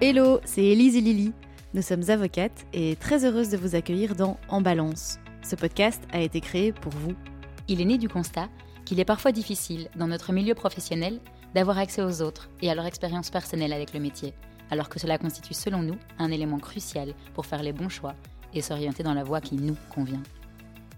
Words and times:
Hello, 0.00 0.38
c'est 0.44 0.62
Élise 0.62 0.94
et 0.94 1.00
Lily. 1.00 1.32
Nous 1.74 1.82
sommes 1.82 2.08
avocates 2.08 2.66
et 2.72 2.94
très 2.94 3.24
heureuses 3.24 3.48
de 3.48 3.56
vous 3.56 3.74
accueillir 3.74 4.14
dans 4.14 4.38
En 4.48 4.60
Balance. 4.60 5.18
Ce 5.42 5.56
podcast 5.56 6.00
a 6.12 6.20
été 6.20 6.40
créé 6.40 6.70
pour 6.70 6.92
vous. 6.92 7.14
Il 7.66 7.80
est 7.80 7.84
né 7.84 7.98
du 7.98 8.08
constat 8.08 8.48
qu'il 8.84 9.00
est 9.00 9.04
parfois 9.04 9.32
difficile, 9.32 9.88
dans 9.96 10.06
notre 10.06 10.32
milieu 10.32 10.54
professionnel, 10.54 11.18
d'avoir 11.52 11.78
accès 11.78 12.00
aux 12.00 12.22
autres 12.22 12.48
et 12.62 12.70
à 12.70 12.76
leur 12.76 12.86
expérience 12.86 13.30
personnelle 13.30 13.72
avec 13.72 13.92
le 13.92 13.98
métier, 13.98 14.34
alors 14.70 14.88
que 14.88 15.00
cela 15.00 15.18
constitue 15.18 15.52
selon 15.52 15.82
nous 15.82 15.96
un 16.20 16.30
élément 16.30 16.60
crucial 16.60 17.12
pour 17.34 17.46
faire 17.46 17.64
les 17.64 17.72
bons 17.72 17.88
choix 17.88 18.14
et 18.54 18.62
s'orienter 18.62 19.02
dans 19.02 19.14
la 19.14 19.24
voie 19.24 19.40
qui 19.40 19.56
nous 19.56 19.76
convient. 19.92 20.22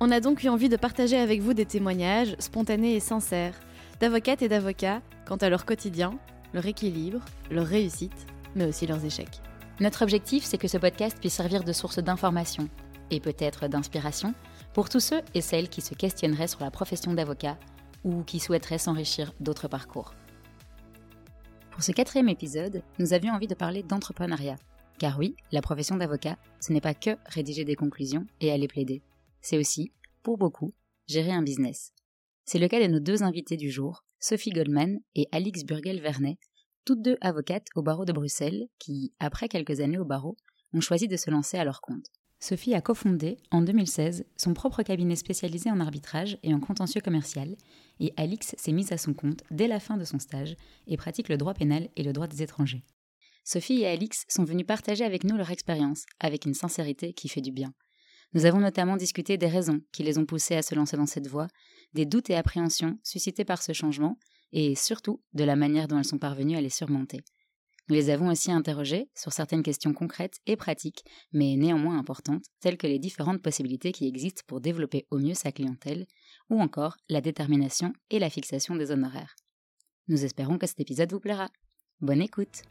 On 0.00 0.10
a 0.10 0.20
donc 0.20 0.44
eu 0.44 0.50
envie 0.50 0.68
de 0.68 0.76
partager 0.76 1.16
avec 1.16 1.40
vous 1.40 1.54
des 1.54 1.64
témoignages 1.64 2.36
spontanés 2.38 2.96
et 2.96 3.00
sincères 3.00 3.58
d'avocates 3.98 4.42
et 4.42 4.48
d'avocats 4.50 5.00
quant 5.26 5.36
à 5.36 5.48
leur 5.48 5.64
quotidien, 5.64 6.18
leur 6.52 6.66
équilibre, 6.66 7.20
leur 7.50 7.64
réussite, 7.64 8.26
mais 8.54 8.66
aussi 8.66 8.86
leurs 8.86 9.04
échecs. 9.04 9.40
Notre 9.80 10.02
objectif, 10.02 10.44
c'est 10.44 10.58
que 10.58 10.68
ce 10.68 10.78
podcast 10.78 11.18
puisse 11.18 11.34
servir 11.34 11.64
de 11.64 11.72
source 11.72 11.98
d'information 11.98 12.68
et 13.10 13.20
peut-être 13.20 13.68
d'inspiration 13.68 14.34
pour 14.72 14.88
tous 14.88 15.00
ceux 15.00 15.22
et 15.34 15.40
celles 15.40 15.68
qui 15.68 15.80
se 15.80 15.94
questionneraient 15.94 16.48
sur 16.48 16.60
la 16.60 16.70
profession 16.70 17.14
d'avocat 17.14 17.58
ou 18.04 18.22
qui 18.22 18.40
souhaiteraient 18.40 18.78
s'enrichir 18.78 19.32
d'autres 19.40 19.68
parcours. 19.68 20.14
Pour 21.70 21.82
ce 21.82 21.92
quatrième 21.92 22.28
épisode, 22.28 22.82
nous 22.98 23.12
avions 23.12 23.32
envie 23.32 23.46
de 23.46 23.54
parler 23.54 23.82
d'entrepreneuriat. 23.82 24.56
Car 24.98 25.18
oui, 25.18 25.34
la 25.50 25.62
profession 25.62 25.96
d'avocat, 25.96 26.36
ce 26.60 26.72
n'est 26.72 26.82
pas 26.82 26.92
que 26.92 27.16
rédiger 27.26 27.64
des 27.64 27.74
conclusions 27.74 28.26
et 28.40 28.52
aller 28.52 28.68
plaider. 28.68 29.02
C'est 29.40 29.56
aussi, 29.56 29.92
pour 30.22 30.36
beaucoup, 30.36 30.74
gérer 31.08 31.32
un 31.32 31.42
business. 31.42 31.92
C'est 32.44 32.58
le 32.58 32.68
cas 32.68 32.80
de 32.80 32.92
nos 32.92 33.00
deux 33.00 33.22
invités 33.22 33.56
du 33.56 33.70
jour, 33.70 34.04
Sophie 34.18 34.50
Goldman 34.50 34.98
et 35.14 35.26
Alix 35.32 35.64
Burgel-Vernet, 35.64 36.36
toutes 36.84 37.02
deux 37.02 37.16
avocates 37.20 37.68
au 37.74 37.82
barreau 37.82 38.04
de 38.04 38.12
Bruxelles 38.12 38.68
qui, 38.78 39.12
après 39.20 39.48
quelques 39.48 39.80
années 39.80 39.98
au 39.98 40.04
barreau, 40.04 40.36
ont 40.72 40.80
choisi 40.80 41.08
de 41.08 41.16
se 41.16 41.30
lancer 41.30 41.58
à 41.58 41.64
leur 41.64 41.80
compte. 41.80 42.06
Sophie 42.42 42.74
a 42.74 42.80
cofondé, 42.80 43.36
en 43.50 43.60
2016, 43.60 44.24
son 44.36 44.54
propre 44.54 44.82
cabinet 44.82 45.14
spécialisé 45.14 45.70
en 45.70 45.78
arbitrage 45.78 46.38
et 46.42 46.54
en 46.54 46.60
contentieux 46.60 47.02
commercial, 47.02 47.54
et 48.00 48.14
Alix 48.16 48.54
s'est 48.56 48.72
mise 48.72 48.92
à 48.92 48.96
son 48.96 49.12
compte 49.12 49.42
dès 49.50 49.68
la 49.68 49.78
fin 49.78 49.98
de 49.98 50.04
son 50.04 50.18
stage 50.18 50.56
et 50.86 50.96
pratique 50.96 51.28
le 51.28 51.36
droit 51.36 51.52
pénal 51.52 51.90
et 51.96 52.02
le 52.02 52.14
droit 52.14 52.26
des 52.26 52.42
étrangers. 52.42 52.84
Sophie 53.44 53.82
et 53.82 53.86
Alix 53.86 54.24
sont 54.28 54.44
venues 54.44 54.64
partager 54.64 55.04
avec 55.04 55.24
nous 55.24 55.36
leur 55.36 55.50
expérience, 55.50 56.06
avec 56.18 56.46
une 56.46 56.54
sincérité 56.54 57.12
qui 57.12 57.28
fait 57.28 57.42
du 57.42 57.52
bien. 57.52 57.74
Nous 58.32 58.46
avons 58.46 58.60
notamment 58.60 58.96
discuté 58.96 59.36
des 59.36 59.48
raisons 59.48 59.80
qui 59.92 60.02
les 60.02 60.16
ont 60.16 60.24
poussées 60.24 60.56
à 60.56 60.62
se 60.62 60.74
lancer 60.74 60.96
dans 60.96 61.06
cette 61.06 61.26
voie, 61.26 61.48
des 61.92 62.06
doutes 62.06 62.30
et 62.30 62.36
appréhensions 62.36 62.98
suscités 63.02 63.44
par 63.44 63.60
ce 63.60 63.72
changement, 63.72 64.18
et 64.52 64.74
surtout 64.74 65.22
de 65.32 65.44
la 65.44 65.56
manière 65.56 65.88
dont 65.88 65.98
elles 65.98 66.04
sont 66.04 66.18
parvenues 66.18 66.56
à 66.56 66.60
les 66.60 66.70
surmonter. 66.70 67.22
Nous 67.88 67.96
les 67.96 68.10
avons 68.10 68.28
aussi 68.28 68.52
interrogées 68.52 69.08
sur 69.16 69.32
certaines 69.32 69.64
questions 69.64 69.92
concrètes 69.92 70.38
et 70.46 70.54
pratiques, 70.54 71.04
mais 71.32 71.56
néanmoins 71.56 71.98
importantes, 71.98 72.44
telles 72.60 72.76
que 72.76 72.86
les 72.86 73.00
différentes 73.00 73.42
possibilités 73.42 73.90
qui 73.90 74.06
existent 74.06 74.42
pour 74.46 74.60
développer 74.60 75.06
au 75.10 75.18
mieux 75.18 75.34
sa 75.34 75.50
clientèle, 75.50 76.06
ou 76.50 76.60
encore 76.60 76.96
la 77.08 77.20
détermination 77.20 77.92
et 78.10 78.20
la 78.20 78.30
fixation 78.30 78.76
des 78.76 78.92
honoraires. 78.92 79.34
Nous 80.06 80.24
espérons 80.24 80.56
que 80.56 80.68
cet 80.68 80.78
épisode 80.78 81.10
vous 81.12 81.18
plaira. 81.18 81.48
Bonne 82.00 82.22
écoute 82.22 82.62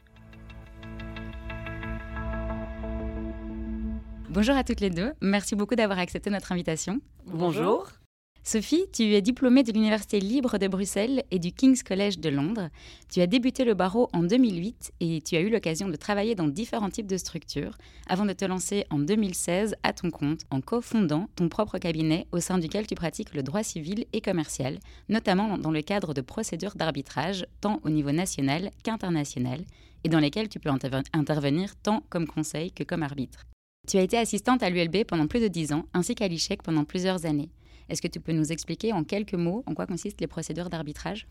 Bonjour 4.30 4.54
à 4.54 4.62
toutes 4.62 4.80
les 4.80 4.90
deux, 4.90 5.12
merci 5.20 5.56
beaucoup 5.56 5.74
d'avoir 5.74 5.98
accepté 5.98 6.30
notre 6.30 6.52
invitation. 6.52 7.00
Bonjour. 7.26 7.90
Sophie, 8.42 8.86
tu 8.90 9.02
es 9.14 9.20
diplômée 9.20 9.62
de 9.62 9.70
l'Université 9.70 10.18
libre 10.18 10.56
de 10.56 10.66
Bruxelles 10.66 11.24
et 11.30 11.38
du 11.38 11.52
King's 11.52 11.82
College 11.82 12.18
de 12.18 12.30
Londres. 12.30 12.70
Tu 13.12 13.20
as 13.20 13.26
débuté 13.26 13.64
le 13.64 13.74
barreau 13.74 14.08
en 14.14 14.22
2008 14.22 14.92
et 15.00 15.20
tu 15.20 15.36
as 15.36 15.40
eu 15.40 15.50
l'occasion 15.50 15.88
de 15.88 15.96
travailler 15.96 16.34
dans 16.34 16.48
différents 16.48 16.88
types 16.88 17.06
de 17.06 17.18
structures 17.18 17.76
avant 18.08 18.24
de 18.24 18.32
te 18.32 18.46
lancer 18.46 18.86
en 18.88 18.98
2016 18.98 19.76
à 19.82 19.92
ton 19.92 20.10
compte 20.10 20.40
en 20.50 20.62
cofondant 20.62 21.28
ton 21.36 21.50
propre 21.50 21.76
cabinet 21.76 22.26
au 22.32 22.40
sein 22.40 22.56
duquel 22.56 22.86
tu 22.86 22.94
pratiques 22.94 23.34
le 23.34 23.42
droit 23.42 23.62
civil 23.62 24.06
et 24.14 24.22
commercial, 24.22 24.80
notamment 25.10 25.58
dans 25.58 25.70
le 25.70 25.82
cadre 25.82 26.14
de 26.14 26.22
procédures 26.22 26.76
d'arbitrage 26.76 27.46
tant 27.60 27.78
au 27.84 27.90
niveau 27.90 28.10
national 28.10 28.70
qu'international 28.82 29.60
et 30.02 30.08
dans 30.08 30.18
lesquelles 30.18 30.48
tu 30.48 30.58
peux 30.58 30.70
intervenir 31.12 31.76
tant 31.76 32.02
comme 32.08 32.26
conseil 32.26 32.72
que 32.72 32.84
comme 32.84 33.02
arbitre. 33.02 33.46
Tu 33.86 33.98
as 33.98 34.02
été 34.02 34.16
assistante 34.16 34.62
à 34.62 34.70
l'ULB 34.70 35.04
pendant 35.04 35.26
plus 35.26 35.40
de 35.40 35.48
10 35.48 35.74
ans 35.74 35.84
ainsi 35.92 36.14
qu'à 36.14 36.26
l'ICHEC 36.26 36.62
pendant 36.62 36.84
plusieurs 36.84 37.26
années. 37.26 37.50
Est-ce 37.90 38.00
que 38.00 38.08
tu 38.08 38.20
peux 38.20 38.32
nous 38.32 38.52
expliquer 38.52 38.92
en 38.92 39.04
quelques 39.04 39.34
mots 39.34 39.64
en 39.66 39.74
quoi 39.74 39.86
consistent 39.86 40.20
les 40.20 40.28
procédures 40.28 40.70
d'arbitrage? 40.70 41.26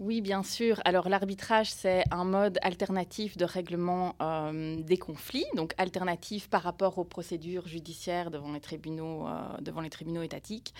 Oui, 0.00 0.20
bien 0.20 0.42
sûr. 0.42 0.80
Alors 0.84 1.08
l'arbitrage, 1.08 1.70
c'est 1.70 2.02
un 2.10 2.24
mode 2.24 2.58
alternatif 2.62 3.36
de 3.36 3.44
règlement 3.44 4.16
euh, 4.20 4.82
des 4.82 4.98
conflits, 4.98 5.46
donc 5.54 5.72
alternatif 5.78 6.50
par 6.50 6.62
rapport 6.62 6.98
aux 6.98 7.04
procédures 7.04 7.68
judiciaires 7.68 8.30
devant 8.30 8.52
les 8.52 8.60
tribunaux, 8.60 9.28
euh, 9.28 9.30
devant 9.60 9.80
les 9.80 9.90
tribunaux 9.90 10.22
étatiques. 10.22 10.74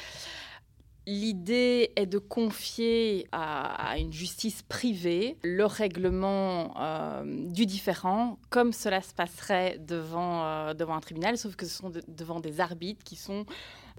L'idée 1.12 1.92
est 1.96 2.06
de 2.06 2.18
confier 2.18 3.26
à, 3.32 3.98
une 3.98 4.12
justice 4.12 4.62
privée 4.62 5.36
le 5.42 5.66
règlement 5.66 6.72
euh, 6.80 7.24
du 7.48 7.66
différent, 7.66 8.38
comme 8.48 8.72
cela 8.72 9.02
se 9.02 9.12
passerait 9.12 9.78
devant, 9.80 10.72
devant 10.74 10.94
un 10.94 11.00
tribunal, 11.00 11.36
sauf 11.36 11.56
que 11.56 11.66
ce 11.66 11.76
sont 11.76 11.90
devant 12.06 12.38
des 12.38 12.60
arbitres 12.60 13.02
qui 13.02 13.16
sont 13.16 13.44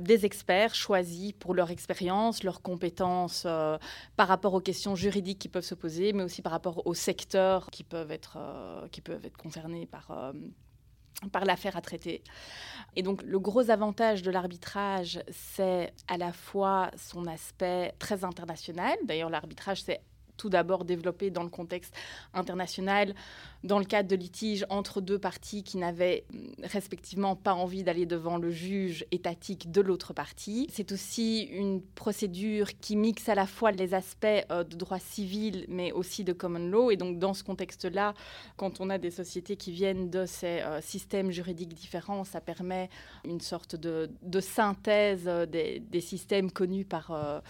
des 0.02 0.26
experts 0.26 0.76
choisis 0.76 1.34
pour 1.34 1.54
leur 1.54 1.72
expérience, 1.72 2.44
leurs 2.44 2.62
compétences 2.62 3.44
euh, 3.46 3.78
par 4.16 4.28
rapport 4.28 4.54
aux 4.54 4.60
questions 4.60 4.96
juridiques 4.96 5.40
qui 5.40 5.50
peuvent 5.50 5.64
se 5.64 5.76
poser, 5.76 6.14
mais 6.14 6.24
aussi 6.24 6.42
par 6.42 6.52
rapport 6.52 6.86
aux 6.86 6.94
secteurs 6.94 7.70
qui 7.72 7.84
peuvent 7.84 8.12
être, 8.12 8.38
euh, 8.38 8.88
qui 8.90 9.02
peuvent 9.02 9.26
être 9.26 9.38
concernés 9.38 9.86
par, 9.86 10.12
euh, 10.12 10.34
par 11.32 11.46
l'affaire 11.46 11.78
à 11.78 11.82
traiter. 11.82 12.24
Et 12.96 13.04
donc 13.04 13.24
le 13.24 13.40
gros 13.40 13.70
avantage 13.70 14.22
de 14.22 14.32
l'arbitrage, 14.32 15.22
c'est 15.32 15.94
à 16.08 16.18
la 16.18 16.34
fois 16.34 16.92
son 16.98 17.26
aspect 17.28 17.94
très 18.00 18.24
international. 18.24 18.98
D'ailleurs, 19.06 19.30
l'arbitrage, 19.30 19.84
c'est 19.84 20.02
tout 20.38 20.50
d'abord 20.50 20.86
développé 20.86 21.30
dans 21.30 21.44
le 21.44 21.50
contexte 21.50 21.94
international, 22.34 23.14
dans 23.64 23.80
le 23.80 23.86
cadre 23.86 24.10
de 24.10 24.16
litiges 24.16 24.66
entre 24.70 25.02
deux 25.02 25.20
parties 25.20 25.64
qui 25.64 25.78
n'avaient 25.78 26.26
mm, 26.32 26.64
respectivement 26.64 27.36
pas 27.36 27.54
envie 27.54 27.84
d'aller 27.84 28.06
devant 28.06 28.38
le 28.38 28.50
juge 28.50 29.06
étatique 29.12 29.72
de 29.72 29.82
l'autre 29.82 30.14
partie. 30.14 30.68
C'est 30.72 30.92
aussi 30.92 31.44
une 31.44 31.82
procédure 31.82 32.70
qui 32.80 32.96
mixe 32.96 33.30
à 33.30 33.36
la 33.36 33.46
fois 33.46 33.72
les 33.72 33.94
aspects 33.94 34.26
euh, 34.52 34.64
de 34.64 34.76
droit 34.76 35.00
civil 35.00 35.66
mais 35.68 35.92
aussi 35.92 36.24
de 36.24 36.34
common 36.34 36.70
law. 36.70 36.92
Et 36.92 36.98
donc 36.98 37.20
dans 37.20 37.34
ce 37.34 37.44
contexte-là, 37.44 38.14
quand 38.58 38.82
on 38.82 38.90
a 38.90 38.98
des 38.98 39.12
sociétés 39.12 39.56
qui 39.56 39.72
viennent 39.72 40.10
de 40.10 40.26
ces 40.26 40.62
euh, 40.62 40.82
systèmes 40.82 41.32
juridiques 41.32 41.74
différents, 41.74 42.24
ça 42.24 42.42
permet 42.42 42.90
une 43.26 43.42
sorte 43.42 43.76
de, 43.76 44.10
synthèse 44.40 45.24
euh, 45.28 45.46
des, 45.46 46.02
systèmes 46.02 46.52
connus 46.52 46.86
par, 46.86 47.42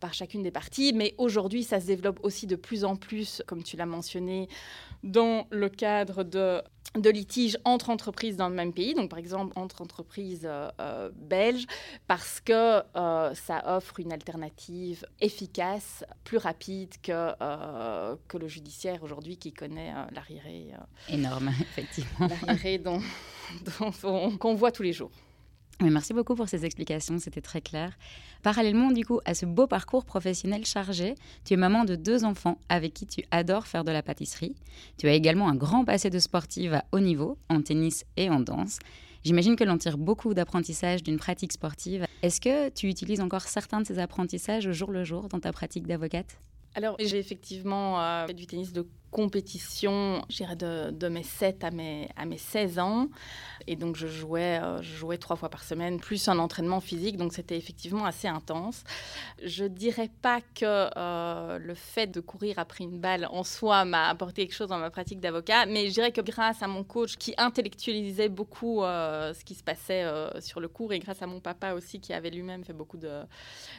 par 0.00 0.12
chacune 0.14 0.42
des 0.42 0.50
parties. 0.50 0.92
Mais 0.92 1.14
aujourd'hui, 1.16 1.62
ça 1.62 1.80
se 1.80 1.86
développe 1.86 2.18
aussi 2.24 2.46
de 2.46 2.56
plus 2.56 2.84
en 2.84 2.96
plus, 2.96 3.42
comme 3.46 3.62
tu 3.62 3.76
l'as 3.76 3.86
mentionné, 3.86 4.48
dans 5.02 5.46
le 5.50 5.68
cadre 5.68 6.24
de, 6.24 6.62
de 6.96 7.10
litiges 7.10 7.56
entre 7.64 7.90
entreprises 7.90 8.36
dans 8.36 8.48
le 8.48 8.54
même 8.54 8.72
pays, 8.72 8.94
donc 8.94 9.10
par 9.10 9.18
exemple 9.18 9.52
entre 9.56 9.80
entreprises 9.82 10.42
euh, 10.44 10.68
euh, 10.80 11.10
belges, 11.14 11.66
parce 12.06 12.40
que 12.40 12.82
euh, 12.96 13.34
ça 13.34 13.76
offre 13.76 14.00
une 14.00 14.12
alternative 14.12 15.06
efficace, 15.20 16.04
plus 16.24 16.38
rapide 16.38 16.94
que, 17.02 17.32
que 18.28 18.38
le 18.38 18.48
judiciaire 18.48 19.02
aujourd'hui 19.02 19.36
qui 19.36 19.52
connaît 19.52 19.92
l'arriéré. 20.12 20.72
Énorme, 21.08 21.50
effectivement. 21.60 22.28
L'arriéré 22.28 22.78
dont, 22.78 23.00
qu'on 24.38 24.54
voit 24.54 24.72
tous 24.72 24.82
les 24.82 24.92
jours 24.92 25.10
merci 25.88 26.12
beaucoup 26.12 26.34
pour 26.34 26.48
ces 26.48 26.66
explications, 26.66 27.18
c'était 27.18 27.40
très 27.40 27.62
clair. 27.62 27.96
Parallèlement, 28.42 28.90
du 28.90 29.04
coup, 29.04 29.20
à 29.26 29.34
ce 29.34 29.44
beau 29.44 29.66
parcours 29.66 30.06
professionnel 30.06 30.64
chargé, 30.64 31.14
tu 31.44 31.54
es 31.54 31.56
maman 31.56 31.84
de 31.84 31.94
deux 31.94 32.24
enfants 32.24 32.58
avec 32.70 32.94
qui 32.94 33.06
tu 33.06 33.22
adores 33.30 33.66
faire 33.66 33.84
de 33.84 33.92
la 33.92 34.02
pâtisserie. 34.02 34.56
Tu 34.96 35.08
as 35.08 35.12
également 35.12 35.48
un 35.48 35.54
grand 35.54 35.84
passé 35.84 36.08
de 36.08 36.18
sportive 36.18 36.74
à 36.74 36.84
haut 36.92 37.00
niveau, 37.00 37.36
en 37.50 37.60
tennis 37.60 38.04
et 38.16 38.30
en 38.30 38.40
danse. 38.40 38.78
J'imagine 39.24 39.56
que 39.56 39.64
l'on 39.64 39.76
tire 39.76 39.98
beaucoup 39.98 40.32
d'apprentissage 40.32 41.02
d'une 41.02 41.18
pratique 41.18 41.52
sportive. 41.52 42.06
Est-ce 42.22 42.40
que 42.40 42.70
tu 42.70 42.88
utilises 42.88 43.20
encore 43.20 43.42
certains 43.42 43.82
de 43.82 43.86
ces 43.86 43.98
apprentissages 43.98 44.66
au 44.66 44.72
jour 44.72 44.90
le 44.90 45.04
jour 45.04 45.28
dans 45.28 45.40
ta 45.40 45.52
pratique 45.52 45.86
d'avocate? 45.86 46.38
Alors, 46.74 46.96
j'ai 46.98 47.18
effectivement 47.18 48.00
euh, 48.00 48.26
fait 48.26 48.34
du 48.34 48.46
tennis 48.46 48.72
de 48.72 48.86
compétition, 49.10 50.22
j'irais 50.28 50.56
de, 50.56 50.90
de, 50.90 51.08
mes 51.08 51.22
7 51.22 51.64
à 51.64 51.70
mes, 51.70 52.08
à 52.16 52.24
mes 52.24 52.38
16 52.38 52.78
ans. 52.78 53.08
Et 53.66 53.76
donc, 53.76 53.96
je 53.96 54.06
jouais, 54.06 54.58
euh, 54.62 54.80
je 54.82 54.96
jouais 54.96 55.18
trois 55.18 55.36
fois 55.36 55.48
par 55.48 55.62
semaine, 55.64 56.00
plus 56.00 56.28
un 56.28 56.38
entraînement 56.38 56.80
physique. 56.80 57.16
Donc, 57.16 57.32
c'était 57.32 57.56
effectivement 57.56 58.04
assez 58.04 58.28
intense. 58.28 58.84
Je 59.42 59.64
dirais 59.64 60.10
pas 60.22 60.40
que 60.40 60.90
euh, 60.96 61.58
le 61.58 61.74
fait 61.74 62.06
de 62.06 62.20
courir 62.20 62.58
après 62.58 62.84
une 62.84 62.98
balle 63.00 63.26
en 63.30 63.44
soi 63.44 63.84
m'a 63.84 64.08
apporté 64.08 64.46
quelque 64.46 64.56
chose 64.56 64.68
dans 64.68 64.78
ma 64.78 64.90
pratique 64.90 65.20
d'avocat, 65.20 65.66
mais 65.66 65.88
je 65.88 65.94
dirais 65.94 66.12
que 66.12 66.20
grâce 66.20 66.62
à 66.62 66.68
mon 66.68 66.84
coach 66.84 67.16
qui 67.16 67.34
intellectualisait 67.36 68.28
beaucoup 68.28 68.82
euh, 68.82 69.34
ce 69.34 69.44
qui 69.44 69.54
se 69.54 69.62
passait 69.62 70.04
sur 70.40 70.60
le 70.60 70.68
cours 70.68 70.92
et 70.92 70.98
grâce 70.98 71.22
à 71.22 71.26
mon 71.26 71.40
papa 71.40 71.74
aussi 71.74 72.00
qui 72.00 72.12
avait 72.12 72.30
lui-même 72.30 72.64
fait 72.64 72.72
beaucoup 72.72 72.96
de, 72.96 73.22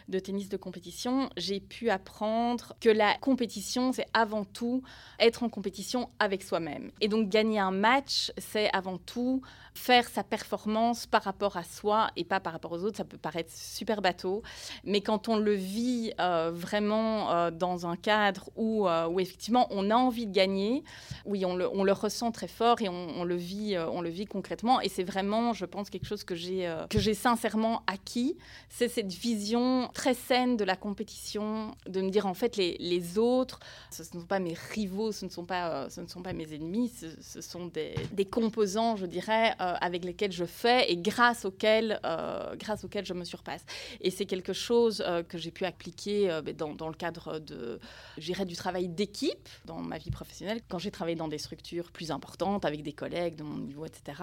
de 0.10 0.20
tennis 0.20 0.50
de 0.50 0.58
compétition, 0.58 1.30
j'ai 1.38 1.60
pu 1.60 1.90
apprendre 1.90 2.74
que 2.80 2.90
la 2.90 3.16
compétition, 3.18 3.92
c'est 3.94 4.08
avant 4.14 4.46
tout 4.46 4.84
être 5.22 5.44
en 5.44 5.50
compétition 5.50 6.10
avec 6.20 6.44
soi-même. 6.44 6.92
Et 7.00 7.08
donc 7.08 7.30
gagner 7.30 7.60
un 7.60 7.72
match, 7.72 8.32
c'est 8.38 8.70
avant 8.74 8.98
tout 8.98 9.42
faire 9.74 10.10
sa 10.10 10.24
performance 10.24 11.06
par 11.06 11.24
rapport 11.24 11.58
à 11.58 11.64
soi 11.64 12.10
et 12.16 12.24
pas 12.24 12.40
par 12.40 12.54
rapport 12.54 12.72
aux 12.72 12.84
autres. 12.84 12.98
Ça 12.98 13.06
peut 13.06 13.18
paraître 13.18 13.52
super 13.54 14.02
bateau, 14.02 14.42
mais 14.84 15.02
quand 15.02 15.30
on 15.30 15.38
le 15.38 15.54
vit 15.54 16.12
euh, 16.20 16.52
vraiment 16.54 17.32
euh, 17.32 17.52
dans 17.52 17.86
un 17.88 17.96
cadre 17.96 18.50
où, 18.56 18.88
euh, 18.88 19.08
où, 19.08 19.20
effectivement 19.20 19.68
on 19.70 19.90
a 19.90 19.96
envie 19.96 20.28
de 20.28 20.34
gagner, 20.34 20.84
oui, 21.26 21.46
on 21.46 21.56
le, 21.56 21.92
ressent 21.92 22.32
très 22.32 22.48
fort 22.48 22.82
et 22.82 22.88
on, 22.90 23.24
le, 23.24 23.36
vit, 23.36 23.78
on 23.78 24.02
le 24.02 24.10
vit 24.10 24.26
concrètement. 24.26 24.80
Et 24.82 24.90
c'est 24.90 25.04
vraiment, 25.04 25.54
je 25.54 25.66
pense, 25.66 25.90
quelque 25.90 26.08
chose 26.08 26.24
que 26.24 26.36
j'ai 26.36 26.74
que 26.90 27.00
sincèrement 27.14 27.84
acquis. 27.86 28.38
C'est 28.70 28.88
cette 28.88 29.12
vision 29.12 29.90
très 29.94 30.14
saine 30.14 30.56
de 30.56 30.64
la 30.64 30.78
compétition, 30.78 31.76
de 31.88 32.02
me 32.02 32.10
dire 32.10 32.26
en 32.26 32.34
fait 32.34 32.56
les 32.58 33.18
autres, 33.18 33.60
ce 33.92 34.04
ne 34.04 34.22
sont 34.22 34.26
pas 34.26 34.40
mes 34.40 34.56
rivaux, 34.74 35.11
ce 35.12 35.26
ne 35.26 35.30
sont 35.30 35.46
pas, 35.46 35.90
ce 35.90 36.02
ne 36.02 36.08
sont 36.08 36.22
pas 36.22 36.34
mes 36.34 36.54
ennemis, 36.54 36.92
ce, 37.22 37.42
sont 37.42 37.68
des, 37.68 37.96
des 38.12 38.26
composants, 38.26 38.96
je 38.96 39.06
dirais, 39.06 39.52
euh, 39.62 39.74
avec 39.82 40.06
lesquels 40.06 40.32
je 40.32 40.46
fais 40.46 40.92
et 40.92 40.98
grâce 40.98 41.46
auxquels, 41.46 42.00
euh, 42.06 42.56
grâce 42.56 42.84
auxquels 42.84 43.06
je 43.06 43.14
me 43.14 43.24
surpasse. 43.24 43.64
Et 44.02 44.12
c'est 44.12 44.26
quelque 44.26 44.54
chose 44.54 45.04
euh, 45.06 45.24
que 45.24 45.38
j'ai 45.38 45.52
pu 45.52 45.66
appliquer 45.66 46.40
ben, 46.44 46.56
dans, 46.56 46.74
dans, 46.74 46.88
le 46.90 46.96
cadre 46.96 47.40
de, 47.40 47.80
du 48.18 48.56
travail 48.56 48.88
d'équipe 48.88 49.50
dans 49.66 49.80
ma 49.80 49.98
vie 49.98 50.12
professionnelle, 50.12 50.62
quand 50.70 50.80
j'ai 50.80 50.92
travaillé 50.92 51.16
dans 51.16 51.28
des 51.28 51.38
structures 51.38 51.92
plus 51.92 52.12
importantes 52.12 52.66
avec 52.66 52.84
des 52.84 52.94
collègues 52.94 53.36
de 53.36 53.44
mon 53.44 53.58
niveau, 53.58 53.86
etc. 53.86 54.22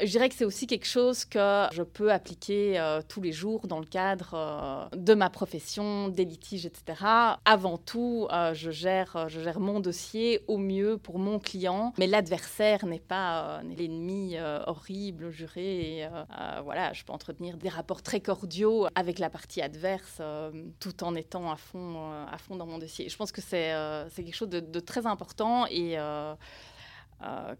Je 0.00 0.06
dirais 0.06 0.28
que 0.28 0.34
c'est 0.34 0.44
aussi 0.44 0.66
quelque 0.66 0.86
chose 0.86 1.24
que 1.24 1.66
je 1.72 1.82
peux 1.82 2.12
appliquer 2.12 2.80
tous 3.08 3.20
les 3.20 3.32
jours 3.32 3.66
dans 3.66 3.78
le 3.78 3.86
cadre 3.86 4.88
de 4.94 5.14
ma 5.14 5.30
profession, 5.30 6.08
des 6.08 6.24
litiges, 6.24 6.66
etc. 6.66 7.04
Avant 7.44 7.78
tout, 7.78 8.28
je, 8.52 8.70
gère, 8.70 9.28
je 9.28 9.40
gère 9.40 9.60
mon 9.60 9.80
dossier 9.80 10.13
au 10.48 10.58
mieux 10.58 10.98
pour 10.98 11.18
mon 11.18 11.38
client, 11.38 11.92
mais 11.98 12.06
l'adversaire 12.06 12.86
n'est 12.86 12.98
pas 12.98 13.62
l'ennemi 13.76 14.36
horrible, 14.66 15.30
juré. 15.30 15.98
Et, 15.98 16.04
euh, 16.04 16.08
euh, 16.10 16.60
voilà, 16.62 16.92
je 16.92 17.04
peux 17.04 17.12
entretenir 17.12 17.56
des 17.56 17.68
rapports 17.68 18.02
très 18.02 18.20
cordiaux 18.20 18.86
avec 18.94 19.18
la 19.18 19.30
partie 19.30 19.60
adverse, 19.60 20.18
euh, 20.20 20.50
tout 20.80 21.04
en 21.04 21.14
étant 21.14 21.50
à 21.50 21.56
fond, 21.56 22.12
à 22.26 22.38
fond 22.38 22.56
dans 22.56 22.66
mon 22.66 22.78
dossier. 22.78 23.08
Je 23.08 23.16
pense 23.16 23.32
que 23.32 23.40
c'est 23.40 23.72
quelque 24.16 24.34
chose 24.34 24.48
de, 24.48 24.80
très 24.80 25.06
important 25.06 25.66
et 25.66 25.96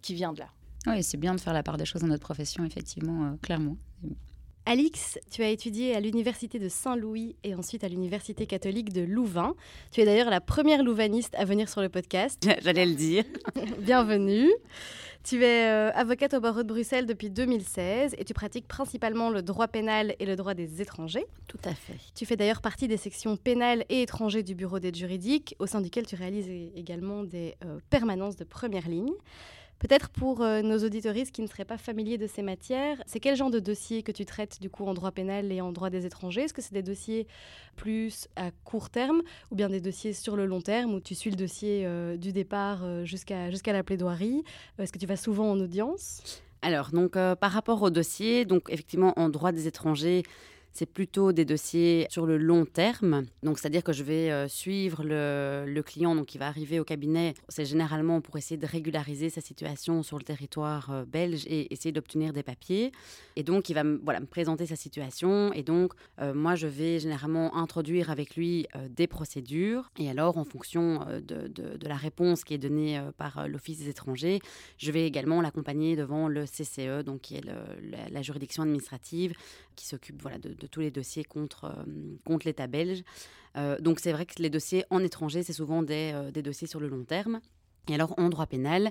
qui 0.02 0.14
vient 0.14 0.32
de 0.32 0.40
là. 0.40 0.48
Oui, 0.86 1.02
c'est 1.02 1.16
bien 1.16 1.34
de 1.34 1.40
faire 1.40 1.54
la 1.54 1.62
part 1.62 1.78
des 1.78 1.86
choses 1.86 2.02
dans 2.02 2.08
notre 2.08 2.22
profession, 2.22 2.64
effectivement, 2.64 3.36
clairement. 3.40 3.76
Alix, 4.66 5.18
tu 5.30 5.42
as 5.42 5.50
étudié 5.50 5.94
à 5.94 6.00
l'Université 6.00 6.58
de 6.58 6.70
Saint-Louis 6.70 7.36
et 7.44 7.54
ensuite 7.54 7.84
à 7.84 7.88
l'Université 7.88 8.46
catholique 8.46 8.94
de 8.94 9.02
Louvain. 9.02 9.54
Tu 9.92 10.00
es 10.00 10.06
d'ailleurs 10.06 10.30
la 10.30 10.40
première 10.40 10.82
louvaniste 10.82 11.34
à 11.36 11.44
venir 11.44 11.68
sur 11.68 11.82
le 11.82 11.90
podcast. 11.90 12.48
J'allais 12.62 12.86
le 12.86 12.94
dire. 12.94 13.24
Bienvenue. 13.80 14.50
Tu 15.22 15.44
es 15.44 15.70
euh, 15.70 15.90
avocate 15.92 16.32
au 16.32 16.40
barreau 16.40 16.62
de 16.62 16.68
Bruxelles 16.68 17.04
depuis 17.04 17.28
2016 17.28 18.14
et 18.16 18.24
tu 18.24 18.32
pratiques 18.32 18.66
principalement 18.66 19.28
le 19.28 19.42
droit 19.42 19.68
pénal 19.68 20.14
et 20.18 20.24
le 20.24 20.34
droit 20.34 20.54
des 20.54 20.80
étrangers. 20.80 21.26
Tout 21.46 21.60
à 21.64 21.74
fait. 21.74 21.98
Tu 22.14 22.24
fais 22.24 22.36
d'ailleurs 22.36 22.62
partie 22.62 22.88
des 22.88 22.96
sections 22.96 23.36
pénales 23.36 23.84
et 23.90 24.00
étrangers 24.00 24.42
du 24.42 24.54
bureau 24.54 24.78
d'aide 24.78 24.96
juridique, 24.96 25.54
au 25.58 25.66
sein 25.66 25.82
duquel 25.82 26.06
tu 26.06 26.14
réalises 26.14 26.48
également 26.74 27.22
des 27.22 27.54
euh, 27.66 27.80
permanences 27.90 28.36
de 28.36 28.44
première 28.44 28.88
ligne. 28.88 29.12
Peut-être 29.78 30.08
pour 30.08 30.40
euh, 30.40 30.62
nos 30.62 30.78
auditoristes 30.78 31.34
qui 31.34 31.42
ne 31.42 31.46
seraient 31.46 31.64
pas 31.64 31.76
familiers 31.76 32.18
de 32.18 32.26
ces 32.26 32.42
matières, 32.42 33.02
c'est 33.06 33.20
quel 33.20 33.36
genre 33.36 33.50
de 33.50 33.60
dossier 33.60 34.02
que 34.02 34.12
tu 34.12 34.24
traites 34.24 34.60
du 34.60 34.70
coup 34.70 34.86
en 34.86 34.94
droit 34.94 35.10
pénal 35.10 35.52
et 35.52 35.60
en 35.60 35.72
droit 35.72 35.90
des 35.90 36.06
étrangers? 36.06 36.42
Est-ce 36.42 36.54
que 36.54 36.62
c'est 36.62 36.74
des 36.74 36.82
dossiers 36.82 37.26
plus 37.76 38.28
à 38.36 38.50
court 38.64 38.88
terme 38.88 39.22
ou 39.50 39.56
bien 39.56 39.68
des 39.68 39.80
dossiers 39.80 40.12
sur 40.12 40.36
le 40.36 40.46
long 40.46 40.60
terme 40.60 40.94
où 40.94 41.00
tu 41.00 41.14
suis 41.14 41.30
le 41.30 41.36
dossier 41.36 41.82
euh, 41.84 42.16
du 42.16 42.32
départ 42.32 42.82
euh, 42.84 43.04
jusqu'à 43.04 43.50
la 43.72 43.82
plaidoirie? 43.82 44.42
Est-ce 44.78 44.92
que 44.92 44.98
tu 44.98 45.06
vas 45.06 45.16
souvent 45.16 45.50
en 45.50 45.60
audience? 45.60 46.22
Alors, 46.62 46.90
donc, 46.92 47.12
par 47.12 47.50
rapport 47.50 47.82
au 47.82 47.90
dossier, 47.90 48.46
donc 48.46 48.70
effectivement, 48.70 49.12
en 49.18 49.28
droit 49.28 49.52
des 49.52 49.66
étrangers, 49.66 50.22
c'est 50.74 50.86
plutôt 50.86 51.32
des 51.32 51.44
dossiers 51.44 52.08
sur 52.10 52.26
le 52.26 52.36
long 52.36 52.66
terme. 52.66 53.26
Donc, 53.44 53.58
c'est-à-dire 53.58 53.84
que 53.84 53.92
je 53.92 54.02
vais 54.02 54.32
euh, 54.32 54.48
suivre 54.48 55.04
le, 55.04 55.82
client 55.82 56.16
donc, 56.16 56.26
qui 56.26 56.36
va 56.36 56.48
arriver 56.48 56.80
au 56.80 56.84
cabinet. 56.84 57.34
C'est 57.48 57.64
généralement 57.64 58.20
pour 58.20 58.36
essayer 58.36 58.56
de 58.56 58.66
régulariser 58.66 59.30
sa 59.30 59.40
situation 59.40 60.02
sur 60.02 60.18
le 60.18 60.24
territoire 60.24 60.90
euh, 60.90 61.04
belge 61.04 61.46
et 61.46 61.72
essayer 61.72 61.92
d'obtenir 61.92 62.32
des 62.32 62.42
papiers. 62.42 62.90
Et 63.36 63.44
donc, 63.44 63.68
il 63.68 63.74
va 63.74 63.84
voilà, 64.02 64.18
me 64.18 64.26
présenter 64.26 64.66
sa 64.66 64.74
situation. 64.74 65.52
Et 65.52 65.62
donc, 65.62 65.92
euh, 66.20 66.34
moi, 66.34 66.56
je 66.56 66.66
vais 66.66 66.98
généralement 66.98 67.56
introduire 67.56 68.10
avec 68.10 68.34
lui 68.34 68.66
des 68.90 69.06
procédures. 69.06 69.92
Et 69.96 70.10
alors, 70.10 70.38
en 70.38 70.44
fonction 70.44 71.06
de, 71.22 71.46
de, 71.46 71.86
la 71.86 71.96
réponse 71.96 72.42
qui 72.42 72.54
est 72.54 72.58
donnée 72.58 73.00
par 73.16 73.46
l'Office 73.46 73.78
des 73.78 73.88
étrangers, 73.88 74.40
je 74.78 74.90
vais 74.90 75.06
également 75.06 75.40
l'accompagner 75.40 75.94
devant 75.94 76.26
le 76.26 76.44
CCE, 76.46 77.04
donc 77.04 77.20
qui 77.20 77.36
est 77.36 77.44
la, 78.10 78.22
juridiction 78.22 78.62
administrative 78.62 79.34
qui 79.76 79.86
s'occupe 79.86 80.22
voilà, 80.22 80.38
de 80.38 80.63
tous 80.66 80.80
les 80.80 80.90
dossiers 80.90 81.24
contre, 81.24 81.64
euh, 81.64 81.84
contre 82.24 82.46
l'État 82.46 82.66
belge. 82.66 83.02
Euh, 83.56 83.78
donc 83.78 84.00
c'est 84.00 84.12
vrai 84.12 84.26
que 84.26 84.42
les 84.42 84.50
dossiers 84.50 84.84
en 84.90 85.00
étranger, 85.00 85.42
c'est 85.42 85.52
souvent 85.52 85.82
des, 85.82 86.12
euh, 86.14 86.30
des 86.30 86.42
dossiers 86.42 86.66
sur 86.66 86.80
le 86.80 86.88
long 86.88 87.04
terme. 87.04 87.40
Et 87.88 87.94
alors, 87.94 88.18
en 88.18 88.28
droit 88.28 88.46
pénal, 88.46 88.90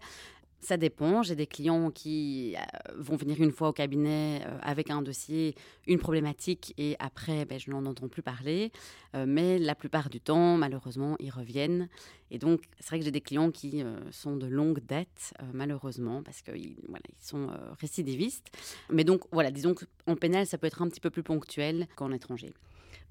ça 0.64 0.78
dépend. 0.78 1.24
J'ai 1.24 1.36
des 1.36 1.48
clients 1.48 1.92
qui 1.92 2.56
vont 2.96 3.16
venir 3.16 3.42
une 3.42 3.52
fois 3.52 3.70
au 3.70 3.74
cabinet 3.74 4.42
avec 4.62 4.90
un 4.90 5.02
dossier, 5.02 5.56
une 5.88 6.00
problématique, 6.00 6.74
et 6.78 6.96
après, 7.00 7.46
ben, 7.46 7.60
je 7.60 7.70
n'en 7.72 7.86
entends 7.86 8.08
plus 8.08 8.22
parler. 8.22 8.72
mais 9.14 9.60
la 9.60 9.76
plupart 9.76 10.10
du 10.10 10.20
temps, 10.20 10.58
malheureusement, 10.58 11.16
ils 11.20 11.30
reviennent. 11.30 11.88
Et 12.32 12.40
donc, 12.40 12.62
c'est 12.80 12.90
vrai 12.90 13.00
que 13.00 13.06
j'ai 13.06 13.12
des 13.12 13.22
clients 13.22 13.52
qui 13.52 13.84
sont 14.12 14.36
de 14.36 14.48
longue 14.48 14.80
date, 14.86 15.34
malheureusement, 15.54 16.24
parce 16.24 16.42
qu'ils 16.42 16.76
sont 17.20 17.50
récidivistes. 17.80 18.48
Mais 18.90 19.04
donc, 19.04 19.22
voilà, 19.32 19.52
disons 19.52 19.76
qu'en 19.76 20.16
pénal, 20.16 20.46
ça 20.48 20.58
peut 20.58 20.68
être 20.68 20.82
un 20.82 20.90
petit 20.90 21.02
peu 21.02 21.10
plus 21.10 21.24
ponctuel 21.24 21.88
qu'en 21.96 22.12
étranger. 22.12 22.54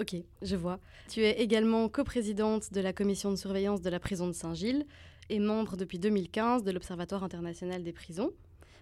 Ok, 0.01 0.17
je 0.41 0.57
vois. 0.57 0.81
Tu 1.09 1.21
es 1.21 1.41
également 1.43 1.89
coprésidente 1.89 2.73
de 2.73 2.81
la 2.81 2.93
commission 2.93 3.31
de 3.31 3.37
surveillance 3.37 3.83
de 3.83 3.91
la 3.91 4.01
prison 4.01 4.27
de 4.27 4.33
Saint-Gilles 4.33 4.87
et 5.33 5.39
membre 5.39 5.77
depuis 5.77 5.99
2015 5.99 6.63
de 6.63 6.71
l'Observatoire 6.71 7.25
international 7.25 7.83
des 7.83 7.93
prisons. 7.93 8.33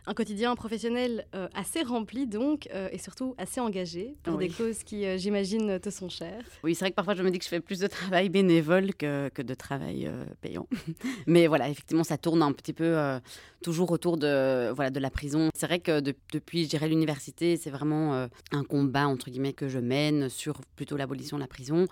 Un 0.07 0.15
quotidien 0.15 0.57
professionnel 0.57 1.27
euh, 1.35 1.47
assez 1.55 1.83
rempli 1.83 2.27
donc 2.27 2.69
euh, 2.75 2.89
et 2.91 2.99
surtout 2.99 3.35
assez 3.39 3.61
engagé 3.61 4.17
pour 4.23 4.39
des 4.39 4.49
causes 4.49 4.83
qui, 4.83 5.05
euh, 5.05 5.19
j'imagine, 5.19 5.79
te 5.79 5.91
sont 5.91 6.09
chères. 6.09 6.43
Oui, 6.65 6.75
c'est 6.75 6.81
vrai 6.81 6.91
que 6.91 6.97
parfois 6.97 7.15
je 7.15 7.23
me 7.23 7.31
dis 7.31 7.39
que 7.39 7.45
je 7.45 7.51
fais 7.51 7.61
plus 7.61 7.79
de 7.79 7.87
travail 7.87 8.31
bénévole 8.31 8.95
que, 8.95 9.29
que 9.29 9.43
de 9.43 9.55
travail 9.55 10.11
payant. 10.41 10.67
Mais 11.27 11.47
voilà, 11.47 11.69
effectivement, 11.69 12.03
ça 12.03 12.17
tourne 12.17 12.43
un 12.43 12.53
petit 12.53 12.73
peu 12.73 12.97
toujours 13.63 13.93
autour 13.93 14.17
de, 14.17 14.71
voilà, 14.73 14.91
de 14.91 14.99
la 14.99 15.11
prison. 15.11 15.51
C'est 15.55 15.67
vrai 15.67 15.79
que 15.79 16.01
depuis, 16.01 16.65
je 16.65 16.71
dirais, 16.71 16.89
l'université, 16.89 17.57
c'est 17.57 17.71
vraiment 17.71 18.29
un 18.53 18.65
combat, 18.65 19.07
entre 19.07 19.31
guillemets, 19.31 19.53
que 19.53 19.69
je 19.69 19.79
mène 19.79 20.29
sur 20.29 20.61
plutôt 20.77 20.97
l'abolition 20.97 21.37
de 21.37 21.43
la 21.43 21.49
prison. 21.49 21.87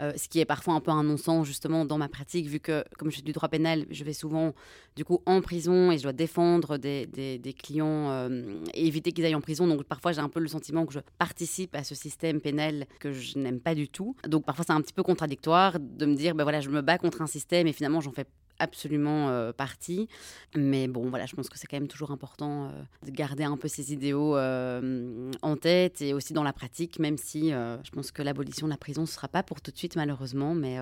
Euh, 0.00 0.12
ce 0.16 0.28
qui 0.28 0.40
est 0.40 0.44
parfois 0.44 0.74
un 0.74 0.80
peu 0.80 0.90
un 0.90 1.04
non-sens 1.04 1.46
justement 1.46 1.84
dans 1.84 1.98
ma 1.98 2.08
pratique, 2.08 2.46
vu 2.46 2.58
que 2.58 2.84
comme 2.98 3.10
je 3.10 3.16
fais 3.16 3.22
du 3.22 3.32
droit 3.32 3.48
pénal, 3.48 3.86
je 3.90 4.02
vais 4.02 4.12
souvent 4.12 4.52
du 4.96 5.04
coup 5.04 5.20
en 5.26 5.40
prison 5.40 5.92
et 5.92 5.98
je 5.98 6.02
dois 6.02 6.12
défendre 6.12 6.78
des, 6.78 7.06
des, 7.06 7.52
clients 7.52 8.10
euh, 8.10 8.58
et 8.74 8.86
éviter 8.86 9.12
qu'ils 9.12 9.24
aillent 9.24 9.34
en 9.34 9.40
prison. 9.40 9.66
Donc 9.66 9.84
parfois 9.84 10.12
j'ai 10.12 10.20
un 10.20 10.28
peu 10.28 10.40
le 10.40 10.48
sentiment 10.48 10.84
que 10.84 10.92
je 10.92 11.00
participe 11.18 11.74
à 11.76 11.84
ce 11.84 11.94
système 11.94 12.40
pénal 12.40 12.86
que 12.98 13.12
je 13.12 13.38
n'aime 13.38 13.60
pas 13.60 13.74
du 13.74 13.88
tout. 13.88 14.16
Donc 14.26 14.44
parfois 14.44 14.64
c'est 14.66 14.72
un 14.72 14.80
petit 14.80 14.92
peu 14.92 15.02
contradictoire 15.02 15.78
de 15.78 16.06
me 16.06 16.14
dire, 16.14 16.34
ben 16.34 16.42
voilà, 16.42 16.60
je 16.60 16.70
me 16.70 16.82
bats 16.82 16.98
contre 16.98 17.22
un 17.22 17.26
système 17.26 17.66
et 17.66 17.72
finalement 17.72 18.00
j'en 18.00 18.12
fais 18.12 18.26
absolument 18.58 19.28
euh, 19.28 19.52
partie. 19.52 20.08
Mais 20.56 20.88
bon, 20.88 21.08
voilà, 21.08 21.26
je 21.26 21.34
pense 21.34 21.48
que 21.48 21.58
c'est 21.58 21.66
quand 21.66 21.76
même 21.76 21.88
toujours 21.88 22.10
important 22.10 22.66
euh, 22.66 22.70
de 23.06 23.10
garder 23.10 23.44
un 23.44 23.56
peu 23.56 23.68
ces 23.68 23.92
idéaux 23.92 24.36
euh, 24.36 25.30
en 25.42 25.56
tête 25.56 26.02
et 26.02 26.14
aussi 26.14 26.32
dans 26.32 26.42
la 26.42 26.52
pratique, 26.52 26.98
même 26.98 27.16
si 27.16 27.50
je 27.50 27.90
pense 27.90 28.10
que 28.10 28.22
l'abolition 28.22 28.66
de 28.66 28.72
la 28.72 28.76
prison 28.76 29.02
ne 29.02 29.06
sera 29.06 29.28
pas 29.28 29.42
pour 29.42 29.60
tout 29.60 29.70
de 29.70 29.76
suite, 29.76 29.96
malheureusement, 29.96 30.54
mais 30.54 30.78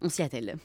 on 0.00 0.08
s'y 0.08 0.22
attelle. 0.22 0.56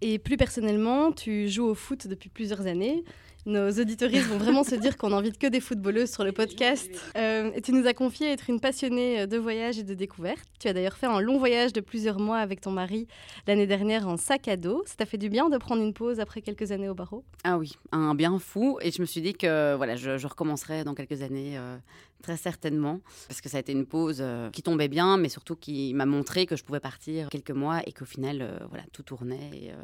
Et 0.00 0.18
plus 0.18 0.36
personnellement, 0.36 1.12
tu 1.12 1.48
joues 1.48 1.64
au 1.64 1.74
foot 1.74 2.06
depuis 2.06 2.28
plusieurs 2.28 2.66
années. 2.66 3.04
Nos 3.46 3.70
auditoristes 3.70 4.26
vont 4.26 4.38
vraiment 4.38 4.64
se 4.64 4.74
dire 4.74 4.96
qu'on 4.96 5.10
n'invite 5.10 5.38
que 5.38 5.46
des 5.46 5.60
footballeuses 5.60 6.10
sur 6.10 6.24
le 6.24 6.32
podcast. 6.32 6.90
Euh, 7.16 7.52
et 7.54 7.60
tu 7.62 7.70
nous 7.70 7.86
as 7.86 7.94
confié 7.94 8.32
être 8.32 8.50
une 8.50 8.58
passionnée 8.58 9.20
euh, 9.20 9.26
de 9.26 9.38
voyage 9.38 9.78
et 9.78 9.84
de 9.84 9.94
découverte. 9.94 10.44
Tu 10.58 10.66
as 10.66 10.72
d'ailleurs 10.72 10.96
fait 10.96 11.06
un 11.06 11.20
long 11.20 11.38
voyage 11.38 11.72
de 11.72 11.80
plusieurs 11.80 12.18
mois 12.18 12.38
avec 12.38 12.60
ton 12.60 12.72
mari 12.72 13.06
l'année 13.46 13.68
dernière 13.68 14.08
en 14.08 14.16
sac 14.16 14.48
à 14.48 14.56
dos. 14.56 14.82
Ça 14.84 14.96
t'a 14.96 15.06
fait 15.06 15.16
du 15.16 15.28
bien 15.28 15.48
de 15.48 15.58
prendre 15.58 15.80
une 15.80 15.94
pause 15.94 16.18
après 16.18 16.42
quelques 16.42 16.72
années 16.72 16.88
au 16.88 16.94
barreau? 16.94 17.22
Ah 17.44 17.56
oui, 17.56 17.74
un 17.92 18.16
bien 18.16 18.36
fou. 18.40 18.78
Et 18.82 18.90
je 18.90 19.00
me 19.00 19.06
suis 19.06 19.20
dit 19.20 19.34
que 19.34 19.76
voilà, 19.76 19.94
je, 19.94 20.26
recommencerai 20.26 20.82
dans 20.82 20.94
quelques 20.94 21.22
années. 21.22 21.56
Euh, 21.56 21.76
très 22.22 22.36
certainement, 22.36 23.00
parce 23.28 23.40
que 23.40 23.48
ça 23.48 23.58
a 23.58 23.60
été 23.60 23.72
une 23.72 23.86
pause 23.86 24.24
qui 24.52 24.62
tombait 24.62 24.88
bien, 24.88 25.16
mais 25.16 25.28
surtout 25.28 25.56
qui 25.56 25.94
m'a 25.94 26.06
montré 26.06 26.46
que 26.46 26.56
je 26.56 26.64
pouvais 26.64 26.80
partir 26.80 27.28
quelques 27.28 27.50
mois 27.50 27.82
et 27.86 27.92
qu'au 27.92 28.04
final, 28.04 28.66
voilà, 28.68 28.84
tout 28.92 29.02
tournait. 29.02 29.74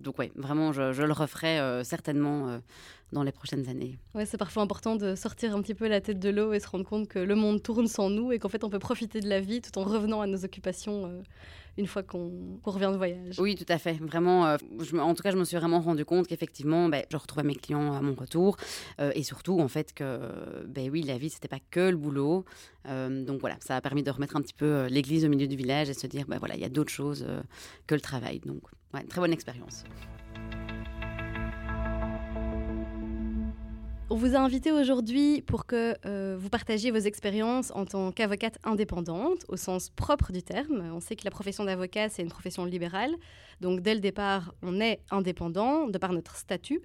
donc 0.00 0.18
ouais, 0.18 0.32
vraiment, 0.34 0.72
je, 0.72 1.02
le 1.02 1.12
referai 1.12 1.82
certainement 1.84 2.60
dans 3.12 3.22
les 3.22 3.32
prochaines 3.32 3.68
années. 3.68 3.98
Ouais, 4.14 4.26
c'est 4.26 4.38
parfois 4.38 4.62
important 4.62 4.96
de 4.96 5.14
sortir 5.14 5.54
un 5.54 5.62
petit 5.62 5.74
peu 5.74 5.86
la 5.86 6.00
tête 6.00 6.18
de 6.18 6.30
l'eau 6.30 6.52
et 6.52 6.60
se 6.60 6.66
rendre 6.66 6.84
compte 6.84 7.08
que 7.08 7.18
le 7.18 7.34
monde 7.34 7.62
tourne 7.62 7.86
sans 7.86 8.10
nous 8.10 8.32
et 8.32 8.38
qu'en 8.38 8.48
fait 8.48 8.64
on 8.64 8.70
peut 8.70 8.78
profiter 8.78 9.20
de 9.20 9.28
la 9.28 9.40
vie 9.40 9.60
tout 9.60 9.78
en 9.78 9.84
revenant 9.84 10.20
à 10.20 10.26
nos 10.26 10.44
occupations 10.44 11.06
euh, 11.06 11.22
une 11.78 11.86
fois 11.86 12.02
qu'on 12.02 12.58
revient 12.64 12.90
de 12.92 12.96
voyage. 12.96 13.38
Oui, 13.38 13.54
tout 13.54 13.66
à 13.68 13.78
fait. 13.78 13.94
Vraiment, 13.94 14.46
euh, 14.46 14.56
en 14.98 15.14
tout 15.14 15.22
cas, 15.22 15.30
je 15.30 15.36
me 15.36 15.44
suis 15.44 15.56
vraiment 15.56 15.80
rendu 15.80 16.04
compte 16.04 16.26
qu'effectivement, 16.26 16.88
ben, 16.88 17.04
je 17.10 17.16
retrouvais 17.16 17.42
mes 17.42 17.54
clients 17.54 17.94
à 17.94 18.02
mon 18.02 18.14
retour. 18.14 18.56
Euh, 19.00 19.12
et 19.14 19.22
surtout, 19.22 19.60
en 19.60 19.68
fait, 19.68 19.92
que 19.94 20.64
ben, 20.66 20.90
oui, 20.90 21.02
la 21.02 21.18
vie, 21.18 21.30
c'était 21.30 21.48
pas 21.48 21.60
que 21.70 21.80
le 21.80 21.96
boulot. 21.96 22.44
Euh, 22.88 23.24
donc 23.24 23.40
voilà, 23.40 23.56
ça 23.60 23.76
a 23.76 23.80
permis 23.80 24.02
de 24.02 24.10
remettre 24.10 24.36
un 24.36 24.42
petit 24.42 24.54
peu 24.54 24.86
l'église 24.86 25.24
au 25.24 25.28
milieu 25.28 25.46
du 25.46 25.56
village 25.56 25.88
et 25.88 25.94
se 25.94 26.06
dire, 26.06 26.26
ben, 26.28 26.38
voilà, 26.38 26.54
il 26.56 26.60
y 26.60 26.66
a 26.66 26.70
d'autres 26.70 26.92
choses 26.92 27.26
que 27.86 27.94
le 27.94 28.00
travail. 28.00 28.40
Donc, 28.40 28.62
ouais, 28.92 29.04
très 29.04 29.20
bonne 29.20 29.32
expérience. 29.32 29.84
On 34.12 34.16
vous 34.16 34.36
a 34.36 34.40
invité 34.40 34.72
aujourd'hui 34.72 35.40
pour 35.40 35.64
que 35.64 35.96
euh, 36.04 36.36
vous 36.38 36.50
partagiez 36.50 36.90
vos 36.90 36.98
expériences 36.98 37.72
en 37.74 37.86
tant 37.86 38.12
qu'avocate 38.12 38.58
indépendante, 38.62 39.38
au 39.48 39.56
sens 39.56 39.88
propre 39.88 40.32
du 40.32 40.42
terme. 40.42 40.82
On 40.94 41.00
sait 41.00 41.16
que 41.16 41.24
la 41.24 41.30
profession 41.30 41.64
d'avocat, 41.64 42.10
c'est 42.10 42.20
une 42.20 42.28
profession 42.28 42.66
libérale. 42.66 43.14
Donc 43.62 43.80
dès 43.80 43.94
le 43.94 44.00
départ, 44.00 44.52
on 44.60 44.82
est 44.82 45.00
indépendant 45.10 45.86
de 45.86 45.96
par 45.96 46.12
notre 46.12 46.36
statut. 46.36 46.82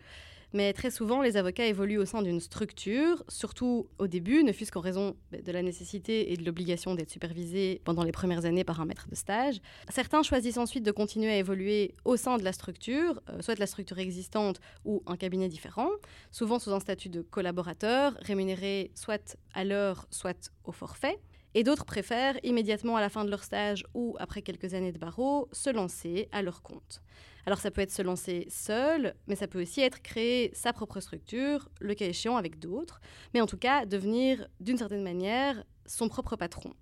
Mais 0.53 0.71
très 0.71 0.91
souvent, 0.91 1.21
les 1.21 1.35
avocats 1.35 1.65
évoluent 1.65 1.97
au 1.97 2.05
sein 2.05 2.21
d'une 2.21 2.39
structure, 2.39 3.23
surtout 3.27 3.87
au 3.99 4.07
début, 4.07 4.43
ne 4.43 4.53
fût-ce 4.53 4.71
qu'en 4.71 4.79
raison 4.79 5.15
bah, 5.31 5.39
de 5.41 5.51
la 5.51 5.61
nécessité 5.61 6.31
et 6.31 6.37
de 6.37 6.45
l'obligation 6.45 6.95
d'être 6.95 7.09
supervisés 7.09 7.81
pendant 7.83 8.03
les 8.03 8.13
premières 8.13 8.45
années 8.45 8.63
par 8.63 8.79
un 8.79 8.85
maître 8.85 9.07
de 9.09 9.15
stage. 9.15 9.59
Certains 9.89 10.23
choisissent 10.23 10.57
ensuite 10.57 10.85
de 10.85 10.91
continuer 10.91 11.31
à 11.31 11.37
évoluer 11.37 11.95
au 12.05 12.15
sein 12.15 12.37
de 12.37 12.43
la 12.43 12.53
structure, 12.53 13.21
euh, 13.29 13.41
soit 13.41 13.55
de 13.55 13.59
la 13.59 13.67
structure 13.67 13.99
existante 13.99 14.61
ou 14.85 15.03
un 15.05 15.17
cabinet 15.17 15.49
différent, 15.49 15.89
souvent 16.31 16.59
sous 16.59 16.71
un 16.71 16.79
statut 16.79 17.09
de 17.09 17.21
collaborateur, 17.21 18.17
rémunéré 18.21 18.91
soit 18.95 19.37
à 19.53 19.65
l'heure, 19.65 20.07
soit 20.11 20.51
au 20.63 20.71
forfait. 20.71 21.19
Et 21.55 21.63
d'autres 21.63 21.85
préfèrent, 21.85 22.37
immédiatement 22.43 22.95
à 22.95 23.01
la 23.01 23.09
fin 23.09 23.25
de 23.25 23.31
leur 23.31 23.43
stage 23.43 23.83
ou 23.93 24.15
après 24.19 24.41
quelques 24.41 24.73
années 24.73 24.91
de 24.91 24.99
barreau, 24.99 25.49
se 25.51 25.69
lancer 25.71 26.29
à 26.31 26.41
leur 26.41 26.61
compte. 26.61 27.01
Alors 27.47 27.59
ça 27.59 27.71
peut 27.71 27.79
être 27.79 27.93
se 27.93 28.01
lancer 28.01 28.45
seul, 28.49 29.15
mais 29.25 29.37
ça 29.37 29.47
peut 29.47 29.61
aussi 29.61 29.79
être 29.79 30.01
créer 30.01 30.51
sa 30.53 30.73
propre 30.73 30.99
structure, 30.99 31.69
le 31.79 31.95
cas 31.95 32.05
échéant 32.05 32.35
avec 32.35 32.59
d'autres, 32.59 32.99
mais 33.33 33.39
en 33.39 33.45
tout 33.45 33.55
cas 33.55 33.85
devenir 33.85 34.49
d'une 34.59 34.77
certaine 34.77 35.01
manière 35.01 35.63
son 35.85 36.09
propre 36.09 36.35
patron. 36.35 36.73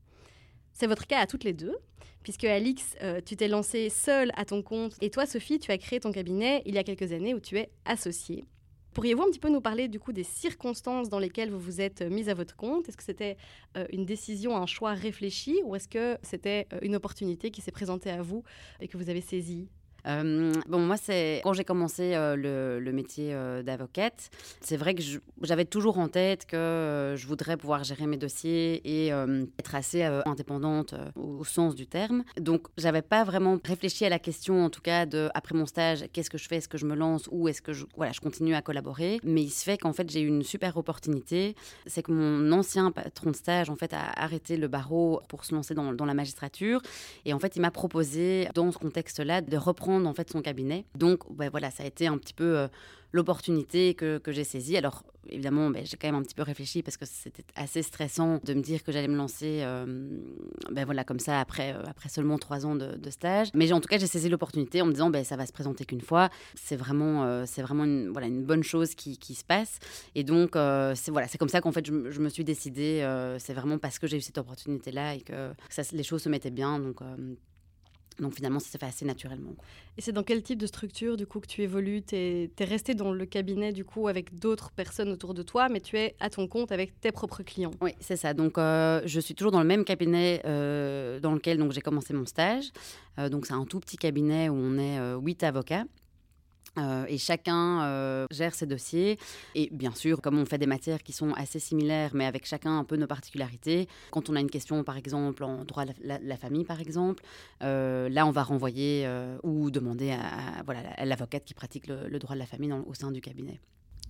C'est 0.74 0.88
votre 0.88 1.06
cas 1.06 1.20
à 1.20 1.28
toutes 1.28 1.44
les 1.44 1.54
deux, 1.54 1.78
puisque 2.24 2.46
Alix, 2.46 2.96
euh, 3.04 3.22
tu 3.24 3.36
t'es 3.36 3.48
lancée 3.48 3.92
seule 3.92 4.32
à 4.36 4.44
ton 4.44 4.64
compte, 4.64 4.96
et 5.02 5.12
toi, 5.12 5.28
Sophie, 5.28 5.60
tu 5.60 5.70
as 5.70 5.78
créé 5.78 6.00
ton 6.00 6.12
cabinet 6.12 6.64
il 6.66 6.74
y 6.74 6.80
a 6.80 6.84
quelques 6.84 7.12
années 7.12 7.36
où 7.36 7.40
tu 7.40 7.60
es 7.60 7.70
associée. 7.86 8.44
Pourriez-vous 8.96 9.22
un 9.22 9.28
petit 9.30 9.40
peu 9.40 9.50
nous 9.50 9.62
parler 9.62 9.88
du 9.88 10.00
coup 10.00 10.14
des 10.14 10.24
circonstances 10.24 11.10
dans 11.10 11.20
lesquelles 11.20 11.52
vous 11.52 11.60
vous 11.60 11.80
êtes 11.80 12.02
mise 12.02 12.28
à 12.28 12.34
votre 12.34 12.56
compte? 12.56 12.90
Est-ce 12.90 12.98
que 12.98 13.04
c'était 13.04 13.38
euh, 13.78 13.86
une 13.92 14.08
décision, 14.08 14.58
un 14.58 14.66
choix 14.66 14.94
réfléchi, 14.94 15.62
ou 15.64 15.76
est-ce 15.76 15.88
que 15.88 16.18
c'était 16.24 16.66
euh, 16.74 16.80
une 16.82 16.96
opportunité 16.96 17.52
qui 17.52 17.62
s'est 17.62 17.72
présentée 17.72 18.10
à 18.10 18.24
vous 18.24 18.44
et 18.80 18.88
que 18.88 18.98
vous 18.98 19.12
avez 19.12 19.22
saisie? 19.22 19.70
Euh, 20.08 20.54
bon, 20.68 20.80
moi, 20.80 20.98
c'est 20.98 21.42
quand 21.44 21.54
j'ai 21.54 21.64
commencé 21.64 22.14
euh, 22.16 22.80
le, 22.80 22.92
métier 22.92 23.34
euh, 23.34 23.64
d'avocate, 23.64 24.30
c'est 24.62 24.78
vrai 24.78 24.96
que 24.96 25.02
j'avais 25.42 25.66
toujours 25.66 25.98
en 25.98 26.08
tête 26.08 26.46
que 26.46 27.16
je 27.18 27.28
voudrais 27.28 27.58
pouvoir 27.58 27.84
gérer 27.84 28.08
mes 28.08 28.18
dossiers 28.18 28.82
et 28.86 29.08
être 29.60 29.76
assez 29.76 30.04
indépendante 30.04 30.96
au, 31.16 31.44
sens 31.44 31.76
du 31.76 31.88
terme. 31.88 32.24
Donc, 32.40 32.68
j'avais 32.78 33.02
pas 33.02 33.24
vraiment 33.24 33.58
réfléchi 33.64 34.06
à 34.06 34.10
la 34.10 34.20
question, 34.20 34.64
en 34.66 34.70
tout 34.70 34.82
cas, 34.82 35.06
de 35.06 35.30
après 35.34 35.56
mon 35.56 35.66
stage, 35.66 36.06
qu'est-ce 36.14 36.30
que 36.30 36.38
je 36.38 36.48
fais? 36.48 36.58
Est-ce 36.58 36.70
que 36.70 36.78
je 36.78 36.86
me 36.86 36.96
lance? 36.96 37.28
Ou 37.32 37.48
est-ce 37.48 37.62
que 37.62 37.74
je, 37.74 37.86
voilà, 37.96 38.12
je 38.12 38.22
continue 38.22 38.56
à 38.56 38.62
collaborer? 38.62 39.20
Mais 39.24 39.44
il 39.44 39.50
se 39.50 39.64
fait 39.64 39.78
qu'en 39.78 39.94
fait, 39.94 40.10
j'ai 40.10 40.22
eu 40.22 40.28
une 40.28 40.44
super 40.44 40.78
opportunité. 40.78 41.56
C'est 41.86 42.04
que 42.04 42.12
mon 42.12 42.52
ancien 42.52 42.92
patron 42.92 43.32
de 43.32 43.36
stage, 43.36 43.70
en 43.70 43.76
fait, 43.76 43.94
a 43.94 44.12
arrêté 44.16 44.58
le 44.58 44.68
barreau 44.68 45.22
pour 45.28 45.46
se 45.46 45.54
lancer 45.54 45.74
dans, 45.74 45.94
dans 45.94 46.06
la 46.06 46.14
magistrature. 46.14 46.82
Et 47.26 47.34
en 47.34 47.40
fait, 47.40 47.56
il 47.56 47.62
m'a 47.62 47.72
proposé, 47.72 48.48
dans 48.54 48.72
ce 48.72 48.78
contexte-là, 48.78 49.42
de 49.42 49.58
reprendre 49.58 49.95
en 50.04 50.14
fait 50.14 50.30
son 50.30 50.42
cabinet. 50.42 50.86
Donc 50.96 51.24
voilà, 51.30 51.72
ça 51.72 51.84
a 51.84 51.86
été 51.86 52.08
un 52.08 52.18
petit 52.18 52.34
peu 52.34 52.58
euh, 52.58 52.68
l'opportunité 53.12 53.94
que, 53.94 54.18
que 54.18 54.32
j'ai 54.32 54.44
saisie. 54.44 54.78
Alors 54.78 55.04
évidemment, 55.28 55.70
ben, 55.70 55.86
j'ai 55.86 55.98
quand 55.98 56.08
même 56.08 56.16
un 56.16 56.22
petit 56.22 56.36
peu 56.36 56.44
réfléchi 56.44 56.84
parce 56.84 56.98
que 56.98 57.06
c'était 57.06 57.46
assez 57.56 57.82
stressant 57.82 58.40
de 58.44 58.54
me 58.54 58.62
dire 58.62 58.84
que 58.84 58.92
j'allais 58.92 59.08
me 59.08 59.16
lancer 59.16 59.62
euh, 59.62 59.86
ben, 60.72 60.86
voilà, 60.86 61.04
comme 61.04 61.20
ça 61.20 61.40
après, 61.40 61.74
euh, 61.74 61.82
après 61.88 62.10
seulement 62.10 62.38
trois 62.38 62.66
ans 62.66 62.76
de, 62.76 63.10
stage. 63.10 63.50
Mais 63.54 63.72
en 63.72 63.80
tout 63.80 63.88
cas, 63.88 63.98
j'ai 63.98 64.08
saisi 64.08 64.30
l'opportunité 64.30 64.82
en 64.82 64.86
me 64.86 64.92
disant 64.92 65.10
ben, 65.10 65.24
ça 65.24 65.38
va 65.38 65.46
se 65.46 65.54
présenter 65.54 65.86
qu'une 65.86 66.02
fois. 66.02 66.30
C'est 66.56 66.76
vraiment, 66.76 67.46
c'est 67.46 67.62
vraiment 67.62 67.86
une, 67.86 68.10
voilà, 68.10 68.28
une 68.28 68.44
bonne 68.44 68.64
chose 68.64 68.96
qui, 68.96 69.18
qui 69.18 69.36
se 69.36 69.44
passe. 69.44 69.80
Et 70.16 70.24
donc, 70.24 70.52
c'est 70.96 71.12
voilà, 71.12 71.28
comme 71.40 71.50
ça 71.50 71.62
qu'en 71.62 71.72
fait, 71.72 71.86
je, 71.86 72.12
je, 72.12 72.20
me 72.20 72.30
suis 72.30 72.44
décidée. 72.44 73.08
c'est 73.40 73.54
vraiment 73.54 73.78
parce 73.78 74.00
que 74.00 74.08
j'ai 74.08 74.18
eu 74.18 74.22
cette 74.22 74.38
opportunité-là 74.38 75.16
et 75.16 75.22
que 75.22 75.52
ça, 75.70 75.84
les 75.94 76.04
choses 76.04 76.24
se 76.24 76.30
mettaient 76.30 76.52
bien. 76.52 76.80
Donc, 76.80 77.00
donc 78.20 78.34
finalement, 78.34 78.60
ça 78.60 78.70
s'est 78.70 78.78
fait 78.78 78.86
assez 78.86 79.06
naturellement. 79.06 79.56
Et 79.98 80.02
c'est 80.02 80.12
dans 80.12 80.24
quel 80.24 80.42
type 80.42 80.58
de 80.58 80.68
structure 80.68 81.18
du 81.18 81.26
coup 81.26 81.40
que 81.40 81.48
tu 81.48 81.62
évolues? 81.62 82.02
Tu 82.02 82.16
es, 82.16 82.50
resté 82.60 82.94
dans 82.94 83.12
le 83.12 83.26
cabinet 83.26 83.74
du 83.74 83.84
coup 83.84 84.08
avec 84.08 84.40
d'autres 84.40 84.72
personnes 84.72 85.10
autour 85.10 85.34
de 85.34 85.44
toi, 85.44 85.68
mais 85.70 85.82
tu 85.82 85.98
es 85.98 86.16
à 86.20 86.30
ton 86.30 86.48
compte 86.48 86.72
avec 86.72 87.00
tes 87.02 87.12
propres 87.12 87.44
clients. 87.44 87.72
Oui, 87.82 87.92
c'est 88.00 88.16
ça. 88.16 88.34
Donc 88.34 88.58
euh, 88.58 89.02
je 89.06 89.20
suis 89.20 89.36
toujours 89.36 89.52
dans 89.52 89.62
le 89.62 89.68
même 89.68 89.84
cabinet 89.84 90.42
euh, 90.46 91.20
dans 91.20 91.34
lequel 91.34 91.58
donc 91.58 91.72
j'ai 91.74 91.82
commencé 91.82 92.14
mon 92.14 92.26
stage. 92.26 92.72
Euh, 93.20 93.30
donc 93.30 93.46
c'est 93.46 93.54
un 93.54 93.66
tout 93.66 93.80
petit 93.80 93.98
cabinet 93.98 94.50
où 94.50 94.56
on 94.56 94.78
est 94.78 95.00
huit 95.22 95.44
avocats. 95.44 95.86
Euh, 96.78 97.06
et 97.08 97.18
chacun 97.18 97.84
euh, 97.84 98.26
gère 98.32 98.54
ses 98.54 98.66
dossiers. 98.66 99.18
Et 99.54 99.70
bien 99.72 99.92
sûr, 99.92 100.22
comme 100.22 100.38
on 100.38 100.46
fait 100.46 100.58
des 100.58 100.68
matières 100.68 101.04
qui 101.04 101.14
sont 101.14 101.34
assez 101.34 101.60
similaires, 101.60 102.12
mais 102.14 102.26
avec 102.26 102.46
chacun 102.46 102.78
un 102.78 102.84
peu 102.84 102.98
nos 102.98 103.08
particularités, 103.08 103.88
quand 104.12 104.30
on 104.30 104.36
a 104.36 104.40
une 104.40 104.50
question, 104.50 104.84
par 104.84 104.98
exemple, 104.98 105.44
en 105.44 105.64
droit 105.64 105.86
de 105.86 105.94
la, 106.04 106.38
famille, 106.38 106.66
par 106.66 106.82
exemple, 106.82 107.24
euh, 107.64 108.10
là, 108.10 108.26
on 108.26 108.32
va 108.32 108.44
renvoyer 108.44 109.08
ou 109.44 109.72
demander 109.72 110.12
à, 110.12 110.64
voilà, 110.66 110.82
l'avocate 111.04 111.46
qui 111.46 111.54
pratique 111.54 111.88
le, 111.88 112.20
droit 112.20 112.36
de 112.36 112.40
la 112.40 112.46
famille 112.46 112.72
au 112.72 112.94
sein 112.94 113.12
du 113.12 113.22
cabinet. 113.22 113.60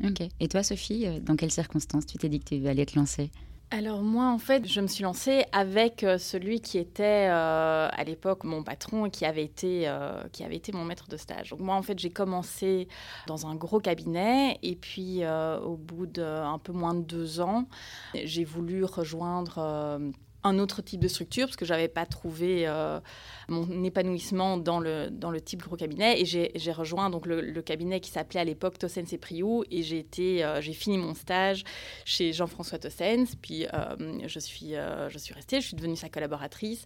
Ok. 0.03 0.23
Et 0.39 0.47
toi, 0.47 0.63
Sophie, 0.63 1.07
dans 1.21 1.35
quelles 1.35 1.51
circonstances 1.51 2.05
tu 2.05 2.17
t'es 2.17 2.29
dit 2.29 2.39
que 2.39 2.55
tu 2.55 2.67
allais 2.67 2.85
te 2.85 2.97
lancer? 2.97 3.31
Alors 3.71 4.03
moi, 4.03 4.27
en 4.27 4.37
fait, 4.37 4.67
je 4.67 4.79
me 4.79 4.87
suis 4.87 5.03
lancée 5.03 5.43
avec 5.51 6.03
euh, 6.03 6.17
celui 6.17 6.61
qui 6.61 6.77
était 6.77 7.27
euh, 7.29 7.89
à 7.91 8.03
l'époque 8.03 8.43
mon 8.43 8.63
patron 8.63 9.07
et 9.07 9.09
qui 9.09 9.25
avait, 9.25 9.43
été, 9.43 9.87
euh, 9.87 10.21
qui 10.31 10.43
avait 10.43 10.55
été 10.55 10.71
mon 10.71 10.85
maître 10.85 11.07
de 11.09 11.17
stage. 11.17 11.49
Donc 11.49 11.59
moi, 11.59 11.75
en 11.75 11.81
fait, 11.81 11.97
j'ai 11.97 12.11
commencé 12.11 12.87
dans 13.27 13.47
un 13.47 13.55
gros 13.55 13.79
cabinet 13.79 14.59
et 14.61 14.75
puis 14.75 15.23
au 15.25 15.77
bout 15.77 16.05
d'un 16.05 16.59
peu 16.63 16.73
moins 16.73 16.93
de 16.93 17.01
deux 17.01 17.41
ans, 17.41 17.67
j'ai 18.13 18.43
voulu 18.43 18.83
rejoindre 18.85 19.99
un 20.45 20.59
autre 20.59 20.81
type 20.81 21.01
de 21.01 21.07
structure 21.07 21.47
parce 21.47 21.57
que 21.57 21.65
j'avais 21.65 21.87
pas 21.87 22.05
trouvé 22.05 22.67
euh, 22.67 22.99
mon 23.49 23.83
épanouissement 23.83 24.57
dans 24.57 24.79
le, 24.79 25.09
dans 25.09 25.31
le 25.31 25.41
type 25.41 25.63
gros 25.63 25.75
cabinet. 25.75 26.21
Et 26.21 26.25
j'ai 26.25 26.71
rejoint 26.71 27.09
donc 27.09 27.25
le, 27.25 27.61
cabinet 27.61 27.99
qui 27.99 28.11
s'appelait 28.11 28.41
à 28.41 28.43
l'époque 28.43 28.77
Tossens 28.77 29.11
et 29.11 29.17
Priou. 29.17 29.63
Et 29.71 29.81
j'ai 29.81 29.97
été 29.97 30.43
euh, 30.43 30.61
j'ai 30.61 30.73
fini 30.73 30.99
mon 30.99 31.15
stage 31.15 31.63
chez 32.05 32.31
Jean-François 32.31 32.77
Tossens. 32.77 33.35
Puis 33.41 33.65
euh, 33.65 34.27
je 34.27 34.39
suis 34.39 34.73
je 35.09 35.17
suis 35.17 35.33
restée. 35.33 35.61
Je 35.61 35.67
suis 35.67 35.75
devenue 35.75 35.95
sa 35.95 36.09
collaboratrice. 36.09 36.85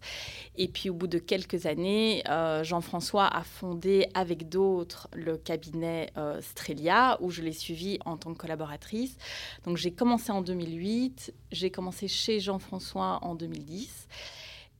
Et 0.55 0.69
puis 0.69 0.89
au 0.89 0.93
bout 0.93 1.07
de 1.07 1.19
quelques 1.19 1.65
années 1.65 2.23
Jean-François 2.63 3.27
a 3.27 3.43
fondé 3.43 4.07
avec 4.13 4.47
d'autres 4.47 5.09
le 5.13 5.37
cabinet 5.37 6.11
Strelia 6.41 7.17
où 7.21 7.29
je 7.29 7.41
l'ai 7.41 7.51
suivi 7.51 7.99
en 8.05 8.15
tant 8.15 8.33
que 8.33 8.37
collaboratrice. 8.37 9.17
Donc 9.65 9.75
j'ai 9.75 9.91
commencé 9.91 10.31
en 10.31 10.41
2008 10.41 11.33
j'ai 11.51 11.71
commencé 11.71 12.07
chez 12.07 12.39
Jean-François 12.39 13.19
en 13.23 13.35
2008 13.35 13.48
2010. 13.49 14.07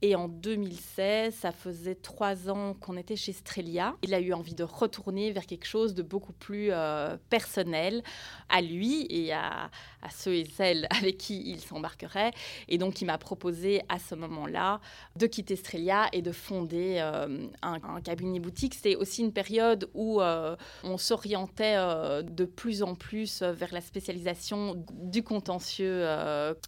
Et 0.02 0.16
en 0.16 0.30
2016, 0.30 1.36
ça 1.36 1.52
faisait 1.52 1.96
trois 1.96 2.50
ans 2.50 2.74
qu'on 2.74 2.96
était 2.96 3.18
chez 3.18 3.34
Strelia. 3.34 3.96
Il 4.02 4.14
a 4.14 4.22
eu 4.22 4.32
envie 4.32 4.56
de 4.56 4.64
retourner 4.64 5.32
vers 5.32 5.46
quelque 5.46 5.66
chose 5.66 5.94
de 5.94 6.04
beaucoup 6.04 6.32
plus 6.32 6.70
euh, 6.72 7.18
personnel 7.30 8.02
à 8.48 8.62
lui 8.62 9.06
et 9.10 9.34
à, 9.34 9.70
ceux 10.10 10.36
et 10.36 10.46
celles 10.46 10.88
avec 10.98 11.18
qui 11.18 11.42
il 11.46 11.60
s'embarquerait. 11.60 12.32
Et 12.68 12.78
donc, 12.78 13.02
il 13.02 13.06
m'a 13.06 13.18
proposé 13.18 13.82
à 13.90 14.00
ce 14.00 14.16
moment-là 14.16 14.80
de 15.16 15.28
quitter 15.28 15.56
Strelia 15.56 16.08
et 16.14 16.22
de 16.22 16.32
fonder 16.32 16.98
euh, 17.00 17.48
un, 17.62 18.02
cabinet 18.02 18.40
boutique. 18.40 18.76
C'était 18.76 18.96
aussi 18.96 19.22
une 19.22 19.34
période 19.34 19.90
où 19.94 20.22
euh, 20.22 20.56
on 20.84 20.98
s'orientait 20.98 21.76
de 22.24 22.46
plus 22.46 22.84
en 22.84 22.96
plus 22.96 23.42
vers 23.42 23.74
la 23.74 23.82
spécialisation 23.82 24.84
du 24.94 25.24
contentieux 25.24 26.06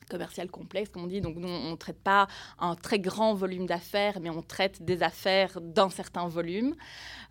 commercial 0.09 0.49
complexe, 0.49 0.89
comme 0.89 1.03
on 1.03 1.07
dit. 1.07 1.21
Donc, 1.21 1.37
nous, 1.37 1.47
on 1.47 1.71
ne 1.71 1.75
traite 1.75 2.01
pas 2.01 2.27
un 2.59 2.75
très 2.75 2.99
grand 2.99 3.33
volume 3.33 3.65
d'affaires, 3.65 4.19
mais 4.19 4.29
on 4.29 4.41
traite 4.41 4.83
des 4.83 5.03
affaires 5.03 5.59
d'un 5.61 5.89
certain 5.89 6.27
volume 6.27 6.75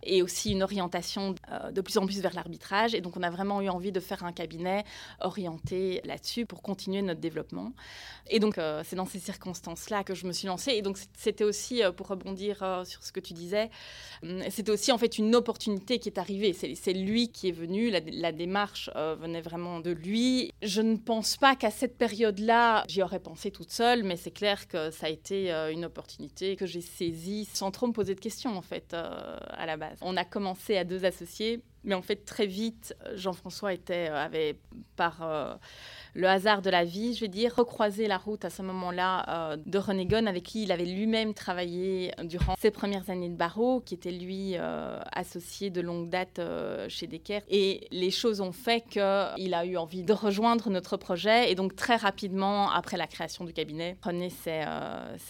et 0.02 0.23
aussi 0.23 0.52
une 0.52 0.62
orientation 0.62 1.35
euh, 1.50 1.71
de 1.71 1.80
plus 1.80 1.99
en 1.99 2.07
plus 2.07 2.21
vers 2.21 2.35
l'arbitrage. 2.35 2.95
Et 2.95 3.00
donc, 3.00 3.16
on 3.16 3.23
a 3.23 3.30
vraiment 3.30 3.61
eu 3.61 3.69
envie 3.69 3.92
de 3.92 4.00
faire 4.00 4.25
un 4.25 4.33
cabinet 4.33 4.85
orienté 5.21 5.90
là-dessus 6.05 6.47
pour 6.47 6.63
continuer 6.63 7.03
notre 7.03 7.21
développement. 7.21 7.73
Et 8.29 8.39
donc, 8.39 8.59
euh, 8.59 8.83
c'est 8.85 8.97
dans 8.97 9.07
ces 9.07 9.19
circonstances-là 9.19 10.05
que 10.05 10.15
je 10.15 10.27
me 10.27 10.33
suis 10.33 10.47
lancée. 10.47 10.73
Et 10.73 10.83
donc, 10.83 10.99
c'était 11.17 11.45
aussi, 11.45 11.83
euh, 11.83 11.93
pour 11.93 12.09
rebondir 12.09 12.59
sur 12.85 13.03
ce 13.05 13.13
que 13.13 13.21
tu 13.21 13.35
disais, 13.35 13.71
c'était 14.51 14.71
aussi 14.71 14.93
en 14.93 14.99
fait 14.99 15.19
une 15.19 15.35
opportunité 15.35 15.99
qui 15.99 16.09
est 16.09 16.19
arrivée. 16.19 16.53
C'est 16.53 16.93
lui 16.93 17.31
qui 17.31 17.49
est 17.49 17.53
venu, 17.53 17.91
la, 17.91 18.33
démarche 18.33 18.91
venait 18.95 19.41
vraiment 19.41 19.81
de 19.81 19.91
lui. 19.91 20.53
Je 20.63 20.83
ne 20.83 20.97
pense 20.97 21.37
pas 21.37 21.57
qu'à 21.57 21.71
cette 21.71 21.97
période-là, 21.97 22.85
j'y 22.89 23.03
aurais 23.03 23.21
pensé 23.21 23.51
toute 23.51 23.71
seule, 23.71 24.05
mais 24.05 24.17
c'est 24.17 24.31
clair 24.31 24.69
que 24.69 24.91
ça 24.91 25.07
a 25.07 25.11
été 25.11 25.51
une 25.73 25.85
opportunité 25.85 26.57
que 26.57 26.67
j'ai 26.67 26.81
saisie 26.81 27.49
sans 27.53 27.71
trop 27.71 27.87
me 27.87 27.93
poser 27.93 28.15
de 28.15 28.21
questions 28.21 28.57
en 28.57 28.63
fait 28.63 28.95
à 28.95 29.67
la 29.67 29.77
base. 29.77 29.99
On 30.03 30.17
a 30.17 30.25
commencé 30.25 30.77
à 30.77 30.85
deux 30.85 31.05
associés, 31.05 31.63
mais 31.85 31.95
en 31.95 32.03
fait 32.03 32.25
très 32.25 32.47
vite, 32.47 32.95
Jean-François 33.15 33.73
était 33.73 34.09
avait 34.09 34.59
par 34.97 35.59
le 36.15 36.29
hasard 36.29 36.63
de 36.63 36.71
la 36.71 36.85
vie, 36.85 37.15
je 37.15 37.21
vais 37.21 37.29
dire, 37.29 37.55
recroiser 37.55 38.07
la 38.07 38.19
route 38.19 38.45
à 38.45 38.51
ce 38.51 38.63
moment-là 38.63 39.53
euh, 39.53 39.57
de 39.65 39.79
René 39.79 40.07
Gonne, 40.07 40.29
avec 40.29 40.45
qui 40.45 40.65
il 40.65 40.73
avait 40.73 40.85
lui-même 40.85 41.35
travaillé 41.35 42.13
durant 42.25 42.55
ses 42.59 42.71
premières 42.71 43.11
années 43.11 43.29
de 43.29 43.37
barreau, 43.37 43.81
qui 43.81 43.95
était 43.95 44.11
lui 44.11 44.57
euh, 44.57 44.99
associé 45.13 45.71
de 45.71 45.81
longue 45.81 46.09
date 46.09 46.39
euh, 46.39 46.89
chez 46.89 47.07
Decker. 47.07 47.41
Et 47.49 47.87
les 47.91 48.11
choses 48.11 48.41
ont 48.41 48.53
fait 48.53 48.83
qu'il 48.89 49.55
a 49.55 49.65
eu 49.65 49.77
envie 49.77 50.03
de 50.03 50.13
rejoindre 50.13 50.71
notre 50.71 50.97
projet. 50.97 51.51
Et 51.51 51.55
donc 51.55 51.77
très 51.77 51.97
rapidement, 51.97 52.71
après 52.71 52.97
la 52.97 53.07
création 53.07 53.45
du 53.45 53.53
cabinet, 53.53 53.97
René 54.03 54.31
s'est 54.31 54.65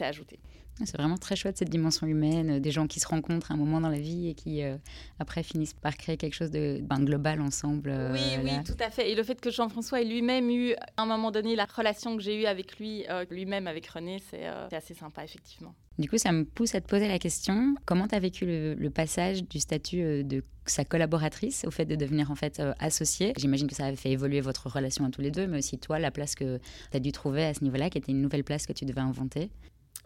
ajouté. 0.00 0.40
C'est 0.86 0.96
vraiment 0.96 1.18
très 1.18 1.36
chouette 1.36 1.58
cette 1.58 1.70
dimension 1.70 2.06
humaine, 2.06 2.58
des 2.58 2.70
gens 2.70 2.86
qui 2.86 3.00
se 3.00 3.08
rencontrent 3.08 3.50
à 3.50 3.54
un 3.54 3.56
moment 3.56 3.80
dans 3.80 3.88
la 3.88 3.98
vie 3.98 4.28
et 4.28 4.34
qui 4.34 4.62
euh, 4.62 4.76
après 5.18 5.42
finissent 5.42 5.74
par 5.74 5.96
créer 5.96 6.16
quelque 6.16 6.34
chose 6.34 6.50
de 6.50 6.80
ben, 6.82 7.00
global 7.00 7.40
ensemble. 7.40 7.90
Euh, 7.90 8.12
oui, 8.12 8.42
oui, 8.42 8.50
tout 8.64 8.76
à 8.82 8.90
fait. 8.90 9.10
Et 9.10 9.14
le 9.14 9.22
fait 9.22 9.40
que 9.40 9.50
Jean-François 9.50 10.00
ait 10.00 10.04
lui-même 10.04 10.50
eu, 10.50 10.74
à 10.96 11.02
un 11.02 11.06
moment 11.06 11.30
donné, 11.30 11.56
la 11.56 11.66
relation 11.66 12.16
que 12.16 12.22
j'ai 12.22 12.40
eue 12.40 12.46
avec 12.46 12.78
lui, 12.78 13.04
euh, 13.08 13.24
lui-même 13.30 13.66
avec 13.66 13.86
René, 13.86 14.22
c'est 14.30 14.46
assez 14.46 14.94
sympa, 14.94 15.24
effectivement. 15.24 15.74
Du 15.98 16.08
coup, 16.08 16.16
ça 16.16 16.32
me 16.32 16.44
pousse 16.44 16.74
à 16.74 16.80
te 16.80 16.88
poser 16.88 17.08
la 17.08 17.18
question 17.18 17.74
comment 17.84 18.08
tu 18.08 18.14
as 18.14 18.20
vécu 18.20 18.46
le, 18.46 18.90
passage 18.90 19.44
du 19.44 19.60
statut 19.60 20.24
de 20.24 20.42
sa 20.64 20.84
collaboratrice 20.84 21.64
au 21.66 21.70
fait 21.70 21.84
de 21.84 21.94
devenir 21.94 22.30
en 22.30 22.34
fait 22.34 22.62
associée? 22.78 23.34
J'imagine 23.36 23.66
que 23.66 23.74
ça 23.74 23.86
a 23.86 23.94
fait 23.94 24.10
évoluer 24.10 24.40
votre 24.40 24.68
relation 24.68 25.04
à 25.04 25.10
tous 25.10 25.20
les 25.20 25.30
deux, 25.30 25.46
mais 25.46 25.58
aussi 25.58 25.78
toi, 25.78 25.98
la 25.98 26.10
place 26.10 26.34
que 26.34 26.58
tu 26.90 26.96
as 26.96 27.00
dû 27.00 27.12
trouver 27.12 27.44
à 27.44 27.54
ce 27.54 27.62
niveau-là, 27.62 27.90
qui 27.90 27.98
était 27.98 28.12
une 28.12 28.22
nouvelle 28.22 28.44
place 28.44 28.66
que 28.66 28.72
tu 28.72 28.86
devais 28.86 29.00
inventer. 29.00 29.50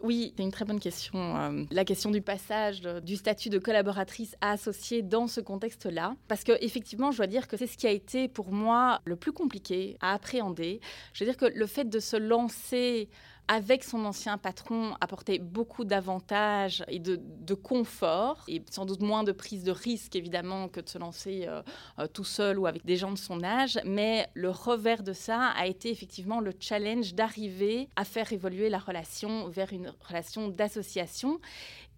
Oui, 0.01 0.33
c'est 0.35 0.43
une 0.43 0.51
très 0.51 0.65
bonne 0.65 0.79
question. 0.79 1.37
Euh, 1.37 1.63
la 1.71 1.85
question 1.85 2.11
du 2.11 2.21
passage 2.21 2.81
du 2.81 3.15
statut 3.15 3.49
de 3.49 3.59
collaboratrice 3.59 4.35
à 4.41 4.51
associée 4.51 5.01
dans 5.01 5.27
ce 5.27 5.41
contexte-là. 5.41 6.15
Parce 6.27 6.43
que 6.43 6.53
effectivement, 6.61 7.11
je 7.11 7.17
dois 7.17 7.27
dire 7.27 7.47
que 7.47 7.57
c'est 7.57 7.67
ce 7.67 7.77
qui 7.77 7.87
a 7.87 7.91
été 7.91 8.27
pour 8.27 8.51
moi 8.51 9.01
le 9.05 9.15
plus 9.15 9.31
compliqué 9.31 9.97
à 10.01 10.13
appréhender. 10.13 10.79
Je 11.13 11.23
veux 11.23 11.29
dire 11.29 11.37
que 11.37 11.45
le 11.45 11.67
fait 11.67 11.85
de 11.85 11.99
se 11.99 12.17
lancer 12.17 13.09
avec 13.47 13.83
son 13.83 14.05
ancien 14.05 14.37
patron, 14.37 14.95
apportait 15.01 15.39
beaucoup 15.39 15.85
d'avantages 15.85 16.83
et 16.87 16.99
de, 16.99 17.53
confort, 17.53 18.43
et 18.47 18.61
sans 18.69 18.85
doute 18.85 19.01
moins 19.01 19.23
de 19.23 19.31
prise 19.31 19.63
de 19.63 19.71
risque, 19.71 20.15
évidemment, 20.15 20.67
que 20.67 20.81
de 20.81 20.89
se 20.89 20.97
lancer 20.97 21.45
euh, 21.47 21.61
euh, 21.99 22.07
tout 22.07 22.23
seul 22.23 22.59
ou 22.59 22.67
avec 22.67 22.85
des 22.85 22.97
gens 22.97 23.11
de 23.11 23.17
son 23.17 23.43
âge. 23.43 23.79
Mais 23.85 24.27
le 24.33 24.49
revers 24.49 25.03
de 25.03 25.13
ça 25.13 25.53
a 25.57 25.67
été 25.67 25.89
effectivement 25.89 26.39
le 26.39 26.53
challenge 26.59 27.13
d'arriver 27.13 27.89
à 27.95 28.03
faire 28.03 28.31
évoluer 28.33 28.69
la 28.69 28.79
relation 28.79 29.47
vers 29.49 29.71
une 29.73 29.93
relation 30.07 30.47
d'association. 30.47 31.39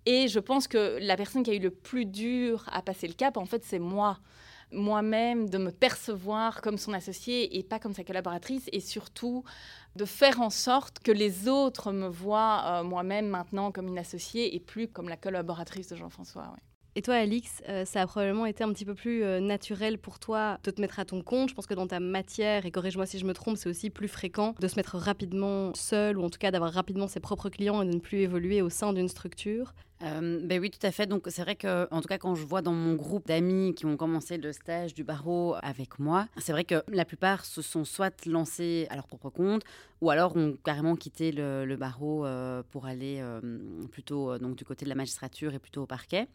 Et 0.06 0.28
je 0.28 0.40
pense 0.40 0.68
que 0.68 1.00
la 1.02 1.18
personne 1.18 1.44
qui 1.44 1.52
a 1.52 1.54
eu 1.54 1.60
le 1.60 1.72
plus 1.72 2.06
dur 2.06 2.64
à 2.72 2.82
passer 2.82 3.08
le 3.08 3.14
cap, 3.14 3.38
en 3.38 3.46
fait, 3.46 3.64
c'est 3.64 3.80
moi 3.80 4.20
moi-même, 4.72 5.50
de 5.50 5.58
me 5.58 5.72
percevoir 5.72 6.62
comme 6.62 6.78
son 6.78 6.94
associé 6.94 7.58
et 7.58 7.64
pas 7.64 7.80
comme 7.80 7.94
sa 7.94 8.04
collaboratrice, 8.04 8.70
et 8.72 8.80
surtout 8.80 9.44
de 9.96 10.06
faire 10.06 10.42
en 10.42 10.50
sorte 10.50 11.00
que 11.00 11.12
les 11.12 11.48
autres 11.48 11.92
me 11.92 12.08
voient 12.08 12.64
euh, 12.66 12.84
moi-même 12.84 13.28
maintenant 13.28 13.72
comme 13.72 13.88
une 13.88 13.98
associée 13.98 14.56
et 14.56 14.60
plus 14.60 14.88
comme 14.88 15.10
la 15.10 15.18
collaboratrice 15.18 15.88
de 15.88 15.96
Jean-François. 15.96 16.54
Et 16.98 17.04
toi, 17.04 17.14
Alix, 17.14 17.62
euh, 17.70 17.86
ça 17.86 18.02
a 18.02 18.08
probablement 18.08 18.48
été 18.48 18.64
un 18.64 18.74
petit 18.74 18.84
peu 18.84 18.96
plus 18.96 19.24
euh, 19.24 19.40
naturel 19.40 20.00
pour 20.00 20.18
toi 20.18 20.58
de 20.64 20.72
te 20.72 20.82
mettre 20.82 20.98
à 20.98 21.06
ton 21.06 21.22
compte. 21.22 21.50
Je 21.50 21.54
pense 21.54 21.68
que 21.68 21.76
dans 21.76 21.86
ta 21.86 22.00
matière, 22.00 22.66
et 22.66 22.72
corrige-moi 22.72 23.06
si 23.06 23.20
je 23.20 23.26
me 23.26 23.34
trompe, 23.34 23.56
c'est 23.58 23.70
aussi 23.70 23.92
plus 23.92 24.08
fréquent 24.08 24.56
de 24.60 24.68
se 24.68 24.78
mettre 24.78 24.98
rapidement 24.98 25.72
seul, 25.76 26.18
ou 26.18 26.24
en 26.24 26.32
tout 26.32 26.40
cas 26.40 26.50
d'avoir 26.50 26.74
rapidement 26.74 27.08
ses 27.08 27.20
propres 27.20 27.50
clients 27.50 27.84
et 27.84 27.86
de 27.86 27.94
ne 27.94 28.00
plus 28.00 28.22
évoluer 28.22 28.64
au 28.64 28.70
sein 28.70 28.94
d'une 28.94 29.10
structure. 29.10 29.76
Ben 30.02 30.60
oui, 30.60 30.70
tout 30.70 30.86
à 30.86 30.92
fait. 30.92 31.08
Donc 31.08 31.24
c'est 31.28 31.42
vrai 31.42 31.56
que, 31.56 31.88
en 31.92 32.02
tout 32.02 32.08
cas, 32.08 32.18
quand 32.18 32.36
je 32.36 32.46
vois 32.46 32.62
dans 32.62 32.74
mon 32.74 32.96
groupe 32.96 33.28
d'amis 33.28 33.74
qui 33.76 33.86
ont 33.86 33.98
commencé 33.98 34.38
le 34.38 34.54
stage 34.54 34.94
du 34.94 35.04
barreau 35.04 35.56
avec 35.62 36.00
moi, 36.00 36.28
c'est 36.38 36.52
vrai 36.52 36.64
que 36.64 36.84
la 36.88 37.06
plupart 37.06 37.46
se 37.46 37.62
sont 37.62 37.86
soit 37.86 38.26
lancés 38.26 38.88
à 38.90 38.96
leur 38.96 39.08
propre 39.08 39.30
compte, 39.30 39.64
ou 40.02 40.10
alors 40.10 40.36
ont 40.36 40.56
carrément 40.64 40.96
quitté 40.96 41.32
le, 41.32 41.76
barreau 41.76 42.26
pour 42.72 42.86
aller 42.86 43.24
plutôt 43.92 44.38
donc 44.38 44.56
du 44.56 44.66
côté 44.66 44.86
de 44.86 44.90
la 44.90 44.96
magistrature 44.96 45.54
et 45.54 45.60
plutôt 45.60 45.84
au 45.84 45.88
parquet. 45.88 46.28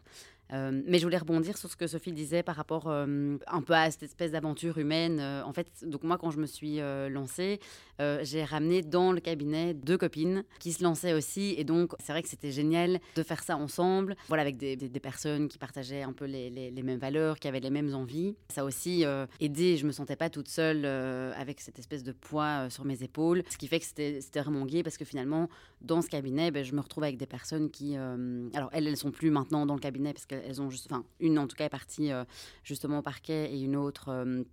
Mais 0.51 0.99
je 0.99 1.03
voulais 1.03 1.17
rebondir 1.17 1.57
sur 1.57 1.69
ce 1.69 1.75
que 1.75 1.87
Sophie 1.87 2.11
disait 2.11 2.43
par 2.43 2.55
rapport 2.55 2.87
un 2.87 3.61
peu 3.65 3.73
à 3.73 3.89
cette 3.89 4.03
espèce 4.03 4.31
d'aventure 4.31 4.77
humaine. 4.77 5.19
En 5.19 5.53
fait, 5.53 5.67
donc 5.83 6.03
moi, 6.03 6.17
quand 6.17 6.31
je 6.31 6.39
me 6.39 6.45
suis 6.45 6.79
lancée, 7.09 7.59
j'ai 7.99 8.43
ramené 8.43 8.81
dans 8.81 9.11
le 9.11 9.19
cabinet 9.19 9.73
deux 9.73 9.97
copines 9.97 10.43
qui 10.59 10.73
se 10.73 10.83
lançaient 10.83 11.13
aussi. 11.13 11.55
Et 11.57 11.63
donc, 11.63 11.93
c'est 11.99 12.11
vrai 12.11 12.21
que 12.21 12.29
c'était 12.29 12.51
génial 12.51 12.99
de 13.15 13.23
faire 13.23 13.43
ça 13.43 13.52
ensemble, 13.57 14.15
voilà, 14.27 14.41
avec 14.41 14.57
des, 14.57 14.77
personnes 15.01 15.49
qui 15.49 15.57
partageaient 15.57 16.03
un 16.03 16.13
peu 16.13 16.25
les, 16.25 16.71
mêmes 16.83 16.99
valeurs, 16.99 17.39
qui 17.39 17.47
avaient 17.47 17.59
les 17.59 17.69
mêmes 17.69 17.93
envies. 17.93 18.35
Ça 18.49 18.61
a 18.61 18.63
aussi 18.63 19.05
aidé. 19.39 19.77
Je 19.77 19.85
me 19.85 19.91
sentais 19.91 20.15
pas 20.15 20.29
toute 20.29 20.47
seule 20.47 20.85
avec 20.85 21.59
cette 21.59 21.79
espèce 21.79 22.03
de 22.03 22.11
poids 22.11 22.69
sur 22.69 22.85
mes 22.85 23.03
épaules. 23.03 23.43
Ce 23.49 23.57
qui 23.57 23.67
fait 23.67 23.79
que 23.79 23.85
c'était 23.85 24.41
vraiment 24.41 24.65
gai 24.65 24.83
parce 24.83 24.97
que 24.97 25.05
finalement, 25.05 25.49
dans 25.81 26.01
ce 26.01 26.09
cabinet, 26.09 26.51
ben, 26.51 26.63
je 26.63 26.73
me 26.73 26.79
retrouve 26.79 27.03
avec 27.03 27.17
des 27.17 27.25
personnes 27.25 27.69
qui. 27.69 27.95
alors, 27.97 28.69
elles, 28.71 28.87
elles 28.87 28.97
sont 28.97 29.11
plus 29.11 29.29
maintenant 29.29 29.65
dans 29.65 29.75
le 29.75 29.79
cabinet 29.79 30.13
parce 30.13 30.25
que 30.25 30.35
elles 30.35 30.61
ont 30.61 30.69
juste, 30.69 30.87
enfin, 30.89 31.03
une 31.19 31.37
en 31.39 31.47
tout 31.47 31.55
cas 31.55 31.65
est 31.65 31.69
partie 31.69 32.11
euh, 32.11 32.23
justement 32.63 32.99
au 32.99 33.01
parquet 33.01 33.53
et 33.53 33.61
une 33.61 33.75
autre 33.75 34.43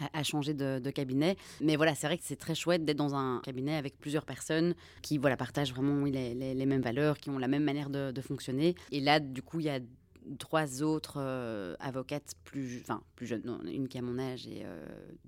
euh, 0.00 0.06
a 0.12 0.22
changé 0.22 0.54
de, 0.54 0.90
cabinet. 0.90 1.36
Mais 1.60 1.76
voilà, 1.76 1.94
c'est 1.94 2.06
vrai 2.06 2.18
que 2.18 2.24
c'est 2.24 2.36
très 2.36 2.54
chouette 2.54 2.84
d'être 2.84 2.96
dans 2.96 3.14
un 3.14 3.40
cabinet 3.44 3.76
avec 3.76 3.98
plusieurs 3.98 4.24
personnes 4.24 4.74
qui 5.00 5.18
voilà, 5.18 5.36
partagent 5.36 5.72
vraiment 5.72 6.04
les, 6.04 6.66
mêmes 6.66 6.82
valeurs, 6.82 7.18
qui 7.18 7.30
ont 7.30 7.38
la 7.38 7.48
même 7.48 7.64
manière 7.64 7.90
de, 7.90 8.20
fonctionner. 8.20 8.74
Et 8.90 9.00
là, 9.00 9.20
du 9.20 9.42
coup, 9.42 9.60
il 9.60 9.66
y 9.66 9.70
a 9.70 9.80
trois 10.38 10.82
autres 10.82 11.16
euh, 11.18 11.74
avocates 11.80 12.34
plus, 12.44 12.80
enfin, 12.82 13.02
plus 13.16 13.26
jeunes, 13.26 13.60
une 13.66 13.88
qui 13.88 13.98
a 13.98 14.02
mon 14.02 14.18
âge 14.18 14.46
et 14.46 14.64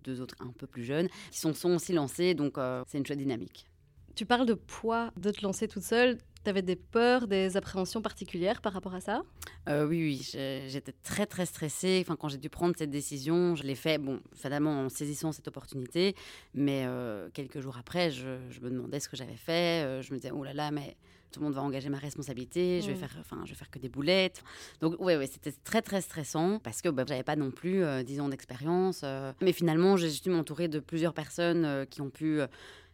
deux 0.04 0.20
autres 0.20 0.36
un 0.40 0.52
peu 0.52 0.66
plus 0.66 0.84
jeunes, 0.84 1.08
qui 1.30 1.38
sont, 1.38 1.54
sont 1.54 1.74
aussi 1.74 1.92
lancées. 1.92 2.34
Donc, 2.34 2.56
c'est 2.86 2.98
une 2.98 3.06
chouette 3.06 3.18
dynamique. 3.18 3.66
Tu 4.14 4.26
parles 4.26 4.46
de 4.46 4.54
poids 4.54 5.10
de 5.16 5.30
te 5.30 5.42
lancer 5.42 5.66
toute 5.66 5.82
seule. 5.82 6.18
Tu 6.44 6.50
avais 6.50 6.60
des 6.60 6.76
peurs, 6.76 7.26
des 7.26 7.56
appréhensions 7.56 8.02
particulières 8.02 8.60
par 8.60 8.74
rapport 8.74 8.94
à 8.94 9.00
ça? 9.00 9.22
Euh, 9.66 9.86
Oui, 9.86 10.02
oui, 10.02 10.30
j'étais 10.68 10.92
très 11.02 11.24
très 11.24 11.46
stressée. 11.46 12.00
Enfin, 12.04 12.16
quand 12.16 12.28
j'ai 12.28 12.36
dû 12.36 12.50
prendre 12.50 12.74
cette 12.76 12.90
décision, 12.90 13.54
je 13.54 13.62
l'ai 13.62 13.74
fait, 13.74 13.96
bon, 13.96 14.20
fatalement 14.34 14.82
en 14.82 14.90
saisissant 14.90 15.32
cette 15.32 15.48
opportunité, 15.48 16.14
mais 16.52 16.84
euh, 16.86 17.30
quelques 17.32 17.60
jours 17.60 17.78
après, 17.78 18.10
je, 18.10 18.28
me 18.60 18.68
demandais 18.68 19.00
ce 19.00 19.08
que 19.08 19.16
j'avais 19.16 19.36
fait. 19.36 19.84
Euh, 19.84 20.02
je 20.02 20.12
me 20.12 20.18
disais, 20.18 20.32
oh 20.32 20.44
là 20.44 20.52
là, 20.52 20.70
mais 20.70 20.98
tout 21.32 21.40
le 21.40 21.46
monde 21.46 21.54
va 21.54 21.62
engager 21.62 21.88
ma 21.88 21.98
responsabilité, 21.98 22.82
je 22.82 22.88
vais 22.88 22.94
mm. 22.94 22.98
faire, 22.98 23.16
enfin, 23.20 23.40
je 23.46 23.50
vais 23.50 23.56
faire 23.56 23.70
que 23.70 23.78
des 23.78 23.88
boulettes. 23.88 24.44
Donc, 24.82 24.96
oui, 24.98 25.16
ouais, 25.16 25.26
c'était 25.26 25.54
très 25.64 25.80
très 25.80 26.02
stressant 26.02 26.58
parce 26.58 26.82
que 26.82 26.90
bah, 26.90 27.04
j'avais 27.08 27.22
pas 27.24 27.36
non 27.36 27.50
plus 27.50 27.82
10 28.04 28.20
ans 28.20 28.28
d'expérience. 28.28 29.02
mais 29.40 29.52
finalement, 29.52 29.96
j'ai 29.96 30.10
juste 30.10 30.28
m'entourer 30.28 30.68
de 30.68 30.78
plusieurs 30.78 31.14
personnes 31.14 31.86
qui 31.88 32.02
ont 32.02 32.10
pu 32.10 32.42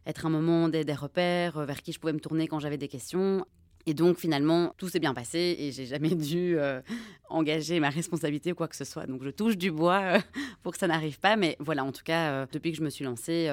être 0.06 0.26
un 0.26 0.30
moment 0.30 0.68
des, 0.68 0.82
repères 0.94 1.58
euh, 1.58 1.64
vers 1.64 1.82
qui 1.82 1.92
je 1.92 2.00
pouvais 2.00 2.12
me 2.12 2.20
tourner 2.20 2.48
quand 2.48 2.58
j'avais 2.58 2.78
des 2.78 2.88
questions. 2.88 3.44
Et 3.86 3.94
donc 3.94 4.18
finalement, 4.18 4.74
tout 4.76 4.88
s'est 4.88 4.98
bien 4.98 5.14
passé 5.14 5.56
et 5.58 5.72
j'ai 5.72 5.86
jamais 5.86 6.14
dû 6.14 6.58
euh, 6.58 6.80
engager 7.28 7.80
ma 7.80 7.88
responsabilité 7.88 8.52
ou 8.52 8.54
quoi 8.54 8.68
que 8.68 8.76
ce 8.76 8.84
soit. 8.84 9.06
Donc 9.06 9.22
je 9.24 9.30
touche 9.30 9.56
du 9.56 9.70
bois 9.70 10.00
euh, 10.02 10.18
pour 10.62 10.72
que 10.72 10.78
ça 10.78 10.86
n'arrive 10.86 11.18
pas. 11.18 11.36
Mais 11.36 11.56
voilà, 11.60 11.84
en 11.84 11.92
tout 11.92 12.04
cas, 12.04 12.30
euh, 12.30 12.46
depuis 12.52 12.72
que 12.72 12.78
je 12.78 12.82
me 12.82 12.90
suis 12.90 13.04
lancée, 13.04 13.50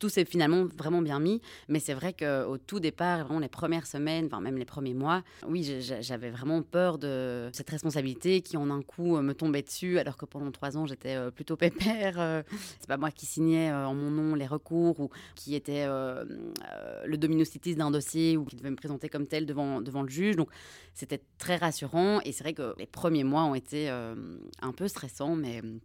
tout 0.00 0.08
s'est 0.08 0.24
finalement 0.24 0.64
vraiment 0.76 1.02
bien 1.02 1.20
mis. 1.20 1.40
Mais 1.68 1.78
c'est 1.78 1.94
vrai 1.94 2.12
qu'au 2.12 2.58
tout 2.58 2.80
départ, 2.80 3.24
vraiment 3.24 3.40
les 3.40 3.48
premières 3.48 3.86
semaines, 3.86 4.26
enfin 4.26 4.40
même 4.40 4.56
les 4.56 4.64
premiers 4.64 4.94
mois, 4.94 5.22
oui, 5.46 5.80
j'avais 6.00 6.30
vraiment 6.30 6.62
peur 6.62 6.98
de 6.98 7.48
cette 7.52 7.70
responsabilité 7.70 8.40
qui 8.40 8.56
en 8.56 8.70
un 8.70 8.82
coup 8.82 9.18
me 9.20 9.32
tombait 9.32 9.62
dessus, 9.62 9.98
alors 9.98 10.16
que 10.16 10.24
pendant 10.24 10.50
trois 10.50 10.76
ans, 10.76 10.86
j'étais 10.86 11.16
plutôt 11.30 11.56
pépère. 11.56 12.42
c'est 12.80 12.88
pas 12.88 12.96
moi 12.96 13.10
qui 13.10 13.26
signais 13.26 13.72
en 13.72 13.94
mon 13.94 14.10
nom 14.10 14.34
les 14.34 14.46
recours 14.46 14.98
ou 15.00 15.10
qui 15.34 15.54
était 15.54 15.86
le 15.86 17.16
dominocitis 17.16 17.74
d'un 17.76 17.90
dossier 17.90 18.36
ou 18.36 18.44
qui 18.44 18.56
devait 18.56 18.70
me 18.70 18.76
présenter 18.76 19.08
comme 19.08 19.26
tel 19.26 19.46
devant 19.52 19.80
devant, 19.80 20.02
le 20.02 20.08
juge. 20.08 20.36
Donc, 20.36 20.48
c'était 20.94 21.22
très 21.38 21.56
rassurant. 21.56 22.20
Et 22.24 22.32
c'est 22.32 22.44
vrai 22.44 22.54
que 22.54 22.74
les 22.78 22.86
premiers 22.86 23.24
mois 23.24 23.44
ont 23.44 23.54
été 23.54 23.90
euh, 23.90 24.14
un 24.60 24.72
peu 24.72 24.88
stressants, 24.88 25.36
mais 25.36 25.60
euh, 25.62 25.78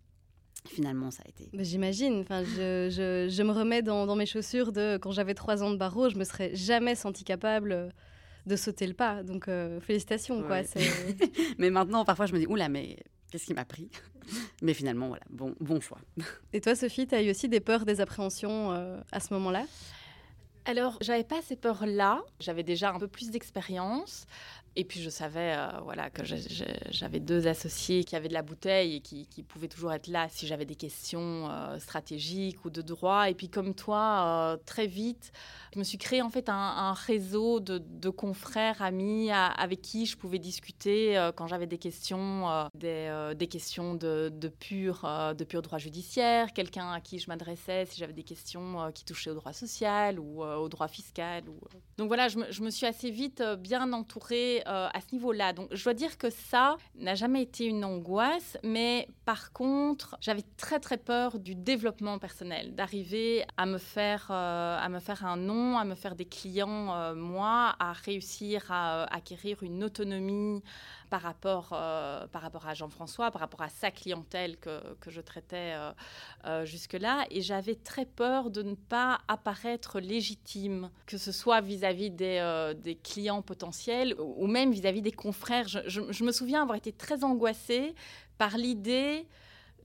finalement, 0.68 1.12
ça 1.12 1.24
a 1.26 1.30
été. 1.30 1.50
J'imagine. 1.54 2.20
Enfin, 2.22 2.44
je, 2.44 3.28
je, 3.30 3.44
me 3.44 3.52
remets 3.52 3.82
dans, 3.82 4.16
mes 4.16 4.26
chaussures 4.26 4.72
de 4.72 4.98
quand 5.02 5.12
j'avais 5.12 5.34
trois 5.34 5.64
ans 5.64 5.72
de 5.72 5.78
barreau, 5.78 6.10
je 6.10 6.18
me 6.18 6.24
serais 6.24 6.56
jamais 6.56 6.96
senti 6.96 7.24
capable 7.24 7.94
de 8.46 8.56
sauter 8.56 8.88
le 8.88 8.94
pas. 8.94 9.24
Donc, 9.24 9.48
euh, 9.48 9.80
félicitations. 9.80 10.42
Quoi. 10.44 10.62
mais 11.58 11.70
maintenant, 11.70 12.06
parfois, 12.06 12.26
je 12.26 12.34
me 12.34 12.40
dis, 12.40 12.48
oula, 12.48 12.70
mais 12.70 12.98
qu'est-ce 13.32 13.46
qui 13.46 13.54
m'a 13.54 13.66
pris? 13.66 13.90
Mais 14.62 14.74
finalement, 14.74 15.08
voilà, 15.08 15.24
bon, 15.30 15.56
bon 15.62 15.80
choix. 15.80 16.00
Et 16.52 16.60
toi, 16.60 16.76
Sophie, 16.76 17.08
tu 17.08 17.16
as 17.16 17.22
eu 17.22 17.30
aussi 17.30 17.48
des 17.48 17.62
peurs, 17.62 17.86
des 17.86 18.02
appréhensions 18.02 18.72
à 19.10 19.22
ce 19.22 19.34
moment-là? 19.36 19.64
Alors, 20.68 20.98
j'avais 21.00 21.24
pas 21.24 21.42
ces 21.42 21.56
peurs-là. 21.56 22.22
J'avais 22.42 22.64
déjà 22.64 22.92
un 22.92 23.00
peu 23.00 23.08
plus 23.08 23.32
d'expérience. 23.32 24.26
Et 24.80 24.84
puis 24.84 25.02
je 25.02 25.10
savais 25.10 25.58
voilà, 25.82 26.12
que 26.12 26.22
j'avais 26.92 27.20
deux 27.20 27.48
associés 27.48 28.04
qui 28.04 28.16
avaient 28.16 28.28
de 28.28 28.34
la 28.34 28.44
bouteille 28.44 28.98
et 28.98 29.00
qui, 29.00 29.26
pouvaient 29.48 29.68
toujours 29.68 29.92
être 29.92 30.06
là 30.06 30.28
si 30.30 30.46
j'avais 30.46 30.66
des 30.66 30.76
questions 30.76 31.50
stratégiques 31.80 32.64
ou 32.64 32.70
de 32.70 32.84
droit. 32.84 33.28
Et 33.28 33.34
puis 33.34 33.50
comme 33.50 33.74
toi, 33.74 34.60
très 34.68 34.86
vite, 34.86 35.32
je 35.74 35.80
me 35.80 35.84
suis 35.84 35.98
créé 35.98 36.22
en 36.22 36.30
fait 36.30 36.48
un, 36.50 36.94
réseau 36.94 37.60
de, 37.60 38.10
confrères, 38.10 38.84
amis 38.84 39.32
avec 39.32 39.82
qui 39.82 40.06
je 40.06 40.16
pouvais 40.16 40.38
discuter 40.38 41.32
quand 41.36 41.48
j'avais 41.48 41.66
des 41.66 41.80
questions, 41.80 42.70
des, 42.76 43.34
des, 43.36 43.48
questions 43.48 43.96
de, 43.96 44.30
de, 44.32 44.48
pur, 44.48 45.10
de 45.36 45.44
pur 45.44 45.64
droit 45.64 45.80
judiciaire, 45.80 46.54
quelqu'un 46.54 46.92
à 46.92 47.02
qui 47.02 47.18
je 47.18 47.28
m'adressais 47.30 47.86
si 47.88 47.98
j'avais 47.98 48.14
des 48.14 48.24
questions 48.24 48.92
qui 48.94 49.06
touchaient 49.06 49.32
au 49.32 49.36
droit 49.36 49.54
social 49.54 50.20
ou 50.20 50.44
au 50.44 50.70
droit 50.70 50.88
fiscal. 50.88 51.44
Donc 51.98 52.10
voilà, 52.10 52.28
je 52.28 52.38
me, 52.38 52.52
je 52.52 52.62
me 52.62 52.70
suis 52.70 52.86
assez 52.86 53.10
vite 53.10 53.42
bien 53.58 53.92
entourée 53.92 54.64
euh, 54.68 54.88
à 54.94 55.02
ce 55.02 55.14
niveau-là. 55.14 55.54
Donc, 55.54 55.70
je 55.72 55.84
dois 55.84 55.94
dire 55.94 56.18
que 56.18 56.30
ça 56.30 56.78
n'a 56.96 57.16
jamais 57.16 57.42
été 57.42 57.66
une 57.66 57.84
angoisse, 57.84 58.58
mais 58.64 59.08
par 59.26 59.54
contre, 59.54 60.18
j'avais 60.22 60.44
très 60.58 60.80
très 60.80 60.98
peur 60.98 61.40
du 61.40 61.56
développement 61.56 62.20
personnel, 62.20 62.76
d'arriver 62.76 63.46
à 63.58 63.66
me 63.66 63.78
faire 63.78 64.28
euh, 64.30 64.78
à 64.78 64.90
me 64.90 65.00
faire 65.00 65.26
un 65.26 65.38
nom, 65.38 65.78
à 65.78 65.86
me 65.86 65.96
faire 65.96 66.16
des 66.16 66.26
clients 66.26 66.94
euh, 66.94 67.16
moi, 67.16 67.76
à 67.80 67.94
réussir 67.94 68.66
à 68.70 69.04
acquérir 69.14 69.64
une 69.64 69.84
autonomie 69.84 70.62
par 71.10 71.22
rapport, 71.22 71.70
euh, 71.74 72.28
par 72.28 72.42
rapport 72.42 72.68
à 72.68 72.74
Jean-François, 72.74 73.32
par 73.32 73.42
rapport 73.42 73.62
à 73.62 73.70
sa 73.70 73.92
clientèle 73.92 74.58
que, 74.58 74.82
que 75.00 75.10
je 75.10 75.22
traitais 75.22 75.74
euh, 75.76 75.92
euh, 76.46 76.66
jusque-là. 76.66 77.26
Et 77.32 77.42
j'avais 77.42 77.76
très 77.76 78.06
peur 78.06 78.50
de 78.50 78.62
ne 78.62 78.76
pas 78.76 79.20
apparaître 79.28 80.00
légitime, 80.00 80.90
que 81.06 81.18
ce 81.18 81.32
soit 81.32 81.62
vis-à-vis 81.62 82.10
des, 82.10 82.74
des, 82.78 82.96
clients 82.96 83.42
potentiels 83.42 84.16
ou 84.20 84.48
même 84.48 84.72
vis-à-vis 84.72 85.02
des 85.02 85.12
confrères. 85.12 85.68
Je, 85.68 86.24
me 86.24 86.32
souviens 86.32 86.62
avoir 86.62 86.78
été 86.78 86.92
très 86.92 87.24
angoissée 87.24 87.96
par 88.38 88.58
l'idée 88.58 89.28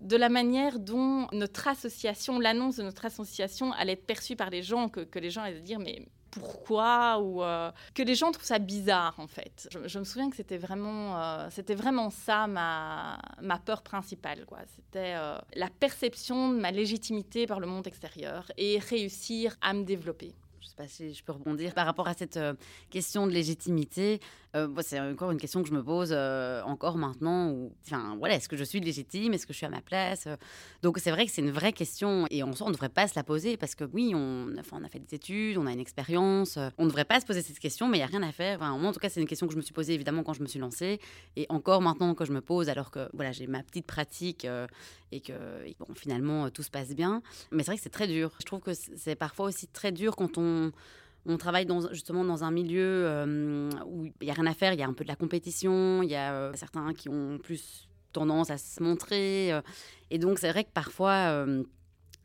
de 0.00 0.16
la 0.16 0.28
manière 0.28 0.78
dont 0.78 1.28
notre 1.32 1.68
association, 1.68 2.40
l'annonce 2.40 2.76
de 2.76 2.82
notre 2.82 3.04
association 3.04 3.72
allait 3.72 3.92
être 3.92 4.06
perçue 4.06 4.34
par 4.34 4.50
les 4.50 4.62
gens, 4.62 4.88
que, 4.88 5.00
que 5.00 5.18
les 5.18 5.30
gens 5.30 5.42
allaient 5.42 5.60
dire 5.60 5.78
mais 5.78 6.02
pourquoi 6.32 7.20
ou 7.20 7.42
euh, 7.42 7.70
que 7.94 8.02
les 8.02 8.14
gens 8.14 8.32
trouvent 8.32 8.44
ça 8.44 8.58
bizarre 8.58 9.14
en 9.18 9.26
fait. 9.26 9.68
Je, 9.70 9.98
me 9.98 10.04
souviens 10.04 10.30
que 10.30 10.36
c'était 10.36 10.56
vraiment, 10.56 11.20
euh, 11.20 11.48
c'était 11.50 11.74
vraiment 11.74 12.10
ça 12.10 12.46
ma, 12.46 13.18
ma 13.40 13.58
peur 13.58 13.82
principale. 13.82 14.44
Quoi. 14.46 14.58
C'était 14.74 15.14
euh, 15.14 15.38
la 15.54 15.68
perception 15.68 16.50
de 16.50 16.58
ma 16.58 16.70
légitimité 16.70 17.46
par 17.46 17.60
le 17.60 17.66
monde 17.66 17.86
extérieur 17.86 18.50
et 18.56 18.78
réussir 18.78 19.56
à 19.60 19.74
me 19.74 19.84
développer. 19.84 20.34
Je 20.60 20.66
ne 20.66 20.70
sais 20.70 20.76
pas 20.76 20.88
si 20.88 21.12
je 21.12 21.22
peux 21.22 21.32
rebondir 21.32 21.74
par 21.74 21.84
rapport 21.84 22.08
à 22.08 22.14
cette 22.14 22.38
question 22.88 23.26
de 23.26 23.32
légitimité. 23.32 24.20
Euh, 24.54 24.68
c'est 24.82 25.00
encore 25.00 25.30
une 25.30 25.38
question 25.38 25.62
que 25.62 25.68
je 25.68 25.74
me 25.74 25.82
pose 25.82 26.10
euh, 26.12 26.62
encore 26.64 26.98
maintenant. 26.98 27.70
enfin, 27.86 28.16
voilà, 28.18 28.34
est-ce 28.34 28.48
que 28.48 28.56
je 28.56 28.64
suis 28.64 28.80
légitime? 28.80 29.32
Est-ce 29.32 29.46
que 29.46 29.52
je 29.52 29.58
suis 29.58 29.66
à 29.66 29.70
ma 29.70 29.80
place? 29.80 30.28
Donc, 30.82 30.98
c'est 30.98 31.10
vrai 31.10 31.24
que 31.24 31.32
c'est 31.32 31.40
une 31.40 31.50
vraie 31.50 31.72
question. 31.72 32.26
Et 32.30 32.42
en 32.42 32.52
soi, 32.52 32.66
on 32.66 32.70
ne 32.70 32.74
devrait 32.74 32.90
pas 32.90 33.08
se 33.08 33.14
la 33.16 33.24
poser 33.24 33.56
parce 33.56 33.74
que 33.74 33.84
oui, 33.84 34.12
on, 34.14 34.48
a 34.56 34.88
fait 34.88 34.98
des 34.98 35.14
études, 35.14 35.56
on 35.56 35.66
a 35.66 35.72
une 35.72 35.80
expérience. 35.80 36.58
On 36.76 36.84
ne 36.84 36.88
devrait 36.88 37.06
pas 37.06 37.20
se 37.20 37.26
poser 37.26 37.40
cette 37.40 37.58
question, 37.58 37.88
mais 37.88 37.98
il 37.98 38.00
n'y 38.00 38.04
a 38.04 38.08
rien 38.08 38.22
à 38.22 38.32
faire. 38.32 38.58
moi, 38.58 38.90
en 38.90 38.92
tout 38.92 39.00
cas, 39.00 39.08
c'est 39.08 39.20
une 39.20 39.26
question 39.26 39.46
que 39.46 39.52
je 39.52 39.58
me 39.58 39.62
suis 39.62 39.74
posée 39.74 39.94
évidemment 39.94 40.22
quand 40.22 40.34
je 40.34 40.42
me 40.42 40.46
suis 40.46 40.58
lancée. 40.58 41.00
Et 41.36 41.46
encore 41.48 41.80
maintenant 41.80 42.14
que 42.14 42.24
je 42.24 42.32
me 42.32 42.40
pose, 42.40 42.68
alors 42.68 42.90
que 42.90 43.08
voilà, 43.14 43.32
j'ai 43.32 43.46
ma 43.46 43.62
petite 43.62 43.86
pratique 43.86 44.44
euh, 44.44 44.66
et 45.12 45.20
que 45.20 45.32
finalement, 45.94 46.50
tout 46.50 46.62
se 46.62 46.70
passe 46.70 46.94
bien. 46.94 47.22
Mais 47.50 47.62
c'est 47.62 47.70
vrai 47.70 47.76
que 47.76 47.82
c'est 47.82 47.90
très 47.90 48.06
dur. 48.06 48.32
Je 48.38 48.44
trouve 48.44 48.60
que 48.60 48.72
c'est 48.74 49.16
parfois 49.16 49.46
aussi 49.46 49.66
très 49.66 49.92
dur 49.92 50.14
quand 50.16 50.36
on 50.36 50.72
on 51.26 51.36
travaille 51.36 51.66
justement 51.92 52.24
dans 52.24 52.44
un 52.44 52.50
milieu 52.50 53.04
euh, 53.06 53.70
où 53.86 54.06
il 54.06 54.12
n'y 54.22 54.30
a 54.30 54.34
rien 54.34 54.46
à 54.46 54.54
faire, 54.54 54.72
il 54.72 54.80
y 54.80 54.82
a 54.82 54.88
un 54.88 54.92
peu 54.92 55.04
de 55.04 55.08
la 55.08 55.16
compétition, 55.16 56.02
il 56.02 56.10
y 56.10 56.16
a 56.16 56.32
euh, 56.32 56.52
certains 56.54 56.92
qui 56.94 57.08
ont 57.08 57.38
plus 57.38 57.88
tendance 58.12 58.50
à 58.50 58.58
se 58.58 58.82
montrer. 58.82 59.52
Euh. 59.52 59.62
et 60.10 60.18
donc, 60.18 60.38
c'est 60.38 60.50
vrai 60.50 60.64
que 60.64 60.72
parfois, 60.72 61.46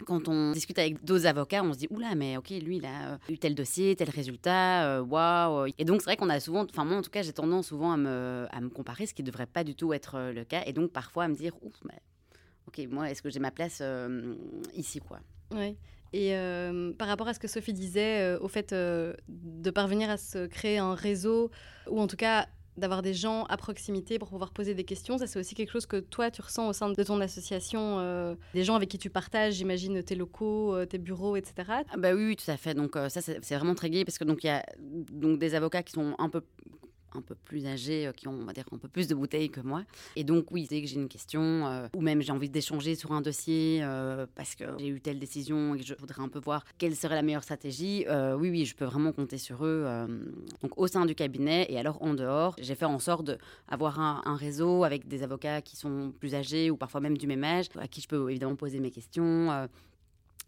quand 0.05 0.27
on 0.27 0.51
discute 0.51 0.79
avec 0.79 1.03
d'autres 1.03 1.27
avocats, 1.27 1.63
on 1.63 1.73
se 1.73 1.77
dit 1.77 1.87
Oula, 1.91 2.15
mais 2.15 2.37
ok, 2.37 2.49
lui, 2.49 2.77
il 2.77 2.85
a 2.85 3.19
eu 3.29 3.37
tel 3.37 3.55
dossier, 3.55 3.95
tel 3.95 4.09
résultat, 4.09 5.01
waouh. 5.03 5.71
Et 5.77 5.85
donc, 5.85 6.01
c'est 6.01 6.05
vrai 6.05 6.17
qu'on 6.17 6.29
a 6.29 6.39
souvent, 6.39 6.65
enfin, 6.69 6.83
moi 6.83 6.97
en 6.97 7.01
tout 7.01 7.11
cas, 7.11 7.21
j'ai 7.21 7.33
tendance 7.33 7.67
souvent 7.67 7.91
à 7.91 7.97
me, 7.97 8.47
à 8.51 8.61
me 8.61 8.69
comparer, 8.69 9.05
ce 9.05 9.13
qui 9.13 9.21
ne 9.21 9.27
devrait 9.27 9.45
pas 9.45 9.63
du 9.63 9.75
tout 9.75 9.93
être 9.93 10.31
le 10.33 10.43
cas. 10.43 10.63
Et 10.65 10.73
donc, 10.73 10.91
parfois, 10.91 11.25
à 11.25 11.27
me 11.27 11.35
dire 11.35 11.53
Ouf, 11.61 11.75
mais, 11.85 11.99
ok, 12.67 12.87
moi, 12.91 13.11
est-ce 13.11 13.21
que 13.21 13.29
j'ai 13.29 13.39
ma 13.39 13.51
place 13.51 13.81
ici, 14.73 14.99
quoi? 14.99 15.19
Oui. 15.51 15.77
Et 16.17 16.33
euh, 16.33 16.93
par 16.93 17.07
rapport 17.07 17.27
à 17.27 17.35
ce 17.35 17.39
que 17.39 17.47
Sophie 17.47 17.73
disait, 17.73 18.21
euh, 18.21 18.39
au 18.39 18.47
fait 18.47 18.73
euh, 18.73 19.13
de 19.27 19.69
parvenir 19.69 20.09
à 20.09 20.17
se 20.17 20.47
créer 20.47 20.79
un 20.79 20.95
réseau, 20.95 21.51
ou 21.91 22.01
en 22.01 22.07
tout 22.07 22.15
cas 22.15 22.47
d'avoir 22.75 23.03
des 23.03 23.13
gens 23.13 23.43
à 23.43 23.57
proximité 23.57 24.17
pour 24.17 24.29
pouvoir 24.29 24.51
poser 24.51 24.73
des 24.73 24.83
questions, 24.83 25.19
ça 25.19 25.27
c'est 25.27 25.37
aussi 25.37 25.53
quelque 25.53 25.71
chose 25.71 25.85
que 25.85 25.97
toi 25.97 26.31
tu 26.31 26.41
ressens 26.41 26.69
au 26.69 26.73
sein 26.73 26.89
de 26.89 27.03
ton 27.03 27.21
association, 27.21 28.35
des 28.55 28.63
gens 28.63 28.75
avec 28.75 28.89
qui 28.89 28.97
tu 28.97 29.11
partages, 29.11 29.55
j'imagine, 29.55 30.01
tes 30.01 30.15
locaux, 30.15 30.85
tes 30.85 30.97
bureaux, 30.97 31.35
etc. 31.35 31.53
Ah 31.69 31.97
bah 31.97 32.13
oui, 32.13 32.25
oui, 32.25 32.35
tout 32.35 32.49
à 32.49 32.57
fait. 32.57 32.73
Donc 32.75 32.95
ça 33.09 33.21
c'est 33.21 33.55
vraiment 33.55 33.73
très 33.73 33.89
gai 33.89 34.05
parce 34.05 34.17
que 34.17 34.25
y 34.25 34.49
a 34.49 34.63
donc 35.11 35.39
des 35.39 35.55
avocats 35.55 35.81
qui 35.81 35.93
sont 35.93 36.15
un 36.19 36.29
peu 36.29 36.41
un 37.15 37.21
peu 37.21 37.35
plus 37.35 37.65
âgés, 37.65 38.07
euh, 38.07 38.11
qui 38.11 38.27
ont, 38.27 38.33
on 38.33 38.45
va 38.45 38.53
dire, 38.53 38.65
un 38.71 38.77
peu 38.77 38.87
plus 38.87 39.07
de 39.07 39.15
bouteilles 39.15 39.49
que 39.49 39.61
moi. 39.61 39.83
Et 40.15 40.23
donc, 40.23 40.51
oui, 40.51 40.67
dès 40.69 40.81
que 40.81 40.87
j'ai 40.87 40.95
une 40.95 41.07
question, 41.07 41.67
euh, 41.67 41.87
ou 41.95 42.01
même 42.01 42.21
j'ai 42.21 42.31
envie 42.31 42.49
d'échanger 42.49 42.95
sur 42.95 43.11
un 43.11 43.21
dossier 43.21 43.79
euh, 43.81 44.25
parce 44.35 44.55
que 44.55 44.65
j'ai 44.77 44.87
eu 44.87 45.01
telle 45.01 45.19
décision 45.19 45.75
et 45.75 45.79
que 45.79 45.85
je 45.85 45.93
voudrais 45.95 46.21
un 46.21 46.27
peu 46.27 46.39
voir 46.39 46.63
quelle 46.77 46.95
serait 46.95 47.15
la 47.15 47.21
meilleure 47.21 47.43
stratégie, 47.43 48.05
oui, 48.37 48.49
oui, 48.49 48.65
je 48.65 48.75
peux 48.75 48.85
vraiment 48.85 49.11
compter 49.11 49.37
sur 49.37 49.65
eux. 49.65 49.85
donc, 50.61 50.77
au 50.77 50.87
sein 50.87 51.05
du 51.05 51.15
cabinet 51.15 51.65
et 51.69 51.77
alors 51.77 52.01
en 52.01 52.13
dehors, 52.13 52.55
j'ai 52.59 52.75
fait 52.75 52.85
en 52.85 52.99
sorte 52.99 53.31
d'avoir 53.69 53.99
un, 53.99 54.21
un 54.25 54.35
réseau 54.35 54.83
avec 54.83 55.07
des 55.07 55.23
avocats 55.23 55.61
qui 55.61 55.75
sont 55.75 56.13
plus 56.19 56.35
âgés 56.35 56.69
ou 56.69 56.77
parfois 56.77 57.01
même 57.01 57.17
du 57.17 57.27
même 57.27 57.43
âge, 57.43 57.67
à 57.79 57.87
qui 57.87 58.01
je 58.01 58.07
peux 58.07 58.29
évidemment 58.29 58.55
poser 58.55 58.79
mes 58.79 58.91
questions 58.91 59.67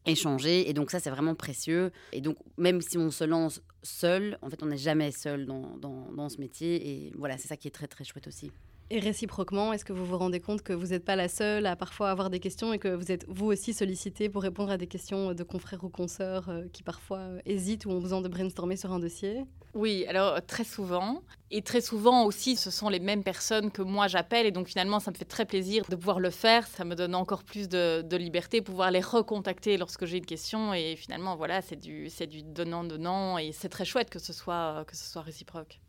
échanger. 0.06 0.70
Et 0.70 0.74
donc 0.74 0.92
ça, 0.92 1.00
c'est 1.00 1.10
vraiment 1.10 1.36
précieux. 1.36 1.92
Et 2.12 2.22
donc, 2.22 2.38
même 2.58 2.82
si 2.82 2.98
on 2.98 3.12
se 3.12 3.24
lance 3.24 3.62
seul, 3.84 4.38
en 4.42 4.50
fait, 4.50 4.62
on 4.64 4.68
n'est 4.68 4.78
jamais 4.78 5.12
seul 5.12 5.46
dans, 5.46 5.78
dans, 5.78 6.12
dans, 6.12 6.30
ce 6.30 6.40
métier. 6.40 6.90
Et 6.90 7.12
voilà, 7.18 7.38
c'est 7.38 7.48
ça 7.48 7.58
qui 7.58 7.68
est 7.68 7.72
très, 7.72 7.88
très 7.88 8.04
chouette 8.04 8.28
aussi. 8.28 8.52
Et 8.92 9.00
réciproquement, 9.00 9.72
est-ce 9.72 9.86
que 9.86 9.94
vous 9.94 10.04
vous 10.04 10.18
rendez 10.18 10.40
compte 10.40 10.64
que 10.64 10.74
vous 10.74 10.88
n'êtes 10.88 11.06
pas 11.06 11.16
la 11.16 11.28
seule 11.28 11.68
à 11.68 11.76
parfois 11.76 12.10
avoir 12.10 12.32
des 12.32 12.40
questions 12.40 12.74
et 12.74 12.80
que 12.80 12.88
vous 12.88 13.12
êtes 13.12 13.24
vous 13.28 13.46
aussi 13.46 13.72
sollicité 13.72 14.30
pour 14.30 14.42
répondre 14.42 14.72
à 14.72 14.78
des 14.78 14.88
questions 14.88 15.36
de 15.36 15.44
confrères 15.44 15.84
ou 15.84 15.90
consoeurs 15.90 16.50
euh, 16.50 16.64
qui 16.74 16.82
parfois 16.82 17.20
euh, 17.20 17.40
hésitent 17.46 17.86
ou 17.86 17.92
ont 17.92 18.02
besoin 18.02 18.22
de 18.22 18.28
brainstormer 18.28 18.78
sur 18.78 18.92
un 18.92 18.98
dossier? 18.98 19.46
Oui, 19.76 20.08
alors 20.08 20.44
très 20.44 20.64
souvent. 20.64 21.22
Et 21.52 21.62
très 21.62 21.82
souvent 21.82 22.26
aussi, 22.26 22.56
ce 22.56 22.72
sont 22.72 22.90
les 22.90 23.00
mêmes 23.00 23.24
personnes 23.24 23.70
que 23.70 23.84
moi 23.84 24.08
j'appelle. 24.08 24.48
Et 24.48 24.52
donc 24.52 24.68
finalement, 24.68 25.00
ça 25.00 25.12
me 25.12 25.16
fait 25.16 25.26
très 25.26 25.46
plaisir 25.46 25.84
de 25.88 25.96
pouvoir 25.96 26.20
le 26.20 26.32
faire. 26.32 26.66
Ça 26.66 26.84
me 26.84 26.96
donne 26.96 27.14
encore 27.14 27.44
plus 27.44 27.70
de, 27.70 28.02
de 28.02 28.18
liberté, 28.18 28.62
pouvoir 28.64 28.90
les 28.90 29.02
recontacter 29.02 29.78
lorsque 29.78 30.06
j'ai 30.06 30.18
une 30.18 30.26
question. 30.26 30.74
Et 30.74 30.96
finalement, 30.96 31.36
voilà, 31.36 31.62
c'est 31.62 31.76
du, 31.76 32.08
du 32.28 32.42
donnant-donnant. 32.42 33.38
Et 33.38 33.52
c'est 33.52 33.70
très 33.70 33.86
chouette 33.86 34.10
que 34.10 34.20
ce 34.20 34.34
soit, 34.34 34.84
que 34.88 34.96
ce 34.96 35.06
soit 35.06 35.22
réciproque. 35.22 35.80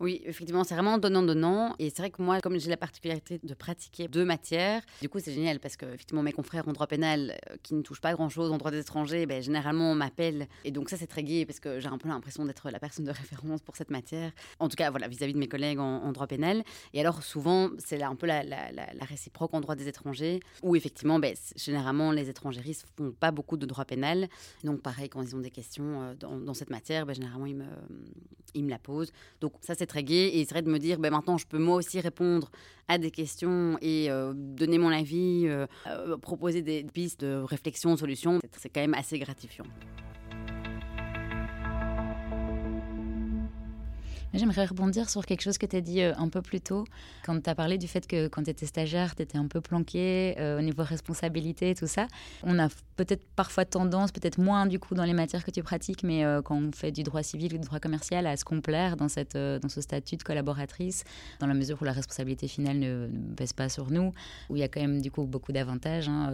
Oui, 0.00 0.20
effectivement, 0.24 0.64
c'est 0.64 0.74
vraiment 0.74 0.98
donnant-donnant. 0.98 1.76
Et 1.78 1.90
c'est 1.90 1.98
vrai 1.98 2.10
que 2.10 2.20
moi, 2.20 2.40
comme 2.40 2.58
j'ai 2.58 2.70
la 2.70 2.76
particularité 2.76 3.38
de 3.42 3.54
pratiquer 3.54 4.08
deux 4.08 4.24
matières, 4.24 4.82
du 5.00 5.08
coup, 5.08 5.20
c'est 5.20 5.32
génial 5.32 5.60
parce 5.60 5.76
que, 5.76 5.86
effectivement, 5.86 6.22
mes 6.22 6.32
confrères 6.32 6.66
en 6.66 6.72
droit 6.72 6.88
pénal 6.88 7.38
euh, 7.50 7.56
qui 7.62 7.74
ne 7.74 7.82
touchent 7.82 8.00
pas 8.00 8.12
grand-chose 8.12 8.50
en 8.50 8.58
droit 8.58 8.72
des 8.72 8.80
étrangers, 8.80 9.26
ben, 9.26 9.40
généralement, 9.40 9.92
on 9.92 9.94
m'appelle. 9.94 10.48
Et 10.64 10.72
donc, 10.72 10.90
ça, 10.90 10.96
c'est 10.96 11.06
très 11.06 11.22
gai 11.22 11.46
parce 11.46 11.60
que 11.60 11.78
j'ai 11.78 11.88
un 11.88 11.98
peu 11.98 12.08
l'impression 12.08 12.44
d'être 12.44 12.68
la 12.70 12.80
personne 12.80 13.04
de 13.04 13.10
référence 13.12 13.60
pour 13.62 13.76
cette 13.76 13.90
matière. 13.90 14.32
En 14.58 14.68
tout 14.68 14.76
cas, 14.76 14.90
voilà, 14.90 15.06
vis-à-vis 15.06 15.34
de 15.34 15.38
mes 15.38 15.48
collègues 15.48 15.78
en, 15.78 16.10
droit 16.12 16.26
pénal. 16.26 16.64
Et 16.94 17.00
alors, 17.00 17.22
souvent, 17.22 17.70
c'est 17.78 18.02
un 18.02 18.16
peu 18.16 18.26
la, 18.26 18.42
réciproque 19.02 19.54
en 19.54 19.60
droit 19.60 19.76
des 19.76 19.88
étrangers 19.88 20.40
où, 20.62 20.74
effectivement, 20.74 21.18
ben, 21.20 21.34
généralement, 21.56 22.10
les 22.10 22.28
étrangéristes 22.28 22.86
font 22.96 23.12
pas 23.12 23.30
beaucoup 23.30 23.56
de 23.56 23.66
droit 23.66 23.84
pénal. 23.84 24.28
Donc, 24.64 24.82
pareil, 24.82 25.08
quand 25.08 25.22
ils 25.22 25.36
ont 25.36 25.40
des 25.40 25.50
questions 25.50 26.02
euh, 26.02 26.14
dans, 26.14 26.54
cette 26.54 26.70
matière, 26.70 27.06
ben, 27.06 27.14
généralement, 27.14 27.46
ils 27.46 27.56
me, 27.56 27.66
ils 28.54 28.64
me 28.64 28.70
la 28.70 28.78
posent. 28.78 29.12
Donc, 29.40 29.52
ça, 29.62 29.74
c'est 29.76 29.86
très 29.86 30.02
gai. 30.02 30.38
Et 30.38 30.44
c'est 30.44 30.60
de 30.60 30.70
me 30.70 30.78
dire, 30.78 30.98
ben, 30.98 31.10
maintenant, 31.10 31.38
je 31.38 31.46
peux 31.46 31.58
moi 31.58 31.76
aussi 31.76 32.00
répondre 32.00 32.50
à 32.88 32.98
des 32.98 33.10
questions 33.10 33.78
et 33.80 34.10
euh, 34.10 34.32
donner 34.34 34.76
mon 34.76 34.90
avis, 34.90 35.44
euh, 35.46 35.66
euh, 35.86 36.18
proposer 36.18 36.62
des 36.62 36.82
pistes 36.82 37.20
de 37.20 37.42
réflexion, 37.42 37.96
solutions. 37.96 38.40
C'est 38.58 38.68
quand 38.68 38.80
même 38.80 38.94
assez 38.94 39.18
gratifiant. 39.18 39.64
J'aimerais 44.34 44.64
rebondir 44.64 45.10
sur 45.10 45.26
quelque 45.26 45.42
chose 45.42 45.58
que 45.58 45.66
tu 45.66 45.76
as 45.76 45.82
dit 45.82 46.00
euh, 46.00 46.14
un 46.16 46.28
peu 46.28 46.40
plus 46.40 46.60
tôt, 46.60 46.84
quand 47.24 47.38
tu 47.38 47.50
as 47.50 47.54
parlé 47.54 47.76
du 47.76 47.86
fait 47.86 48.06
que 48.06 48.28
quand 48.28 48.44
tu 48.44 48.50
étais 48.50 48.64
stagiaire, 48.64 49.14
tu 49.14 49.22
étais 49.22 49.36
un 49.36 49.46
peu 49.46 49.60
planqué 49.60 50.34
euh, 50.38 50.58
au 50.58 50.62
niveau 50.62 50.82
responsabilité 50.82 51.70
et 51.70 51.74
tout 51.74 51.86
ça. 51.86 52.08
On 52.42 52.58
a 52.58 52.68
peut-être 52.96 53.22
parfois 53.36 53.66
tendance, 53.66 54.10
peut-être 54.10 54.38
moins 54.38 54.64
du 54.64 54.78
coup 54.78 54.94
dans 54.94 55.04
les 55.04 55.12
matières 55.12 55.44
que 55.44 55.50
tu 55.50 55.62
pratiques, 55.62 56.02
mais 56.02 56.24
euh, 56.24 56.40
quand 56.40 56.56
on 56.56 56.72
fait 56.72 56.92
du 56.92 57.02
droit 57.02 57.22
civil 57.22 57.54
ou 57.54 57.58
du 57.58 57.66
droit 57.66 57.78
commercial, 57.78 58.26
à 58.26 58.36
se 58.38 58.44
complaire 58.44 58.96
dans, 58.96 59.08
cette, 59.08 59.36
dans 59.36 59.68
ce 59.68 59.82
statut 59.82 60.16
de 60.16 60.22
collaboratrice, 60.22 61.04
dans 61.38 61.46
la 61.46 61.54
mesure 61.54 61.76
où 61.82 61.84
la 61.84 61.92
responsabilité 61.92 62.48
finale 62.48 62.78
ne, 62.78 63.08
pèse 63.36 63.52
pas 63.52 63.68
sur 63.68 63.90
nous, 63.90 64.14
où 64.48 64.56
il 64.56 64.60
y 64.60 64.62
a 64.64 64.68
quand 64.68 64.80
même 64.80 65.02
du 65.02 65.10
coup 65.10 65.24
beaucoup 65.24 65.52
d'avantages. 65.52 66.08
Hein, 66.08 66.32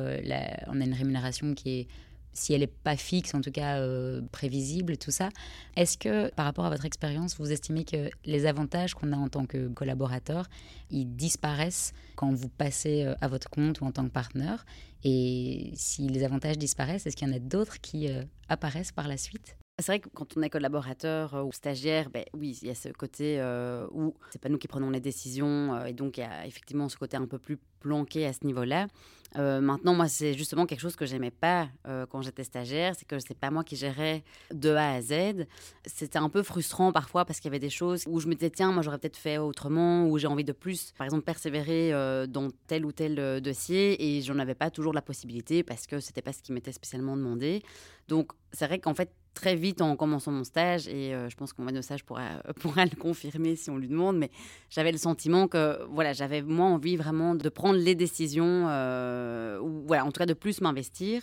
on 0.69 0.81
a 0.81 0.85
une 0.85 0.95
rémunération 0.95 1.55
qui 1.55 1.81
est 1.81 1.89
si 2.33 2.53
elle 2.53 2.61
n'est 2.61 2.67
pas 2.67 2.97
fixe, 2.97 3.35
en 3.35 3.41
tout 3.41 3.51
cas 3.51 3.79
euh, 3.79 4.23
prévisible, 4.33 4.97
tout 4.97 5.11
ça. 5.11 5.29
Est-ce 5.77 5.99
que, 5.99 6.31
par 6.35 6.47
rapport 6.47 6.65
à 6.65 6.71
votre 6.71 6.85
expérience, 6.85 7.37
vous 7.37 7.53
estimez 7.53 7.85
que 7.85 8.11
les 8.25 8.47
avantages 8.47 8.95
qu'on 8.95 9.13
a 9.13 9.17
en 9.17 9.29
tant 9.29 9.45
que 9.45 9.69
collaborateur, 9.69 10.49
ils 10.91 11.17
disparaissent 11.17 11.93
quand 12.17 12.33
vous 12.33 12.49
passez 12.49 13.05
euh, 13.05 13.15
à 13.21 13.29
votre 13.29 13.51
compte 13.51 13.81
ou 13.81 13.85
en 13.85 13.93
tant 13.93 14.05
que 14.05 14.13
partenaire? 14.13 14.65
Et 15.05 15.73
si 15.75 16.09
les 16.09 16.25
avantages 16.25 16.59
disparaissent, 16.59 17.07
est-ce 17.07 17.17
qu'il 17.17 17.29
y 17.29 17.31
en 17.31 17.35
a 17.35 17.41
d'autres 17.41 17.81
qui 17.81 18.09
euh, 18.09 18.23
apparaissent 18.49 18.93
par 18.93 19.09
la 19.09 19.17
suite? 19.17 19.58
C'est 19.79 19.93
vrai 19.93 20.01
que 20.01 20.09
quand 20.09 20.37
on 20.37 20.43
est 20.43 20.51
collaborateur 20.51 21.35
ou 21.47 21.53
stagiaire, 21.53 22.11
ben 22.11 22.25
oui, 22.35 22.59
il 22.63 22.69
y 22.69 22.71
a 22.71 22.75
ce 22.75 22.89
côté 22.89 23.41
euh, 23.41 23.87
où 23.93 24.15
c'est 24.31 24.41
pas 24.41 24.49
nous 24.49 24.59
qui 24.59 24.69
prenons 24.69 24.91
les 24.91 25.01
décisions 25.01 25.85
et 25.85 25.93
donc 25.93 26.19
il 26.19 26.21
y 26.21 26.25
a 26.25 26.47
effectivement 26.47 26.89
ce 26.89 26.97
côté 26.97 27.17
un 27.17 27.27
peu 27.27 27.39
plus 27.39 27.59
planqué 27.81 28.27
à 28.27 28.33
ce 28.33 28.45
niveau-là. 28.45 28.89
Euh, 29.37 29.61
maintenant, 29.61 29.95
moi, 29.95 30.09
c'est 30.09 30.35
justement 30.35 30.65
quelque 30.67 30.81
chose 30.81 30.97
que 30.97 31.05
j'aimais 31.05 31.31
pas 31.31 31.69
euh, 31.87 32.07
quand 32.07 32.23
j'étais 32.23 32.45
stagiaire, 32.45 32.95
c'est 32.97 33.07
que 33.07 33.19
c'est 33.19 33.39
pas 33.39 33.51
moi 33.51 33.63
qui 33.63 33.77
gérais 33.77 34.25
de 34.53 34.71
A 34.71 34.95
à 34.95 35.01
Z. 35.03 35.47
C'était 35.85 36.19
un 36.19 36.29
peu 36.29 36.43
frustrant 36.43 36.93
parfois 36.93 37.25
parce 37.25 37.41
qu'il 37.41 37.49
y 37.49 37.53
avait 37.53 37.59
des 37.59 37.71
choses 37.71 38.05
où 38.07 38.21
je 38.21 38.27
me 38.27 38.35
disais 38.35 38.51
tiens, 38.51 38.73
moi 38.73 38.83
j'aurais 38.83 38.99
peut-être 38.99 39.17
fait 39.17 39.39
autrement, 39.39 40.07
ou 40.07 40.19
j'ai 40.19 40.27
envie 40.27 40.45
de 40.45 40.53
plus, 40.53 40.93
par 40.97 41.05
exemple, 41.05 41.25
persévérer 41.25 41.93
euh, 41.93 42.27
dans 42.27 42.49
tel 42.67 42.87
ou 42.87 42.93
tel 42.93 43.41
dossier 43.43 44.17
et 44.17 44.23
j'en 44.23 44.39
avais 44.39 44.55
pas 44.55 44.71
toujours 44.71 44.95
la 44.95 45.03
possibilité 45.03 45.63
parce 45.63 45.87
que 45.87 46.01
c'était 46.01 46.23
pas 46.23 46.33
ce 46.33 46.43
qui 46.43 46.53
m'était 46.53 46.73
spécialement 46.73 47.17
demandé. 47.17 47.63
Donc, 48.09 48.33
c'est 48.53 48.67
vrai 48.67 48.79
qu'en 48.79 48.95
fait, 48.95 49.13
très 49.39 49.55
vite 49.55 49.81
en 49.83 49.95
commençant 49.95 50.33
mon 50.33 50.43
stage, 50.43 50.89
et 50.89 51.13
je 51.29 51.37
pense 51.37 51.53
va 51.57 51.71
de 51.71 51.81
stage 51.81 52.05
pourra, 52.05 52.43
pourra 52.61 52.85
le 52.85 52.97
confirmer 52.97 53.55
si 53.55 53.71
on 53.71 53.77
lui 53.77 53.87
demande, 53.87 54.19
mais 54.19 54.31
j'avais 54.69 54.91
le 54.91 54.99
sentiment 54.99 55.47
que 55.47 55.79
voilà, 55.91 56.13
j'avais 56.13 56.43
moins 56.43 56.73
envie 56.75 56.97
vraiment 56.97 57.37
de 57.37 57.49
prendre 57.49 57.79
les 57.79 57.95
décisions 57.95 58.67
euh, 58.69 59.61
ou 59.61 59.85
voilà, 59.87 60.05
en 60.05 60.11
tout 60.11 60.19
cas 60.19 60.27
de 60.27 60.35
plus 60.35 60.61
m'investir. 60.61 61.23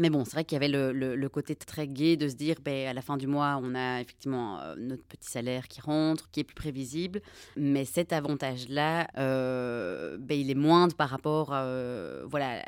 Mais 0.00 0.10
bon, 0.10 0.24
c'est 0.24 0.32
vrai 0.32 0.44
qu'il 0.44 0.54
y 0.54 0.64
avait 0.64 0.68
le, 0.68 1.28
côté 1.28 1.56
très 1.56 1.88
gai 1.88 2.16
de 2.16 2.28
se 2.28 2.36
dire, 2.36 2.56
ben, 2.64 2.86
à 2.86 2.92
la 2.92 3.02
fin 3.02 3.16
du 3.16 3.26
mois, 3.26 3.60
on 3.62 3.74
a 3.74 4.00
effectivement 4.00 4.60
euh, 4.60 4.74
notre 4.78 5.02
petit 5.02 5.28
salaire 5.28 5.66
qui 5.66 5.80
rentre, 5.80 6.30
qui 6.30 6.40
est 6.40 6.44
plus 6.44 6.54
prévisible. 6.54 7.20
Mais 7.56 7.84
cet 7.84 8.12
avantage-là, 8.12 9.08
euh, 9.18 10.16
ben, 10.18 10.38
il 10.38 10.50
est 10.50 10.54
moindre 10.54 10.94
par 10.94 11.10
rapport 11.10 11.50
euh, 11.52 12.24
voilà, 12.26 12.62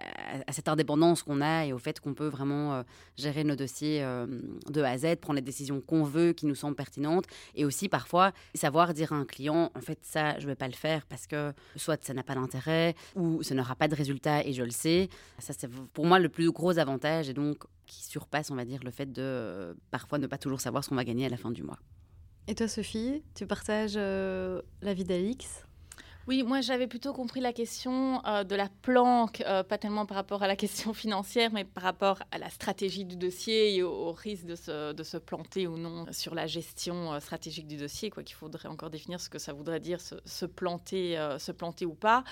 à, 0.47 0.53
cette 0.53 0.69
indépendance 0.69 1.23
qu'on 1.23 1.41
a 1.41 1.67
et 1.67 1.73
au 1.73 1.79
fait 1.79 2.01
qu'on 2.01 2.15
peut 2.15 2.27
vraiment 2.27 2.83
gérer 3.17 3.45
nos 3.45 3.55
dossiers 3.57 4.01
de 4.69 4.83
A 4.83 4.91
à 4.91 4.99
Z, 4.99 5.17
prendre 5.21 5.37
les 5.37 5.43
décisions 5.43 5.81
qu'on 5.81 6.03
veut, 6.03 6.33
qui 6.33 6.47
nous 6.47 6.57
semblent 6.57 6.77
pertinentes. 6.77 7.27
Et 7.55 7.65
aussi 7.65 7.89
parfois, 7.89 8.33
savoir 8.55 8.93
dire 8.93 9.13
à 9.13 9.17
un 9.17 9.25
client, 9.25 9.71
en 9.75 9.81
fait, 9.81 9.99
ça, 10.03 10.39
je 10.39 10.45
ne 10.45 10.51
vais 10.51 10.57
pas 10.57 10.69
le 10.69 10.75
faire 10.75 11.07
parce 11.07 11.27
que 11.27 11.53
soit 11.77 12.03
ça 12.05 12.13
n'a 12.13 12.25
pas 12.25 12.35
d'intérêt 12.35 12.95
ou 13.15 13.43
ça 13.43 13.55
n'aura 13.55 13.77
pas 13.77 13.89
de 13.89 13.95
résultat 13.95 14.45
et 14.45 14.53
je 14.53 14.65
le 14.65 14.71
sais. 14.71 15.09
Ça, 15.39 15.53
c'est 15.57 15.71
pour 15.71 16.07
moi 16.07 16.19
le 16.19 16.29
plus 16.29 16.51
gros 16.51 16.79
avantage 16.79 17.20
et 17.29 17.35
donc 17.35 17.65
qui 17.87 18.05
surpasse, 18.05 18.51
on 18.51 18.55
va 18.55 18.65
dire, 18.65 18.81
le 18.85 18.91
fait 18.91 19.07
de 19.07 19.23
euh, 19.23 19.75
parfois 19.91 20.19
ne 20.19 20.27
pas 20.27 20.39
toujours 20.39 20.61
savoir 20.61 20.85
ce 20.85 20.89
qu'on 20.89 20.95
va 20.95 21.05
gagner 21.05 21.27
à 21.27 21.29
la 21.29 21.37
fin 21.37 21.51
du 21.51 21.63
mois. 21.63 21.79
Et 22.47 22.55
toi, 22.55 22.69
Sophie, 22.69 23.23
tu 23.35 23.47
partages 23.47 23.95
euh, 23.97 24.63
la 24.81 24.95
vie 24.95 25.05
d'Alix? 25.05 25.65
Oui, 26.29 26.45
moi 26.45 26.61
j'avais 26.61 26.87
plutôt 26.87 27.13
compris 27.13 27.41
la 27.41 27.53
question 27.53 28.25
euh, 28.25 28.45
de 28.45 28.55
la 28.55 28.69
planque, 28.83 29.43
pas 29.69 29.79
tellement 29.79 30.07
par 30.07 30.17
rapport 30.17 30.43
à 30.45 30.47
la 30.47 30.55
question 30.65 30.95
financière, 30.95 31.51
mais 31.53 31.65
par 31.65 31.83
rapport 31.83 32.21
à 32.31 32.39
la 32.39 32.51
stratégie 32.51 33.05
du 33.05 33.17
dossier 33.17 33.75
et 33.75 33.83
au, 33.83 34.13
risque 34.13 34.45
de 34.45 34.55
se, 34.55 34.93
de 34.93 35.03
se, 35.03 35.17
planter 35.17 35.67
ou 35.67 35.77
non 35.77 36.07
sur 36.13 36.35
la 36.35 36.47
gestion 36.47 37.19
stratégique 37.19 37.67
du 37.67 37.77
dossier, 37.77 38.11
quoi 38.11 38.23
qu'il 38.23 38.37
faudrait 38.37 38.69
encore 38.69 38.91
définir 38.91 39.21
ce 39.21 39.29
que 39.29 39.39
ça 39.39 39.53
voudrait 39.53 39.81
dire 39.81 40.01
se, 40.01 40.15
se 40.25 40.47
planter, 40.47 41.17
se 41.39 41.51
planter 41.51 41.87
ou 41.87 41.95
pas. 41.95 42.23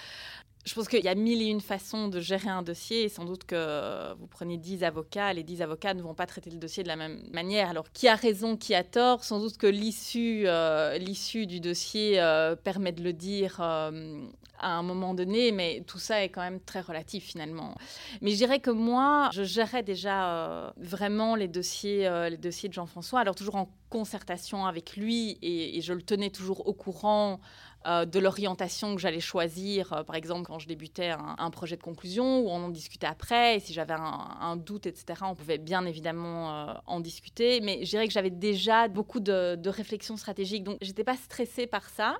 Je 0.68 0.74
pense 0.74 0.86
qu'il 0.86 1.02
y 1.02 1.08
a 1.08 1.14
mille 1.14 1.40
et 1.40 1.46
une 1.46 1.62
façons 1.62 2.08
de 2.08 2.20
gérer 2.20 2.50
un 2.50 2.60
dossier 2.60 3.08
sans 3.08 3.24
doute 3.24 3.44
que 3.44 4.14
vous 4.16 4.26
prenez 4.26 4.58
dix 4.58 4.84
avocats, 4.84 5.32
les 5.32 5.42
dix 5.42 5.62
avocats 5.62 5.94
ne 5.94 6.02
vont 6.02 6.12
pas 6.12 6.26
traiter 6.26 6.50
le 6.50 6.58
dossier 6.58 6.82
de 6.82 6.88
la 6.88 6.96
même 6.96 7.22
manière. 7.32 7.70
Alors, 7.70 7.90
qui 7.90 8.06
a 8.06 8.14
raison, 8.14 8.54
qui 8.54 8.74
a 8.74 8.84
tort 8.84 9.24
Sans 9.24 9.40
doute 9.40 9.56
que 9.56 9.66
l'issue, 9.66 10.42
euh, 10.44 10.98
du 11.46 11.60
dossier 11.60 12.20
euh, 12.20 12.54
permet 12.54 12.92
de 12.92 13.02
le 13.02 13.14
dire 13.14 13.56
euh, 13.60 14.26
à 14.58 14.72
un 14.72 14.82
moment 14.82 15.14
donné, 15.14 15.52
mais 15.52 15.84
tout 15.86 15.98
ça 15.98 16.22
est 16.22 16.28
quand 16.28 16.42
même 16.42 16.60
très 16.60 16.82
relatif 16.82 17.24
finalement. 17.24 17.74
Mais 18.20 18.32
je 18.32 18.36
dirais 18.36 18.60
que 18.60 18.70
moi, 18.70 19.30
je 19.32 19.44
gérais 19.44 19.82
déjà 19.82 20.74
vraiment 20.76 21.34
les 21.34 21.48
dossiers, 21.48 22.10
les 22.28 22.36
dossiers 22.36 22.68
de 22.68 22.74
Jean-François, 22.74 23.20
alors 23.20 23.36
toujours 23.36 23.56
en 23.56 23.70
concertation 23.88 24.66
avec 24.66 24.96
lui 24.96 25.38
et 25.40 25.80
je 25.80 25.94
le 25.94 26.02
tenais 26.02 26.28
toujours 26.28 26.66
au 26.66 26.74
courant 26.74 27.40
euh, 27.86 28.04
de 28.04 28.18
l'orientation 28.18 28.96
que 28.96 29.00
j'allais 29.00 29.20
choisir. 29.20 29.92
Euh, 29.92 30.02
par 30.02 30.16
exemple, 30.16 30.42
quand 30.42 30.58
je 30.58 30.66
débutais 30.66 31.10
un, 31.10 31.50
projet 31.50 31.76
de 31.76 31.82
conclusion, 31.82 32.40
où 32.40 32.48
on 32.48 32.64
en 32.64 32.68
discutait 32.70 33.06
après, 33.06 33.56
et 33.56 33.60
si 33.60 33.72
j'avais 33.72 33.94
un, 33.94 34.56
doute, 34.56 34.86
etc., 34.86 35.20
on 35.22 35.36
pouvait 35.36 35.58
bien 35.58 35.86
évidemment 35.86 36.50
euh, 36.50 36.74
en 36.86 36.98
discuter. 36.98 37.60
Mais 37.60 37.84
je 37.84 37.90
dirais 37.90 38.08
que 38.08 38.12
j'avais 38.12 38.30
déjà 38.30 38.88
beaucoup 38.88 39.20
de, 39.20 39.68
réflexions 39.68 40.16
stratégiques, 40.16 40.64
donc 40.64 40.78
j'étais 40.80 41.04
pas 41.04 41.16
stressée 41.16 41.68
par 41.68 41.88
ça. 41.88 42.18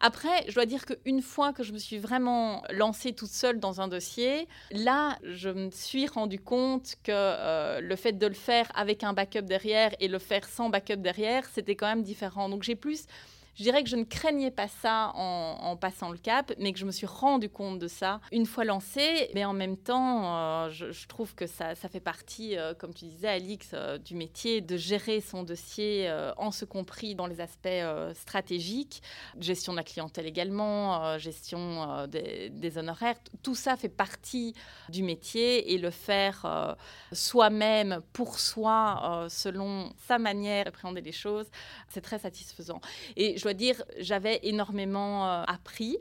Après, 0.00 0.44
je 0.48 0.54
dois 0.54 0.66
dire 0.66 0.84
qu'une 0.84 1.22
fois 1.22 1.52
que 1.52 1.62
je 1.62 1.72
me 1.72 1.78
suis 1.78 1.98
vraiment 1.98 2.62
lancée 2.70 3.12
toute 3.12 3.30
seule 3.30 3.60
dans 3.60 3.80
un 3.80 3.88
dossier, 3.88 4.48
là, 4.72 5.16
je 5.22 5.48
me 5.48 5.70
suis 5.70 6.06
rendu 6.06 6.38
compte 6.38 6.96
que 7.04 7.80
le 7.80 7.96
fait 7.96 8.12
de 8.12 8.26
le 8.26 8.34
faire 8.34 8.70
avec 8.74 9.04
un 9.04 9.12
backup 9.12 9.42
derrière 9.42 9.94
et 10.00 10.08
le 10.08 10.18
faire 10.18 10.44
sans 10.48 10.68
backup 10.68 10.96
derrière, 10.96 11.46
c'était 11.46 11.76
quand 11.76 11.86
même 11.86 12.02
différent. 12.02 12.48
Donc 12.48 12.64
j'ai 12.64 12.74
plus 12.74 13.06
je 13.54 13.64
dirais 13.64 13.82
que 13.82 13.90
je 13.90 13.96
ne 13.96 14.04
craignais 14.04 14.50
pas 14.50 14.68
ça 14.68 15.12
en, 15.14 15.76
passant 15.76 16.10
le 16.10 16.18
cap, 16.18 16.52
mais 16.58 16.72
que 16.72 16.78
je 16.78 16.84
me 16.84 16.90
suis 16.90 17.06
rendu 17.06 17.48
compte 17.48 17.78
de 17.78 17.88
ça 17.88 18.20
une 18.30 18.46
fois 18.46 18.64
lancé. 18.64 19.30
Mais 19.34 19.44
en 19.44 19.52
même 19.52 19.76
temps, 19.76 20.36
euh, 20.36 20.70
je, 20.70 21.06
trouve 21.06 21.34
que 21.34 21.46
ça, 21.46 21.74
fait 21.74 22.00
partie, 22.00 22.56
euh, 22.56 22.74
comme 22.74 22.94
tu 22.94 23.04
disais, 23.04 23.28
Alix, 23.28 23.70
euh, 23.74 23.98
du 23.98 24.14
métier 24.14 24.60
de 24.60 24.76
gérer 24.76 25.20
son 25.20 25.42
dossier 25.42 26.10
en 26.36 26.50
ce 26.50 26.64
compris 26.64 27.14
dans 27.14 27.26
les 27.26 27.40
aspects 27.40 27.68
stratégiques, 28.14 29.02
gestion 29.38 29.72
de 29.72 29.78
la 29.78 29.84
clientèle 29.84 30.26
également, 30.26 31.18
gestion 31.18 32.06
des, 32.06 32.50
des, 32.50 32.78
honoraires. 32.78 33.16
Tout 33.42 33.54
ça 33.54 33.76
fait 33.76 33.88
partie 33.88 34.54
du 34.88 35.02
métier 35.02 35.72
et 35.72 35.78
le 35.78 35.90
faire 35.90 36.76
soi-même, 37.12 38.00
pour 38.12 38.38
soi, 38.38 39.26
selon 39.28 39.92
sa 40.06 40.18
manière 40.18 40.64
d'appréhender 40.64 41.00
les 41.00 41.12
choses, 41.12 41.46
c'est 41.88 42.00
très 42.00 42.18
satisfaisant. 42.18 42.80
Et 43.16 43.36
je 43.42 43.46
dois 43.48 43.54
dire, 43.54 43.82
j'avais 43.98 44.38
énormément 44.44 45.26
euh, 45.28 45.42
appris. 45.48 45.98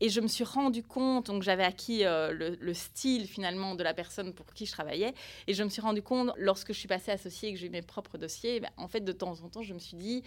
Et 0.00 0.08
je 0.10 0.20
me 0.20 0.28
suis 0.28 0.44
rendu 0.44 0.82
compte, 0.82 1.26
donc 1.26 1.42
j'avais 1.42 1.64
acquis 1.64 2.04
euh, 2.04 2.32
le, 2.32 2.74
style 2.74 3.26
finalement 3.26 3.74
de 3.74 3.82
la 3.82 3.94
personne 3.94 4.34
pour 4.34 4.46
qui 4.52 4.66
je 4.66 4.72
travaillais. 4.72 5.14
Et 5.46 5.54
je 5.54 5.62
me 5.62 5.70
suis 5.70 5.80
rendu 5.80 6.02
compte, 6.02 6.32
lorsque 6.36 6.72
je 6.72 6.78
suis 6.78 6.88
passée 6.88 7.10
associée 7.10 7.48
et 7.48 7.52
que 7.54 7.58
j'ai 7.58 7.68
eu 7.68 7.70
mes 7.70 7.82
propres 7.82 8.18
dossiers, 8.18 8.60
ben, 8.60 8.70
en 8.76 8.88
fait, 8.88 9.00
de 9.00 9.12
temps 9.12 9.40
en 9.42 9.48
temps, 9.48 9.62
je 9.62 9.72
me 9.72 9.78
suis 9.78 9.96
dit, 9.96 10.22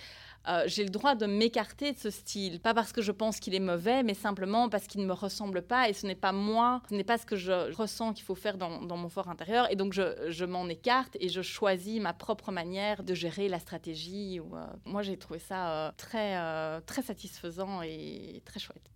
euh, 0.47 0.63
j'ai 0.65 0.83
le 0.83 0.89
droit 0.89 1.13
de 1.13 1.27
m'écarter 1.27 1.91
de 1.91 1.99
ce 1.99 2.09
style. 2.09 2.59
Pas 2.59 2.73
parce 2.73 2.91
que 2.91 3.01
je 3.01 3.11
pense 3.11 3.39
qu'il 3.39 3.53
est 3.53 3.59
mauvais, 3.59 4.01
mais 4.01 4.15
simplement 4.15 4.69
parce 4.69 4.87
qu'il 4.87 5.01
ne 5.01 5.05
me 5.05 5.13
ressemble 5.13 5.61
pas. 5.61 5.87
Et 5.87 5.93
ce 5.93 6.07
n'est 6.07 6.15
pas 6.15 6.31
moi, 6.31 6.81
ce 6.89 6.95
n'est 6.95 7.03
pas 7.03 7.19
ce 7.19 7.27
que 7.27 7.35
je 7.35 7.71
ressens 7.73 8.13
qu'il 8.13 8.25
faut 8.25 8.35
faire 8.35 8.57
dans, 8.57 8.97
mon 8.97 9.09
fort 9.09 9.29
intérieur. 9.29 9.71
Et 9.71 9.75
donc, 9.75 9.93
je, 9.93 10.29
je 10.29 10.45
m'en 10.45 10.67
écarte 10.67 11.15
et 11.19 11.29
je 11.29 11.41
choisis 11.41 12.01
ma 12.01 12.13
propre 12.13 12.51
manière 12.51 13.03
de 13.03 13.13
gérer 13.13 13.47
la 13.47 13.59
stratégie. 13.59 14.39
Ou, 14.39 14.55
euh, 14.55 14.65
moi, 14.85 15.03
j'ai 15.03 15.17
trouvé 15.17 15.39
ça 15.39 15.93
très, 15.97 16.81
très 16.81 17.03
satisfaisant 17.03 17.83
et 17.83 18.41
très 18.45 18.59
chouette 18.59 18.89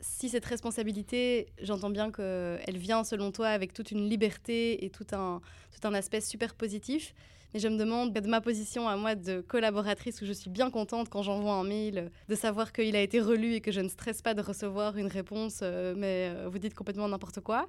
si 0.00 0.28
cette 0.28 0.44
responsabilité, 0.44 1.48
j'entends 1.60 1.90
bien 1.90 2.10
qu'elle 2.10 2.78
vient 2.78 3.04
selon 3.04 3.32
toi 3.32 3.48
avec 3.48 3.72
toute 3.72 3.90
une 3.90 4.08
liberté 4.08 4.84
et 4.84 4.90
tout 4.90 5.06
un, 5.12 5.40
tout 5.72 5.86
un 5.86 5.94
aspect 5.94 6.20
super 6.20 6.54
positif. 6.54 7.14
Mais 7.54 7.60
je 7.60 7.68
me 7.68 7.78
demande, 7.78 8.12
de 8.12 8.28
ma 8.28 8.42
position 8.42 8.88
à 8.88 8.96
moi 8.96 9.14
de 9.14 9.40
collaboratrice, 9.40 10.20
où 10.20 10.26
je 10.26 10.32
suis 10.32 10.50
bien 10.50 10.70
contente 10.70 11.08
quand 11.08 11.22
j'envoie 11.22 11.54
un 11.54 11.64
mail, 11.64 12.10
de 12.28 12.34
savoir 12.34 12.72
qu'il 12.72 12.94
a 12.94 13.00
été 13.00 13.20
relu 13.20 13.54
et 13.54 13.60
que 13.60 13.72
je 13.72 13.80
ne 13.80 13.88
stresse 13.88 14.20
pas 14.20 14.34
de 14.34 14.42
recevoir 14.42 14.98
une 14.98 15.06
réponse, 15.06 15.60
euh, 15.62 15.94
mais 15.96 16.30
euh, 16.30 16.48
vous 16.50 16.58
dites 16.58 16.74
complètement 16.74 17.08
n'importe 17.08 17.40
quoi. 17.40 17.66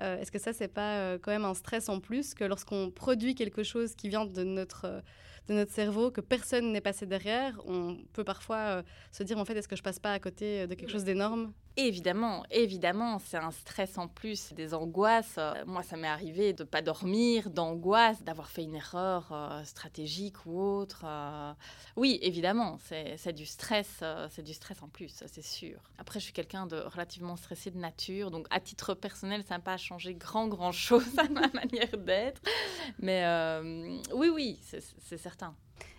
Euh, 0.00 0.18
est-ce 0.18 0.32
que 0.32 0.38
ça, 0.38 0.54
c'est 0.54 0.68
pas 0.68 1.18
quand 1.18 1.30
même 1.30 1.44
un 1.44 1.54
stress 1.54 1.88
en 1.90 2.00
plus 2.00 2.32
que 2.32 2.44
lorsqu'on 2.44 2.90
produit 2.90 3.34
quelque 3.34 3.62
chose 3.62 3.94
qui 3.94 4.08
vient 4.08 4.24
de 4.24 4.44
notre 4.44 5.02
de 5.48 5.54
notre 5.54 5.72
cerveau 5.72 6.10
que 6.10 6.20
personne 6.20 6.72
n'est 6.72 6.82
passé 6.82 7.06
derrière, 7.06 7.58
on 7.66 7.96
peut 8.12 8.22
parfois 8.22 8.82
se 9.12 9.22
dire 9.22 9.38
en 9.38 9.46
fait 9.46 9.56
est-ce 9.56 9.66
que 9.66 9.76
je 9.76 9.82
passe 9.82 9.98
pas 9.98 10.12
à 10.12 10.18
côté 10.18 10.66
de 10.66 10.74
quelque 10.74 10.90
chose 10.90 11.04
d'énorme? 11.04 11.54
Évidemment, 11.80 12.42
évidemment, 12.50 13.20
c'est 13.20 13.36
un 13.36 13.52
stress 13.52 13.98
en 13.98 14.08
plus, 14.08 14.52
des 14.52 14.74
angoisses. 14.74 15.36
Euh, 15.38 15.54
moi, 15.64 15.84
ça 15.84 15.96
m'est 15.96 16.08
arrivé 16.08 16.52
de 16.52 16.64
pas 16.64 16.82
dormir, 16.82 17.50
d'angoisse, 17.50 18.20
d'avoir 18.24 18.50
fait 18.50 18.64
une 18.64 18.74
erreur 18.74 19.28
euh, 19.30 19.62
stratégique 19.62 20.44
ou 20.44 20.60
autre. 20.60 21.02
Euh. 21.04 21.52
Oui, 21.94 22.18
évidemment, 22.20 22.78
c'est 22.80 23.32
du 23.32 23.46
stress, 23.46 24.02
c'est 24.30 24.42
du 24.42 24.54
stress 24.54 24.82
en 24.82 24.88
plus, 24.88 25.22
c'est 25.24 25.44
sûr. 25.44 25.78
Après, 25.98 26.18
je 26.18 26.24
suis 26.24 26.32
quelqu'un 26.32 26.66
de 26.66 26.80
relativement 26.80 27.36
stressé 27.36 27.70
de 27.70 27.78
nature, 27.78 28.32
donc 28.32 28.48
à 28.50 28.58
titre 28.58 28.94
personnel, 28.94 29.44
ça 29.44 29.54
n'a 29.54 29.60
pas 29.60 29.76
changé 29.76 30.14
grand 30.14 30.48
grand 30.48 30.72
chose 30.72 31.06
à 31.16 31.28
ma 31.28 31.46
manière 31.48 31.96
d'être. 31.96 32.42
Mais 32.98 33.24
oui, 34.12 34.30
oui, 34.30 34.58
c'est 34.64 35.18
certain. 35.18 35.54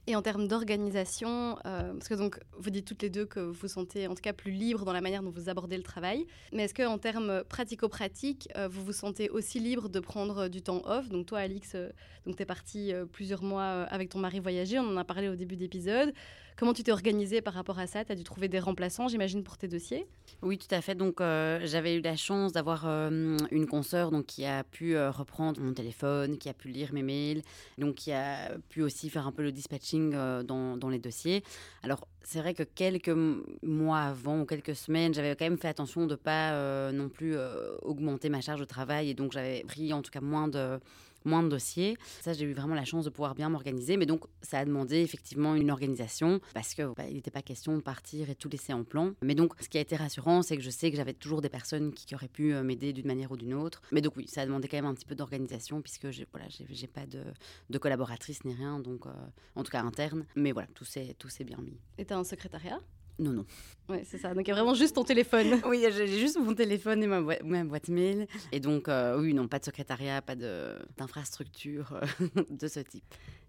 Et 0.10 0.15
en 0.15 0.24
termes 0.24 0.48
d'organisation, 0.48 1.60
euh, 1.67 1.93
parce 1.93 2.08
que 2.08 2.15
donc 2.15 2.39
vous 2.58 2.72
dites 2.72 2.86
toutes 2.86 3.04
les 3.04 3.12
deux 3.12 3.28
que 3.28 3.39
vous 3.39 3.54
vous 3.54 3.67
sentez 3.67 4.08
en 4.08 4.15
tout 4.15 4.24
cas 4.24 4.34
plus 4.34 4.50
libre 4.50 4.84
dans 4.84 4.91
la 4.91 5.02
manière 5.02 5.22
dont 5.22 5.30
vous 5.30 5.50
abordez 5.50 5.78
le 5.78 5.84
travail, 5.84 6.26
mais 6.52 6.63
est-ce 6.63 6.74
qu'en 6.74 6.98
termes 6.98 7.43
pratico-pratiques, 7.43 8.50
euh, 8.58 8.67
vous 8.67 8.84
vous 8.84 8.91
sentez 8.91 9.30
aussi 9.30 9.60
libre 9.60 9.88
de 9.88 10.00
prendre 10.00 10.48
du 10.48 10.63
temps 10.63 10.82
off? 10.86 11.10
Donc 11.10 11.28
toi, 11.28 11.38
Alix, 11.38 11.74
euh, 11.76 11.91
donc 12.26 12.38
tu 12.38 12.41
es 12.41 12.45
partie 12.48 12.91
plusieurs 13.13 13.43
mois 13.43 13.84
avec 13.84 14.10
ton 14.10 14.17
mari 14.17 14.39
voyager, 14.39 14.80
on 14.80 14.88
en 14.88 14.98
a 14.98 15.04
parlé 15.04 15.30
au 15.30 15.36
début 15.36 15.58
d'épisode. 15.58 16.12
Comment 16.60 16.74
tu 16.74 16.84
t'es 16.84 16.91
organisée 16.91 17.39
par 17.39 17.54
rapport 17.54 17.80
à 17.80 17.88
ça? 17.88 18.04
Tu 18.04 18.12
as 18.12 18.15
dû 18.15 18.26
trouver 18.26 18.50
des 18.50 18.60
remplaçants, 18.60 19.08
j'imagine, 19.08 19.43
pour 19.43 19.58
tes 19.58 19.69
dossiers? 19.69 20.06
Oui, 20.41 20.58
tout 20.58 20.67
à 20.72 20.82
fait. 20.82 20.93
Donc, 20.93 21.22
euh, 21.22 21.62
j'avais 21.63 21.95
eu 21.95 22.02
la 22.02 22.17
chance 22.17 22.52
d'avoir 22.52 22.86
euh, 22.86 23.38
une 23.52 23.65
consoeur 23.65 24.12
donc, 24.12 24.26
qui 24.26 24.43
a 24.43 24.65
pu 24.65 24.93
euh, 24.93 25.10
reprendre 25.10 25.62
mon 25.62 25.72
téléphone, 25.72 26.38
qui 26.38 26.50
a 26.50 26.54
pu 26.54 26.67
lire 26.67 26.91
mes 26.91 27.02
mails, 27.02 27.43
donc 27.78 27.95
qui 27.95 28.12
a 28.12 28.58
pu 28.67 28.82
aussi 28.82 29.10
faire 29.10 29.26
un 29.26 29.32
peu 29.32 29.41
le 29.41 29.54
dispatching 29.54 29.98
dans, 29.99 30.77
dans, 30.77 30.89
les 30.89 30.99
dossiers. 30.99 31.43
Alors, 31.83 32.07
c'est 32.23 32.39
vrai 32.39 32.53
que 32.53 32.63
quelques 32.63 33.15
mois 33.63 33.99
avant 33.99 34.41
ou 34.41 34.45
quelques 34.45 34.75
semaines, 34.75 35.13
j'avais 35.13 35.35
quand 35.35 35.45
même 35.45 35.57
fait 35.57 35.67
attention 35.67 36.05
de 36.05 36.12
ne 36.12 36.15
pas 36.15 36.91
non 36.91 37.09
plus 37.09 37.35
augmenter 37.81 38.29
ma 38.29 38.41
charge 38.41 38.59
de 38.59 38.65
travail 38.65 39.09
et 39.09 39.13
donc 39.13 39.31
j'avais 39.31 39.63
pris 39.63 39.91
en 39.93 40.01
tout 40.01 40.12
cas 40.12 40.21
moins 40.21 40.47
de 40.47 40.79
moins 41.25 41.43
de 41.43 41.49
dossiers. 41.49 41.97
Ça, 42.21 42.34
j'ai 42.34 42.45
eu 42.45 42.53
vraiment 42.53 42.75
la 42.75 42.86
chance 42.86 43.05
de 43.05 43.10
pouvoir 43.10 43.36
bien 43.36 43.49
m'organiser. 43.49 43.97
Mais 43.97 44.05
donc, 44.05 44.25
ça 44.41 44.60
a 44.60 44.65
demandé 44.65 44.97
effectivement 44.97 45.55
une 45.55 45.71
organisation 45.71 46.39
parce 46.53 46.73
qu'il 46.73 46.89
bah, 46.97 47.10
n'était 47.10 47.32
pas 47.32 47.41
question 47.41 47.75
de 47.75 47.82
partir 47.82 48.29
et 48.29 48.36
tout 48.36 48.49
laisser 48.49 48.73
en 48.73 48.84
plan. 48.84 49.13
Mais 49.21 49.36
donc, 49.36 49.53
ce 49.60 49.69
qui 49.69 49.77
a 49.77 49.82
été 49.82 49.95
rassurant, 49.95 50.41
c'est 50.41 50.58
que 50.58 50.63
je 50.63 50.69
sais 50.69 50.91
que 50.91 50.97
j'avais 50.97 51.13
toujours 51.13 51.41
des 51.41 51.49
personnes 51.49 51.93
qui, 51.93 52.15
auraient 52.15 52.27
pu 52.27 52.53
euh, 52.53 52.63
m'aider 52.63 52.91
d'une 52.91 53.08
manière 53.08 53.32
ou 53.32 53.38
d'une 53.38 53.53
autre. 53.53 53.82
Mais 53.91 54.01
donc, 54.01 54.15
oui, 54.17 54.27
ça 54.27 54.41
a 54.41 54.45
demandé 54.45 54.67
quand 54.67 54.77
même 54.77 54.86
un 54.86 54.93
petit 54.93 55.05
peu 55.05 55.15
d'organisation 55.15 55.82
puisque 55.82 56.10
j'ai 56.10 56.27
voilà, 56.32 56.47
pas 56.93 57.05
de, 57.05 57.23
de, 57.69 57.77
collaboratrice 57.77 58.43
ni 58.45 58.53
rien, 58.53 58.79
donc 58.79 59.05
euh, 59.05 59.12
en 59.55 59.63
tout 59.63 59.71
cas 59.71 59.82
interne. 59.82 60.25
Mais 60.36 60.51
voilà, 60.51 60.67
tout 60.73 60.86
s'est 60.86 61.43
bien 61.43 61.58
mis. 61.58 61.77
Et 61.97 62.05
tu 62.05 62.13
as 62.13 62.17
un 62.17 62.23
secrétariat? 62.23 62.79
Non, 63.19 63.34
non. 63.34 63.45
Oui, 63.89 63.97
c'est 64.05 64.17
ça. 64.17 64.34
Donc, 64.34 64.47
il 64.47 64.49
y 64.49 64.51
a 64.51 64.55
vraiment 64.55 64.75
juste 64.75 64.95
ton 64.95 65.03
téléphone. 65.03 65.62
oui, 65.67 65.84
j'ai 65.91 66.08
juste 66.08 66.39
mon 66.39 66.53
téléphone 66.53 67.03
et 67.03 67.08
ma, 67.08 67.21
boîte 67.21 67.89
mail. 67.89 68.27
Et 68.51 68.60
donc, 68.60 68.88
euh, 68.88 69.19
oui, 69.19 69.34
non, 69.34 69.47
pas 69.47 69.60
de 69.60 69.65
secrétariat, 69.65 70.21
pas 70.21 70.36
d'infrastructure 70.36 71.99
euh, 72.21 72.43
de, 72.49 72.67
ce 72.67 72.79
type. 72.79 73.03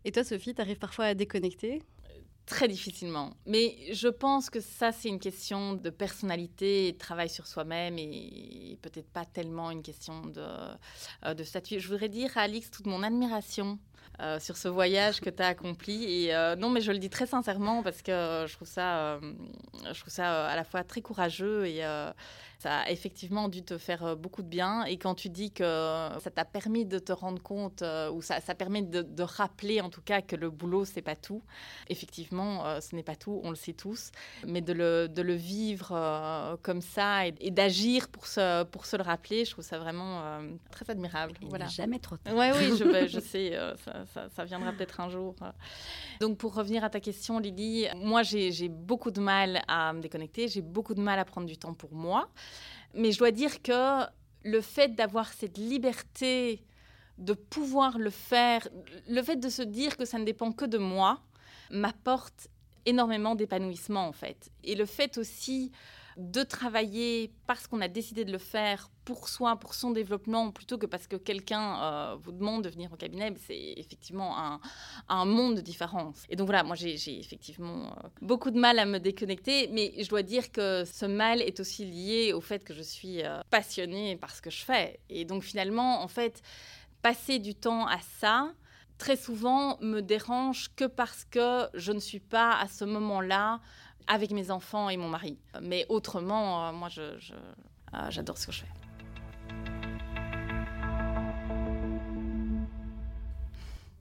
Et 0.05 0.13
toi, 0.13 0.25
Sophie, 0.25 0.55
tu 0.55 0.61
arrives 0.61 0.79
parfois 0.79 1.07
à 1.07 1.15
déconnecter? 1.15 1.83
Très 2.47 2.67
difficilement. 2.67 3.37
Mais 3.47 3.77
je 3.93 4.09
pense 4.09 4.51
que 4.51 4.61
ça, 4.61 4.91
c'est 4.91 5.09
une 5.09 5.21
question 5.21 5.75
de 5.75 5.91
personnalité 5.91 6.89
et 6.89 6.93
de 6.93 6.99
travail 6.99 7.29
sur 7.29 7.47
soi-même 7.47 7.97
et 7.99 8.77
peut-être 8.83 9.09
pas 9.09 9.25
tellement 9.25 9.71
une 9.71 9.83
question 9.83 10.23
de, 10.27 10.43
euh, 11.27 11.35
de 11.35 11.45
statut. 11.45 11.79
Je 11.79 11.87
voudrais 11.87 12.09
dire 12.09 12.37
à 12.37 12.41
Alix 12.41 12.71
toute 12.71 12.87
mon 12.87 13.05
admiration 13.05 13.79
euh, 14.21 14.39
sur 14.39 14.57
ce 14.57 14.69
voyage 14.69 15.21
que 15.21 15.31
tu 15.31 15.43
as 15.43 15.47
accompli. 15.47 16.25
Et 16.25 16.35
euh, 16.35 16.57
non, 16.57 16.69
mais 16.69 16.81
je 16.81 16.93
le 16.93 16.99
dis 16.99 17.11
très 17.11 17.27
sincèrement 17.27 17.83
parce 17.83 18.03
que 18.03 18.45
je 18.47 18.53
trouve 18.53 18.69
ça, 18.69 18.99
euh, 18.99 19.21
je 19.93 20.01
trouve 20.01 20.13
ça 20.13 20.47
à 20.47 20.57
la 20.57 20.65
fois 20.65 20.85
très 20.85 21.01
courageux 21.01 21.67
et 21.67 21.83
ça 22.61 22.81
a 22.81 22.91
effectivement 22.91 23.49
dû 23.49 23.63
te 23.63 23.79
faire 23.79 24.17
beaucoup 24.17 24.43
de 24.43 24.49
bien. 24.49 24.85
Et 24.85 24.99
quand 24.99 25.15
tu 25.15 25.31
dis 25.31 25.51
que 25.51 25.65
ça 25.65 26.31
t'a 26.31 26.45
permis 26.45 26.85
de 26.85 26.99
te 26.99 27.11
rendre 27.11 27.43
compte, 27.43 27.83
ou 28.13 28.21
ça, 28.21 28.41
ça 28.41 28.55
permet 28.55 28.83
de, 28.83 29.23
rappeler 29.23 29.81
en 29.81 29.89
tout 29.89 30.03
cas 30.03 30.21
que 30.21 30.37
le 30.37 30.51
boulot, 30.51 30.85
c'est 30.85 31.03
pas 31.03 31.17
tout. 31.17 31.43
Effectivement, 31.89 32.81
ce 32.81 32.95
n'est 32.95 33.03
pas 33.03 33.17
tout, 33.17 33.41
on 33.45 33.51
le 33.51 33.57
sait 33.57 33.73
tous. 33.73 34.11
Mais 34.47 34.61
de 34.61 34.75
le, 34.75 35.09
de 35.09 35.23
le 35.23 35.35
vivre 35.35 36.59
comme 36.63 36.83
ça 36.83 37.27
et, 37.27 37.51
d'agir 37.51 38.09
pour 38.09 38.27
se, 38.27 38.65
pour 38.65 38.85
se 38.85 38.97
le 38.97 39.03
rappeler, 39.03 39.47
je 39.47 39.53
trouve 39.53 39.65
ça 39.65 39.79
vraiment 39.79 40.41
très 40.71 40.91
admirable. 40.91 41.35
Il 41.41 41.49
voilà. 41.49 41.67
jamais 41.67 41.99
trop 41.99 42.19
tard. 42.19 42.37
Ouais, 42.37 42.53
oui, 42.53 42.77
je, 42.77 43.09
je 43.09 43.21
sais, 43.21 43.59
ça, 44.13 44.29
ça, 44.29 44.45
viendra 44.45 44.73
peut-être 44.73 45.01
un 45.01 45.09
jour. 45.09 45.35
Donc 46.21 46.37
pour 46.37 46.55
revenir 46.55 46.85
à 46.85 46.91
ta 46.91 47.01
question, 47.01 47.39
Lily, 47.39 47.87
moi 47.97 48.23
j'ai 48.23 48.69
beaucoup 48.69 49.11
de 49.11 49.21
mal 49.21 49.63
à 49.67 49.93
me 49.93 50.01
déconnecter, 50.01 50.49
j'ai 50.49 50.63
beaucoup 50.63 50.95
de 50.95 51.01
mal 51.01 51.19
à 51.19 51.25
prendre 51.25 51.47
du 51.47 51.57
temps 51.57 51.75
pour 51.75 51.95
moi. 51.95 52.29
Mais 52.95 53.13
je 53.13 53.19
dois 53.19 53.31
dire 53.31 53.63
que 53.63 54.05
le 54.45 54.61
fait 54.61 54.95
d'avoir 54.95 55.33
cette 55.33 55.59
liberté 55.59 56.65
de 57.19 57.35
pouvoir 57.35 57.99
le 57.99 58.11
faire, 58.11 58.67
le 59.09 59.23
fait 59.23 59.37
de 59.37 59.49
se 59.49 59.63
dire 59.63 59.97
que 59.97 60.05
ça 60.05 60.19
ne 60.19 60.25
dépend 60.25 60.53
que 60.53 60.65
de 60.65 60.79
moi, 60.79 61.21
m'apporte 61.71 62.49
énormément 62.87 63.35
d'épanouissement 63.35 64.07
en 64.07 64.13
fait. 64.13 64.51
Et 64.65 64.75
le 64.75 64.87
fait 64.87 65.19
aussi 65.19 65.71
de 66.17 66.43
travailler 66.43 67.33
parce 67.47 67.67
qu'on 67.67 67.81
a 67.81 67.89
décidé 67.89 68.25
de 68.25 68.33
le 68.33 68.39
faire 68.39 68.91
pour 69.05 69.29
soi, 69.29 69.57
pour 69.57 69.75
son 69.75 69.91
développement, 69.91 70.51
plutôt 70.51 70.79
que 70.79 70.87
parce 70.87 71.07
que 71.07 71.17
quelqu'un 71.17 71.83
euh, 71.83 72.17
vous 72.23 72.33
demande 72.33 72.65
de 72.65 72.69
venir 72.69 72.93
au 72.93 72.97
cabinet, 72.97 73.33
c'est 73.47 73.75
effectivement 73.77 74.61
un, 75.09 75.25
monde 75.25 75.57
de 75.57 75.61
différence. 75.61 76.23
Et 76.29 76.37
donc 76.37 76.47
voilà, 76.47 76.63
moi 76.63 76.77
j'ai 76.77 77.19
effectivement 77.19 77.87
euh, 77.87 78.09
beaucoup 78.21 78.51
de 78.51 78.59
mal 78.59 78.79
à 78.79 78.87
me 78.87 78.99
déconnecter, 78.99 79.69
mais 79.73 79.93
je 79.99 80.09
dois 80.09 80.23
dire 80.23 80.53
que 80.53 80.85
ce 80.85 81.07
mal 81.07 81.41
est 81.43 81.61
aussi 81.61 81.85
lié 81.85 82.33
au 82.33 82.41
fait 82.41 82.63
que 82.65 82.75
je 82.75 82.83
suis 82.83 83.23
euh, 83.23 83.41
passionnée 83.51 84.17
par 84.17 84.35
ce 84.35 84.43
que 84.43 84.51
je 84.51 84.63
fais. 84.63 85.01
Et 85.09 85.25
donc 85.25 85.43
finalement, 85.43 86.03
en 86.03 86.09
fait, 86.09 86.43
passer 87.03 87.39
du 87.39 87.55
temps 87.55 87.87
à 87.87 87.99
ça, 88.21 88.53
très 88.99 89.17
souvent 89.17 89.79
me 89.81 90.01
dérange 90.01 90.69
que 90.77 90.85
parce 90.85 91.25
que 91.25 91.67
je 91.75 91.91
ne 91.91 91.99
suis 92.01 92.21
pas 92.21 92.59
à 92.59 92.69
ce 92.69 92.85
moment-là 92.85 93.61
avec 94.07 94.31
mes 94.31 94.51
enfants 94.51 94.89
et 94.89 94.97
mon 94.97 95.09
mari. 95.09 95.39
Mais 95.63 95.87
autrement, 95.89 96.69
euh, 96.69 96.73
moi, 96.73 96.89
je, 96.89 97.03
euh, 97.03 98.11
j'adore 98.11 98.39
ce 98.39 98.47
que 98.47 98.53
je 98.53 98.61
fais. 98.61 98.67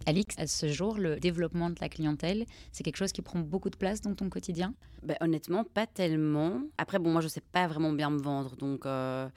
Alix, 0.05 0.39
à 0.39 0.47
ce 0.47 0.69
jour, 0.69 0.97
le 0.97 1.17
développement 1.17 1.69
de 1.69 1.75
la 1.79 1.89
clientèle, 1.89 2.45
c'est 2.71 2.83
quelque 2.83 2.97
chose 2.97 3.12
qui 3.12 3.21
prend 3.21 3.39
beaucoup 3.39 3.69
de 3.69 3.75
place 3.75 4.01
dans 4.01 4.15
ton 4.15 4.29
quotidien? 4.29 4.73
Ben, 5.03 5.15
Honnêtement, 5.21 5.63
pas 5.63 5.85
tellement. 5.85 6.62
Après, 6.77 6.97
bon, 6.97 7.12
moi, 7.12 7.21
je 7.21 7.27
ne 7.27 7.31
sais 7.31 7.43
pas 7.51 7.67
vraiment 7.67 7.91
bien 7.91 8.09
me 8.09 8.19
vendre, 8.19 8.55
donc... 8.55 8.85
Euh, 8.85 9.27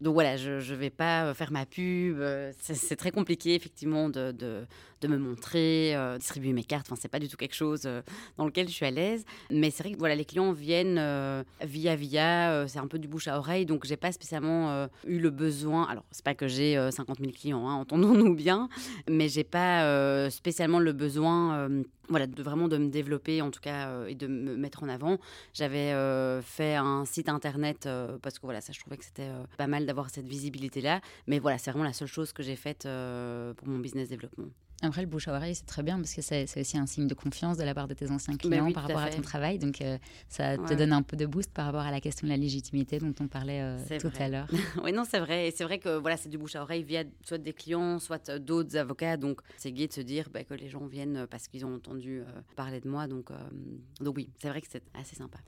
donc 0.00 0.14
voilà, 0.14 0.38
je 0.38 0.52
ne 0.52 0.76
vais 0.76 0.88
pas 0.88 1.34
faire 1.34 1.52
ma 1.52 1.66
pub. 1.66 2.22
C'est 2.58 2.96
très 2.96 3.10
compliqué, 3.10 3.54
effectivement, 3.54 4.08
de, 4.08 4.32
de 4.32 4.66
me 5.08 5.18
montrer, 5.18 5.94
euh, 5.94 6.18
distribuer 6.18 6.52
mes 6.52 6.64
cartes. 6.64 6.86
Enfin, 6.88 6.98
c'est 7.00 7.08
pas 7.08 7.18
du 7.18 7.28
tout 7.28 7.36
quelque 7.36 7.54
chose 7.54 7.82
euh, 7.86 8.02
dans 8.36 8.46
lequel 8.46 8.68
je 8.68 8.72
suis 8.72 8.86
à 8.86 8.90
l'aise. 8.90 9.24
Mais 9.50 9.70
c'est 9.70 9.82
vrai 9.82 9.92
que 9.92 9.98
voilà, 9.98 10.14
les 10.14 10.24
clients 10.24 10.52
viennent 10.52 10.98
euh, 10.98 11.42
via 11.62 11.96
via, 11.96 12.66
c'est 12.68 12.78
un 12.78 12.86
peu 12.86 12.98
du 12.98 13.08
bouche 13.08 13.28
à 13.28 13.38
oreille. 13.38 13.66
Donc, 13.66 13.86
j'ai 13.86 13.96
pas 13.96 14.12
spécialement 14.12 14.88
eu 15.06 15.18
le 15.18 15.30
besoin. 15.30 15.84
Alors, 15.84 16.04
c'est 16.10 16.24
pas 16.24 16.34
que 16.34 16.48
j'ai 16.48 16.76
50 16.90 17.18
000 17.18 17.32
clients, 17.32 17.68
hein, 17.68 17.74
entendons-nous 17.74 18.34
bien, 18.34 18.68
mais 19.08 19.28
j'ai 19.28 19.44
pas 19.44 20.30
spécialement 20.30 20.78
le 20.78 20.92
besoin 20.92 21.68
voilà, 22.08 22.26
de 22.26 22.42
vraiment 22.42 22.68
de 22.68 22.76
me 22.76 22.88
développer 22.88 23.40
en 23.40 23.50
tout 23.50 23.60
cas 23.60 24.06
et 24.06 24.14
de 24.14 24.26
me 24.26 24.56
mettre 24.56 24.82
en 24.82 24.88
avant. 24.88 25.18
J'avais 25.54 25.92
fait 26.42 26.74
un 26.74 27.04
site 27.04 27.28
internet 27.28 27.88
parce 28.22 28.38
que 28.38 28.46
voilà, 28.46 28.60
ça 28.60 28.72
je 28.72 28.80
trouvais 28.80 28.96
que 28.96 29.04
c'était 29.04 29.30
pas 29.56 29.66
mal 29.66 29.86
d'avoir 29.86 30.10
cette 30.10 30.26
visibilité 30.26 30.80
là. 30.80 31.00
Mais 31.26 31.38
voilà, 31.38 31.58
c'est 31.58 31.70
vraiment 31.70 31.84
la 31.84 31.92
seule 31.92 32.08
chose 32.08 32.32
que 32.32 32.42
j'ai 32.42 32.56
faite 32.56 32.82
pour 33.56 33.68
mon 33.68 33.78
business 33.78 34.08
développement. 34.08 34.48
Après, 34.82 35.02
le 35.02 35.08
bouche 35.08 35.28
à 35.28 35.34
oreille, 35.34 35.54
c'est 35.54 35.66
très 35.66 35.82
bien 35.82 35.96
parce 35.96 36.14
que 36.14 36.22
c'est 36.22 36.46
aussi 36.58 36.78
un 36.78 36.86
signe 36.86 37.06
de 37.06 37.14
confiance 37.14 37.58
de 37.58 37.64
la 37.64 37.74
part 37.74 37.86
de 37.86 37.94
tes 37.94 38.10
anciens 38.10 38.34
ben 38.34 38.38
clients 38.38 38.72
par 38.72 38.84
rapport 38.84 39.02
à, 39.02 39.10
ton 39.10 39.20
travail. 39.20 39.58
Donc, 39.58 39.82
euh, 39.82 39.98
ça 40.28 40.56
te 40.56 40.74
donne 40.74 40.92
un 40.92 41.02
peu 41.02 41.16
de 41.16 41.26
boost 41.26 41.52
par 41.52 41.66
rapport 41.66 41.82
à 41.82 41.90
la 41.90 42.00
question 42.00 42.26
de 42.26 42.32
la 42.32 42.38
légitimité 42.38 42.98
dont 42.98 43.14
on 43.20 43.28
parlait 43.28 43.60
euh, 43.60 43.98
tout 43.98 44.10
à 44.18 44.28
l'heure. 44.28 44.48
oui, 44.84 44.92
non, 44.92 45.04
c'est 45.04 45.20
vrai. 45.20 45.48
Et 45.48 45.50
c'est 45.50 45.64
vrai 45.64 45.78
que 45.78 45.98
voilà, 45.98 46.16
c'est 46.16 46.28
du 46.28 46.38
bouche 46.38 46.56
à 46.56 46.62
oreille 46.62 46.82
via 46.82 47.04
soit 47.22 47.38
des 47.38 47.52
clients, 47.52 47.98
soit 47.98 48.38
d'autres 48.38 48.76
avocats. 48.76 49.16
Donc, 49.16 49.40
c'est 49.58 49.72
gai 49.72 49.86
de 49.86 49.92
se 49.92 50.00
dire 50.00 50.28
bah, 50.32 50.44
que 50.44 50.54
les 50.54 50.68
gens 50.68 50.86
viennent 50.86 51.26
parce 51.30 51.46
qu'ils 51.46 51.66
ont 51.66 51.74
entendu 51.74 52.20
euh, 52.20 52.24
parler 52.56 52.80
de 52.80 52.88
moi. 52.88 53.06
Donc, 53.06 53.30
donc 54.00 54.16
oui, 54.16 54.30
c'est 54.40 54.48
vrai 54.48 54.60
que 54.62 54.68
c'est 54.70 54.82
assez 54.94 55.16
sympa. 55.16 55.38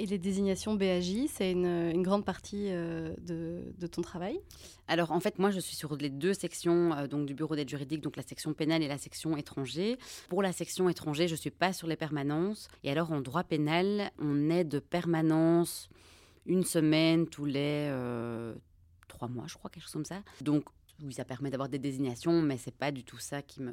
Et 0.00 0.06
les 0.06 0.16
désignations 0.16 0.76
BAJ, 0.76 1.26
c'est 1.28 1.52
une, 1.52 2.02
grande 2.02 2.24
partie 2.24 2.68
euh, 2.70 3.14
de, 3.18 3.86
ton 3.86 4.00
travail? 4.00 4.40
Alors 4.88 5.12
en 5.12 5.20
fait, 5.20 5.38
moi 5.38 5.50
je 5.50 5.60
suis 5.60 5.76
sur 5.76 5.94
les 5.94 6.08
deux 6.08 6.32
sections 6.32 6.94
euh, 6.94 7.06
donc 7.06 7.26
du 7.26 7.34
bureau 7.34 7.54
d'aide 7.54 7.68
juridique, 7.68 8.00
donc 8.00 8.16
la 8.16 8.22
section 8.22 8.54
pénale 8.54 8.82
et 8.82 8.88
la 8.88 8.96
section 8.96 9.36
étranger. 9.36 9.98
Pour 10.30 10.40
la 10.40 10.52
section 10.52 10.88
étranger, 10.88 11.28
je 11.28 11.34
ne 11.34 11.38
suis 11.38 11.50
pas 11.50 11.74
sur 11.74 11.86
les 11.86 11.96
permanences. 11.96 12.68
Et 12.82 12.90
alors 12.90 13.12
en 13.12 13.20
droit 13.20 13.44
pénal, 13.44 14.10
on 14.18 14.48
est 14.48 14.64
de 14.64 14.78
permanence 14.78 15.90
une 16.46 16.64
semaine 16.64 17.26
tous 17.26 17.44
les 17.44 17.88
euh, 17.90 18.54
trois 19.06 19.28
mois, 19.28 19.44
je 19.48 19.54
crois, 19.56 19.68
quelque 19.68 19.82
chose 19.82 19.92
comme 19.92 20.06
ça. 20.06 20.22
Donc 20.40 20.64
oui, 21.02 21.12
ça 21.12 21.24
permet 21.24 21.50
d'avoir 21.50 21.68
des 21.68 21.78
désignations, 21.78 22.42
mais 22.42 22.56
c'est 22.56 22.74
pas 22.74 22.90
du 22.90 23.04
tout 23.04 23.18
ça 23.18 23.42
qui 23.42 23.62
me. 23.62 23.72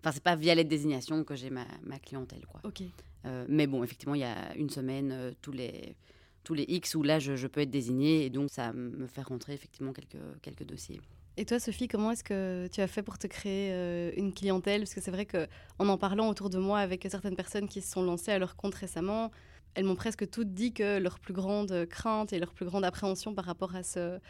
Enfin, 0.00 0.12
c'est 0.12 0.22
pas 0.22 0.36
via 0.36 0.54
les 0.54 0.64
désignations 0.64 1.24
que 1.24 1.34
j'ai 1.34 1.50
ma, 1.50 1.66
ma, 1.82 1.98
clientèle, 1.98 2.44
quoi. 2.46 2.60
Ok. 2.64 2.82
Euh, 3.24 3.46
mais 3.48 3.66
bon, 3.66 3.82
effectivement, 3.82 4.14
il 4.14 4.20
y 4.20 4.24
a 4.24 4.54
une 4.54 4.68
semaine, 4.68 5.12
euh, 5.12 5.32
tous, 5.40 5.52
les, 5.52 5.96
tous 6.42 6.52
les 6.52 6.66
X 6.68 6.94
où 6.94 7.02
là, 7.02 7.18
je, 7.18 7.46
peux 7.46 7.62
être 7.62 7.70
désignée 7.70 8.26
et 8.26 8.30
donc 8.30 8.50
ça 8.50 8.72
me 8.74 9.06
fait 9.06 9.22
rentrer 9.22 9.54
effectivement 9.54 9.94
quelques, 9.94 10.18
quelques 10.42 10.64
dossiers. 10.64 11.00
Et 11.36 11.46
toi, 11.46 11.58
Sophie, 11.58 11.88
comment 11.88 12.10
est-ce 12.10 12.22
que 12.22 12.68
tu 12.70 12.80
as 12.80 12.86
fait 12.86 13.02
pour 13.02 13.18
te 13.18 13.26
créer 13.26 13.72
euh, 13.72 14.12
une 14.16 14.32
clientèle? 14.32 14.82
Parce 14.82 14.94
que 14.94 15.00
c'est 15.00 15.10
vrai 15.10 15.26
qu'en 15.26 15.88
en 15.88 15.98
parlant 15.98 16.28
autour 16.28 16.50
de 16.50 16.58
moi 16.58 16.78
avec 16.78 17.06
certaines 17.10 17.34
personnes 17.34 17.66
qui 17.66 17.80
se 17.80 17.90
sont 17.90 18.02
lancées 18.02 18.30
à 18.30 18.38
leur 18.38 18.56
compte 18.56 18.74
récemment, 18.74 19.32
elles 19.74 19.84
m'ont 19.84 19.96
presque 19.96 20.28
toutes 20.30 20.52
dit 20.52 20.72
que 20.72 20.98
leur 20.98 21.18
plus 21.18 21.34
grande 21.34 21.86
crainte 21.86 22.32
et 22.32 22.38
leur 22.38 22.52
plus 22.52 22.66
grande 22.66 22.84
appréhension 22.84 23.34
par 23.34 23.46
rapport 23.46 23.74
à 23.74 23.82
ce, 23.82 24.20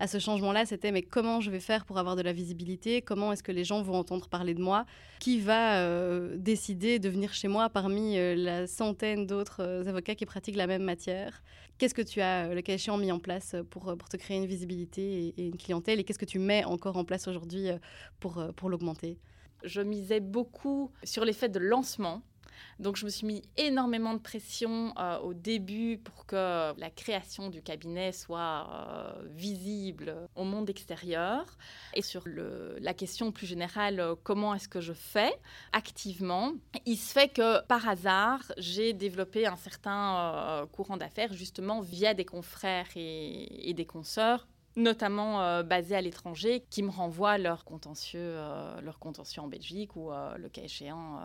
à 0.00 0.06
ce 0.06 0.18
changement-là, 0.18 0.64
c'était 0.64 0.92
mais 0.92 1.02
comment 1.02 1.42
je 1.42 1.50
vais 1.50 1.60
faire 1.60 1.84
pour 1.84 1.98
avoir 1.98 2.16
de 2.16 2.22
la 2.22 2.32
visibilité? 2.32 3.02
Comment 3.02 3.32
est-ce 3.32 3.42
que 3.42 3.52
les 3.52 3.64
gens 3.64 3.82
vont 3.82 3.94
entendre 3.94 4.28
parler 4.28 4.54
de 4.54 4.62
moi? 4.62 4.86
Qui 5.20 5.40
va 5.40 5.76
euh, 5.82 6.36
décider 6.38 6.98
de 6.98 7.10
venir 7.10 7.34
chez 7.34 7.48
moi 7.48 7.68
parmi 7.68 8.16
euh, 8.16 8.34
la 8.34 8.66
centaine 8.66 9.26
d'autres 9.26 9.60
euh, 9.60 9.86
avocats 9.86 10.14
qui 10.14 10.24
pratiquent 10.24 10.56
la 10.56 10.66
même 10.66 10.82
matière? 10.82 11.42
Qu'est-ce 11.76 11.92
que 11.92 12.00
tu 12.00 12.22
as, 12.22 12.54
le 12.54 12.62
cas 12.62 12.72
échéant, 12.72 12.96
mis 12.96 13.12
en 13.12 13.18
place 13.18 13.54
pour, 13.68 13.94
te 14.08 14.16
créer 14.16 14.38
une 14.38 14.46
visibilité 14.46 15.34
et, 15.36 15.46
une 15.46 15.58
clientèle? 15.58 16.00
Et 16.00 16.04
qu'est-ce 16.04 16.18
que 16.18 16.24
tu 16.24 16.38
mets 16.38 16.64
encore 16.64 16.96
en 16.96 17.04
place 17.04 17.28
aujourd'hui 17.28 17.68
pour 18.20 18.70
l'augmenter? 18.70 19.18
Je 19.64 19.82
misais 19.82 20.20
beaucoup 20.20 20.90
sur 21.04 21.26
l'effet 21.26 21.50
de 21.50 21.58
lancement 21.58 22.22
donc 22.80 22.96
je 22.96 23.04
me 23.04 23.10
suis 23.10 23.26
mis 23.26 23.42
énormément 23.58 24.14
de 24.14 24.18
pression 24.18 24.94
euh, 24.98 25.18
au 25.18 25.34
début 25.34 25.98
pour 25.98 26.24
que 26.24 26.72
la 26.78 26.90
création 26.90 27.50
du 27.50 27.60
cabinet 27.60 28.12
soit 28.12 28.68
euh, 28.72 29.12
visible 29.34 30.16
au 30.34 30.44
monde 30.44 30.70
extérieur. 30.70 31.44
Et 31.94 32.00
sur 32.00 32.24
la 32.26 32.94
question 32.94 33.32
plus 33.32 33.46
générale, 33.46 34.00
euh, 34.00 34.14
comment 34.22 34.54
est-ce 34.54 34.68
que 34.68 34.80
je 34.80 34.94
fais 34.94 35.32
activement? 35.72 36.52
Il 36.86 36.96
se 36.96 37.12
fait 37.12 37.28
que 37.28 37.62
par 37.66 37.86
hasard, 37.86 38.40
j'ai 38.56 38.94
développé 38.94 39.46
un 39.46 39.56
certain 39.56 40.66
courant 40.72 40.96
d'affaires 40.96 41.34
justement 41.34 41.80
via 41.80 42.14
des 42.14 42.24
confrères 42.24 42.86
et, 42.96 43.74
des 43.74 43.84
consoeurs 43.84 44.46
notamment 44.76 45.62
basés 45.64 45.96
à 45.96 46.00
l'étranger, 46.00 46.64
qui 46.70 46.82
me 46.82 46.90
renvoient 46.90 47.38
leur 47.38 47.64
contentieux, 47.64 48.20
euh, 48.20 48.92
contentieux 49.00 49.42
en 49.42 49.48
Belgique 49.48 49.96
ou 49.96 50.10
le 50.10 50.48
cas 50.48 50.62
échéant 50.62 51.20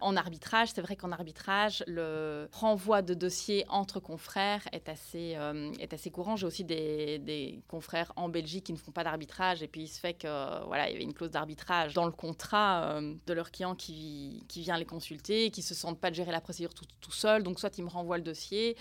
en 0.00 0.16
arbitrage. 0.16 0.70
C'est 0.74 0.80
vrai 0.80 0.96
qu'en 0.96 1.12
arbitrage, 1.12 1.84
le 1.86 2.48
renvoi 2.52 3.02
de 3.02 3.14
dossiers 3.14 3.64
entre 3.68 4.00
confrères 4.00 4.62
est 4.72 4.88
assez, 4.88 5.36
est 5.78 5.92
assez 5.92 6.10
courant. 6.10 6.36
J'ai 6.36 6.46
aussi 6.46 6.64
des, 6.64 7.18
des, 7.18 7.60
confrères 7.68 8.12
en 8.16 8.28
Belgique 8.28 8.66
qui 8.66 8.72
ne 8.72 8.78
font 8.78 8.92
pas 8.92 9.04
d'arbitrage 9.04 9.62
et 9.62 9.68
puis 9.68 9.82
il 9.82 9.88
se 9.88 10.00
fait 10.00 10.14
que 10.14 10.66
voilà, 10.66 10.88
il 10.88 10.92
y 10.92 10.94
avait 10.96 11.04
une 11.04 11.14
clause 11.14 11.30
d'arbitrage 11.30 11.94
dans 11.94 12.06
le 12.06 12.12
contrat 12.12 13.00
de 13.26 13.32
leur 13.32 13.50
client 13.50 13.74
qui, 13.74 14.44
qui 14.48 14.62
vient 14.62 14.78
les 14.78 14.84
consulter 14.84 15.50
qui 15.50 15.62
se 15.62 15.74
sentent 15.74 16.00
pas 16.00 16.10
de 16.10 16.14
gérer 16.14 16.32
la 16.32 16.40
procédure 16.40 16.74
tout, 16.74 16.84
tout 17.00 17.12
seul. 17.12 17.42
Donc 17.42 17.60
soit 17.60 17.76
ils 17.78 17.84
me 17.84 17.90
renvoient 17.90 18.18
le 18.18 18.24
dossier, 18.24 18.76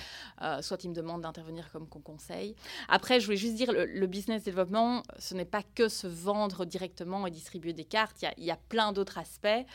soit 0.62 0.84
ils 0.84 0.90
me 0.90 0.96
demandent 0.96 1.22
d'intervenir 1.22 1.70
comme 1.72 1.88
conseil. 1.88 2.56
Après, 2.88 3.20
je 3.20 3.26
voulais 3.26 3.38
juste 3.38 3.56
dire 3.56 3.72
le, 3.72 3.86
le 3.86 4.08
business 4.08 4.44
développement, 4.44 5.04
ce 5.20 5.34
n'est 5.34 5.46
pas 5.46 5.64
que 5.76 5.90
se 5.90 6.08
vendre 6.08 6.66
directement 6.66 7.28
et 7.28 7.32
distribuer 7.32 7.74
des 7.74 7.86
cartes. 7.86 8.24
Il 8.38 8.44
y 8.44 8.52
a, 8.52 8.58
plein 8.70 8.92
d'autres 8.92 9.18
aspects. 9.18 9.66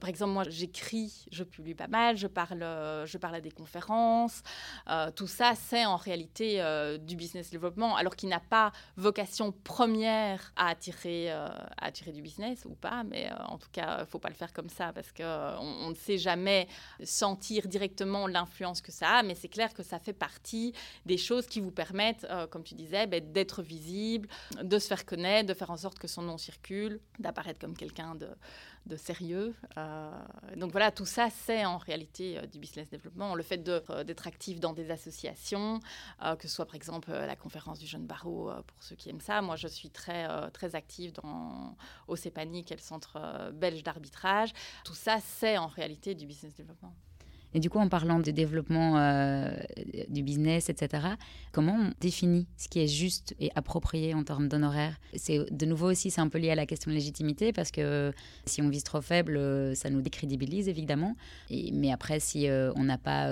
Par 0.00 0.08
exemple, 0.08 0.32
moi, 0.32 0.44
j'écris, 0.48 0.89
je 1.30 1.44
publie 1.44 1.74
pas 1.74 1.88
mal, 1.88 2.16
je 2.16 2.26
parle, 2.26 2.60
je 3.06 3.18
parle 3.18 3.36
à 3.36 3.40
des 3.40 3.50
conférences. 3.50 4.42
Euh, 4.88 5.10
tout 5.10 5.26
ça, 5.26 5.52
c'est 5.54 5.84
en 5.84 5.96
réalité 5.96 6.60
euh, 6.60 6.98
du 6.98 7.16
business 7.16 7.50
développement, 7.50 7.96
alors 7.96 8.16
qu'il 8.16 8.28
n'a 8.28 8.40
pas 8.40 8.72
vocation 8.96 9.52
première 9.52 10.52
à 10.56 10.68
attirer, 10.68 11.30
euh, 11.30 11.48
du 12.12 12.22
business 12.22 12.64
ou 12.64 12.74
pas. 12.74 13.04
Mais 13.04 13.30
en 13.46 13.58
tout 13.58 13.68
cas, 13.72 13.98
il 13.98 14.00
ne 14.00 14.06
faut 14.06 14.18
pas 14.18 14.28
le 14.28 14.34
faire 14.34 14.52
comme 14.52 14.68
ça 14.68 14.92
parce 14.92 15.12
qu'on 15.12 15.24
on 15.24 15.90
ne 15.90 15.94
sait 15.94 16.18
jamais 16.18 16.66
sentir 17.04 17.68
directement 17.68 18.26
l'influence 18.26 18.80
que 18.80 18.92
ça 18.92 19.18
a. 19.18 19.22
Mais 19.22 19.34
c'est 19.34 19.48
clair 19.48 19.72
que 19.74 19.82
ça 19.82 19.98
fait 19.98 20.12
partie 20.12 20.72
des 21.06 21.18
choses 21.18 21.46
qui 21.46 21.60
vous 21.60 21.70
permettent, 21.70 22.26
comme 22.50 22.62
tu 22.62 22.74
disais, 22.74 23.06
ben, 23.06 23.32
d'être 23.32 23.62
visible, 23.62 24.28
de 24.62 24.78
se 24.78 24.88
faire 24.88 25.04
connaître, 25.04 25.48
de 25.48 25.54
faire 25.54 25.70
en 25.70 25.76
sorte 25.76 25.98
que 25.98 26.08
son 26.08 26.22
nom 26.22 26.38
circule, 26.38 27.00
d'apparaître 27.18 27.60
comme 27.60 27.76
quelqu'un 27.76 28.14
de, 28.14 28.28
de, 28.86 28.96
sérieux. 28.96 29.54
Euh, 29.76 30.10
donc 30.56 30.72
voilà, 30.72 30.90
tout 30.90 31.06
ça, 31.06 31.28
c'est 31.30 31.64
en 31.64 31.78
réalité 31.78 32.38
euh, 32.38 32.46
du 32.46 32.58
business 32.58 32.88
développement. 32.88 33.34
Le 33.34 33.42
fait 33.42 33.66
euh, 33.68 34.04
d'être 34.04 34.26
actif 34.26 34.60
dans 34.60 34.72
des 34.72 34.90
associations, 34.90 35.80
que 36.38 36.48
ce 36.48 36.54
soit 36.54 36.66
par 36.66 36.74
exemple 36.74 37.10
la 37.10 37.36
conférence 37.36 37.78
du 37.78 37.86
jeune 37.86 38.06
barreau, 38.06 38.50
pour 38.66 38.82
ceux 38.82 38.96
qui 38.96 39.10
aiment 39.10 39.20
ça. 39.20 39.42
Moi, 39.42 39.56
je 39.56 39.68
suis 39.68 39.90
très, 39.90 40.28
très 40.50 40.74
active 40.74 41.12
dans, 41.12 41.76
au 42.08 42.16
qui 42.16 42.28
est 42.28 42.76
le 42.76 42.82
centre 42.82 43.50
belge 43.52 43.82
d'arbitrage. 43.82 44.52
Tout 44.84 44.94
ça, 44.94 45.18
c'est 45.20 45.58
en 45.58 45.66
réalité 45.66 46.14
du 46.14 46.26
business 46.26 46.54
développement. 46.54 46.94
Et 47.54 47.60
du 47.60 47.68
coup, 47.68 47.78
en 47.78 47.88
parlant 47.88 48.20
de 48.20 48.30
développement 48.30 48.98
euh, 48.98 49.50
du 50.08 50.22
business, 50.22 50.68
etc., 50.68 51.08
comment 51.52 51.74
on 51.74 51.92
définit 52.00 52.46
ce 52.56 52.68
qui 52.68 52.80
est 52.80 52.86
juste 52.86 53.34
et 53.40 53.50
approprié 53.54 54.14
en 54.14 54.22
termes 54.22 54.48
d'honoraires? 54.48 54.96
C'est 55.14 55.52
de 55.52 55.66
nouveau 55.66 55.90
aussi, 55.90 56.10
c'est 56.10 56.20
un 56.20 56.28
peu 56.28 56.38
lié 56.38 56.50
à 56.50 56.54
la 56.54 56.66
question 56.66 56.90
de 56.90 56.96
légitimité 56.96 57.52
parce 57.52 57.70
que 57.70 58.12
si 58.46 58.62
on 58.62 58.68
vise 58.68 58.84
trop 58.84 59.00
faible, 59.00 59.36
euh, 59.36 59.74
ça 59.74 59.90
nous 59.90 60.00
décrédibilise 60.00 60.68
évidemment. 60.68 61.16
Mais 61.50 61.92
après, 61.92 62.20
si 62.20 62.48
euh, 62.48 62.72
on 62.76 62.84
n'a 62.84 62.98
pas 62.98 63.28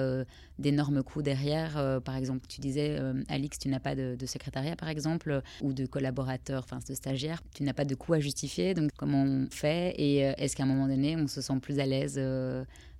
d'énormes 0.58 1.02
coûts 1.02 1.22
derrière, 1.22 2.00
par 2.04 2.16
exemple, 2.16 2.46
tu 2.48 2.60
disais, 2.60 2.98
Alix, 3.28 3.58
tu 3.58 3.68
n'as 3.68 3.78
pas 3.80 3.94
de, 3.94 4.16
de, 4.16 4.26
secrétariat 4.26 4.74
par 4.76 4.88
exemple, 4.88 5.42
ou 5.62 5.72
de 5.72 5.86
collaborateur, 5.86 6.64
enfin 6.64 6.80
de 6.86 6.94
stagiaire, 6.94 7.40
tu 7.54 7.62
n'as 7.62 7.72
pas 7.72 7.84
de 7.84 7.94
coûts 7.94 8.14
à 8.14 8.20
justifier. 8.20 8.74
Donc 8.74 8.90
comment 8.96 9.22
on 9.22 9.46
fait? 9.50 9.94
Et 9.98 10.18
est-ce 10.18 10.56
qu'à 10.56 10.64
un 10.64 10.66
moment 10.66 10.88
donné, 10.88 11.16
on 11.16 11.28
se 11.28 11.40
sent 11.40 11.58
plus 11.60 11.78
à 11.78 11.86
l'aise 11.86 12.20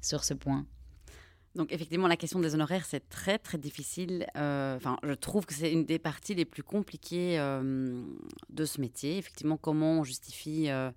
sur 0.01 0.25
ce 0.25 0.35
point? 0.35 0.67
Donc 1.59 1.73
effectivement, 1.73 2.07
la 2.07 2.17
question 2.17 2.39
des 2.39 2.55
honoraires, 2.55 2.87
c'est 2.87 3.09
très 3.09 3.37
très 3.37 3.59
difficile. 3.59 4.27
Euh, 4.37 4.77
enfin, 4.77 4.97
je 5.03 5.13
trouve 5.13 5.45
que 5.45 5.53
c'est 5.53 5.73
une 5.73 5.85
des 5.85 5.99
parties 5.99 6.35
les 6.35 6.45
plus 6.45 6.63
compliquées 6.63 7.37
euh, 7.41 8.01
de 8.49 8.65
ce 8.65 8.81
métier. 8.81 9.19
Effectivement, 9.19 9.57
comment 9.57 9.99
on 9.99 10.05
justifie 10.05 10.71
euh, 10.71 10.93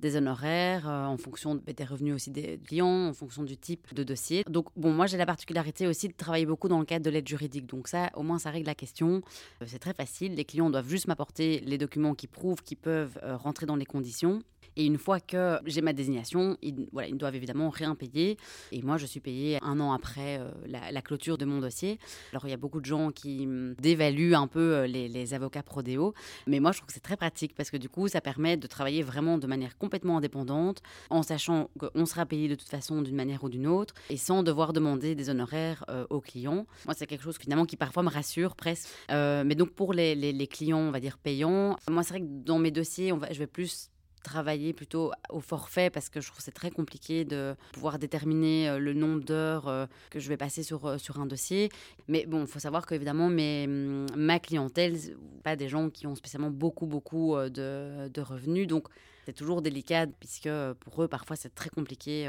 des 0.00 0.16
honoraires 0.16 0.88
en 0.88 1.16
fonction 1.16 1.54
des 1.54 1.84
revenus 1.84 2.16
aussi 2.16 2.32
des 2.32 2.58
clients, 2.58 3.06
en 3.06 3.12
fonction 3.12 3.44
du 3.44 3.56
type 3.56 3.94
de 3.94 4.02
dossier. 4.02 4.42
Donc 4.48 4.66
bon, 4.74 4.92
moi 4.92 5.06
j'ai 5.06 5.16
la 5.16 5.26
particularité 5.26 5.86
aussi 5.86 6.08
de 6.08 6.14
travailler 6.14 6.46
beaucoup 6.46 6.68
dans 6.68 6.80
le 6.80 6.86
cadre 6.86 7.04
de 7.04 7.10
l'aide 7.10 7.28
juridique. 7.28 7.66
Donc 7.66 7.86
ça, 7.86 8.10
au 8.14 8.24
moins 8.24 8.40
ça 8.40 8.50
règle 8.50 8.66
la 8.66 8.74
question. 8.74 9.22
c'est 9.64 9.78
très 9.78 9.94
facile. 9.94 10.34
Les 10.34 10.44
clients 10.44 10.70
doivent 10.70 10.88
juste 10.88 11.06
m'apporter 11.06 11.60
les 11.60 11.78
documents 11.78 12.14
qui 12.14 12.26
prouvent 12.26 12.62
qu'ils 12.64 12.78
peuvent 12.78 13.20
rentrer 13.22 13.66
dans 13.66 13.76
les 13.76 13.86
conditions. 13.86 14.42
Et 14.76 14.86
une 14.86 14.98
fois 14.98 15.20
que 15.20 15.58
j'ai 15.66 15.82
ma 15.82 15.92
désignation, 15.92 16.56
ils, 16.62 16.88
voilà, 16.92 17.08
ils 17.08 17.14
ne 17.14 17.18
doivent 17.18 17.34
évidemment 17.34 17.70
rien 17.70 17.94
payer. 17.94 18.36
Et 18.72 18.82
moi, 18.82 18.96
je 18.96 19.06
suis 19.06 19.20
payée 19.20 19.58
un 19.62 19.80
an 19.80 19.92
après 19.92 20.38
euh, 20.38 20.50
la, 20.66 21.02
clôture 21.02 21.38
de 21.38 21.44
mon 21.44 21.60
dossier. 21.60 21.98
Alors, 22.32 22.46
il 22.46 22.50
y 22.50 22.54
a 22.54 22.56
beaucoup 22.56 22.80
de 22.80 22.86
gens 22.86 23.10
qui 23.10 23.46
hum, 23.46 23.74
dévaluent 23.80 24.34
un 24.34 24.46
peu 24.46 24.74
euh, 24.74 24.86
les, 24.86 25.08
les 25.08 25.34
avocats 25.34 25.62
prodéo. 25.62 26.14
Mais 26.46 26.60
moi, 26.60 26.72
je 26.72 26.78
trouve 26.78 26.86
que 26.86 26.92
c'est 26.92 27.00
très 27.00 27.16
pratique 27.16 27.54
parce 27.54 27.70
que 27.70 27.76
du 27.76 27.88
coup, 27.88 28.08
ça 28.08 28.20
permet 28.20 28.56
de 28.56 28.66
travailler 28.66 29.02
vraiment 29.02 29.38
de 29.38 29.46
manière 29.46 29.76
complètement 29.76 30.18
indépendante, 30.18 30.82
en 31.10 31.22
sachant 31.22 31.70
qu'on 31.78 32.06
sera 32.06 32.26
payé 32.26 32.48
de 32.48 32.54
toute 32.54 32.68
façon 32.68 33.02
d'une 33.02 33.16
manière 33.16 33.44
ou 33.44 33.48
d'une 33.48 33.66
autre, 33.66 33.94
et 34.08 34.16
sans 34.16 34.42
devoir 34.42 34.72
demander 34.72 35.14
des 35.14 35.30
honoraires 35.30 35.84
euh, 35.88 36.06
aux 36.10 36.20
clients. 36.20 36.66
Moi, 36.86 36.94
c'est 36.96 37.06
quelque 37.06 37.24
chose 37.24 37.38
finalement 37.38 37.64
qui 37.64 37.76
parfois 37.76 38.02
me 38.02 38.10
rassure 38.10 38.56
presque. 38.56 38.88
mais 39.08 39.54
donc, 39.54 39.70
pour 39.70 39.92
les, 39.92 40.48
clients, 40.50 40.78
on 40.78 40.90
va 40.90 41.00
dire 41.00 41.18
payants, 41.18 41.76
moi, 41.90 42.02
c'est 42.02 42.14
vrai 42.14 42.20
que 42.20 42.26
dans 42.26 42.58
mes 42.58 42.70
dossiers, 42.70 43.12
je 43.30 43.38
vais 43.38 43.46
plus 43.46 43.89
travailler 44.22 44.72
plutôt 44.72 45.12
au 45.30 45.40
forfait 45.40 45.90
parce 45.90 46.08
que 46.08 46.20
je 46.20 46.28
trouve 46.28 46.40
c'est 46.40 46.50
très 46.52 46.70
compliqué 46.70 47.24
de 47.24 47.54
pouvoir 47.72 47.98
déterminer 47.98 48.68
euh, 48.68 48.78
le 48.78 48.94
nombre 48.94 49.22
d'heures 49.22 49.68
euh, 49.68 49.86
que 50.10 50.18
je 50.20 50.28
vais 50.28 50.36
passer 50.36 50.62
sur, 50.62 50.86
euh, 50.86 50.98
sur 50.98 51.20
un 51.20 51.26
dossier. 51.26 51.70
Mais 52.08 52.26
bon, 52.26 52.42
il 52.42 52.46
faut 52.46 52.58
savoir 52.58 52.86
qu'évidemment, 52.86 53.26
hum, 53.26 54.06
ma 54.16 54.38
clientèle, 54.38 54.96
pas 55.42 55.56
des 55.56 55.68
gens 55.68 55.90
qui 55.90 56.06
ont 56.06 56.14
spécialement 56.14 56.50
beaucoup, 56.50 56.86
beaucoup 56.86 57.36
de, 57.36 58.08
de 58.08 58.20
revenus. 58.20 58.66
Donc, 58.66 58.88
c'est 59.26 59.32
toujours 59.32 59.62
délicat 59.62 60.06
puisque 60.18 60.48
pour 60.80 61.02
eux, 61.02 61.08
parfois, 61.08 61.36
c'est 61.36 61.54
très 61.54 61.70
compliqué 61.70 62.28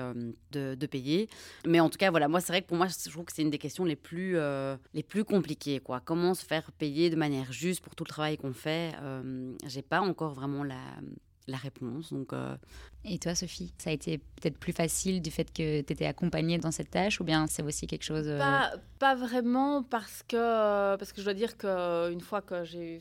de, 0.52 0.76
de, 0.76 0.86
payer. 0.86 1.30
Mais 1.66 1.80
en 1.80 1.90
tout 1.90 1.98
cas, 1.98 2.12
voilà, 2.12 2.28
moi, 2.28 2.42
c'est 2.42 2.52
vrai 2.52 2.62
que 2.62 2.68
pour 2.68 2.78
moi, 2.78 2.88
je 2.88 3.10
trouve 3.10 3.26
que 3.26 3.32
c'est 3.34 3.42
une 3.42 3.50
des 3.50 3.58
questions 3.58 3.86
les 3.86 3.96
plus, 3.96 4.38
les 4.94 5.04
plus 5.04 5.24
compliquées. 5.24 5.80
Quoi. 5.80 6.02
Comment 6.04 6.34
se 6.34 6.46
faire 6.46 6.72
payer 6.74 7.10
de 7.10 7.16
manière 7.16 7.52
juste 7.52 7.82
pour 7.82 7.96
tout 7.96 8.04
le 8.04 8.10
travail 8.10 8.38
qu'on 8.38 8.54
fait 8.54 8.94
J'ai 9.66 9.82
pas 9.82 10.02
encore 10.02 10.34
vraiment 10.34 10.64
la 10.64 10.82
la 11.48 11.58
réponse. 11.58 12.14
Donc, 12.14 12.34
euh, 12.34 12.56
Et 13.04 13.20
toi, 13.20 13.36
Sophie, 13.36 13.74
ça 13.78 13.90
a 13.90 13.94
été 13.94 14.18
peut-être 14.18 14.58
plus 14.58 14.74
facile 14.74 15.22
du 15.22 15.32
fait 15.32 15.52
que 15.52 15.82
tu 15.82 15.94
étais 15.94 16.06
accompagnée 16.06 16.58
dans 16.58 16.72
cette 16.72 16.92
tâche 16.92 17.20
ou 17.20 17.24
bien 17.24 17.48
c'est 17.48 17.64
aussi 17.64 17.88
quelque 17.88 18.04
chose... 18.04 18.28
Euh, 18.28 18.38
pas, 18.38 18.74
pas, 19.00 19.16
vraiment 19.16 19.84
parce 19.84 20.24
que, 20.28 20.96
parce 20.96 21.12
que 21.12 21.22
je 21.22 21.26
dois 21.26 21.34
dire 21.34 21.58
qu'une 21.58 22.22
fois 22.22 22.42
que 22.42 22.64
j'ai 22.64 22.98
eu 22.98 23.00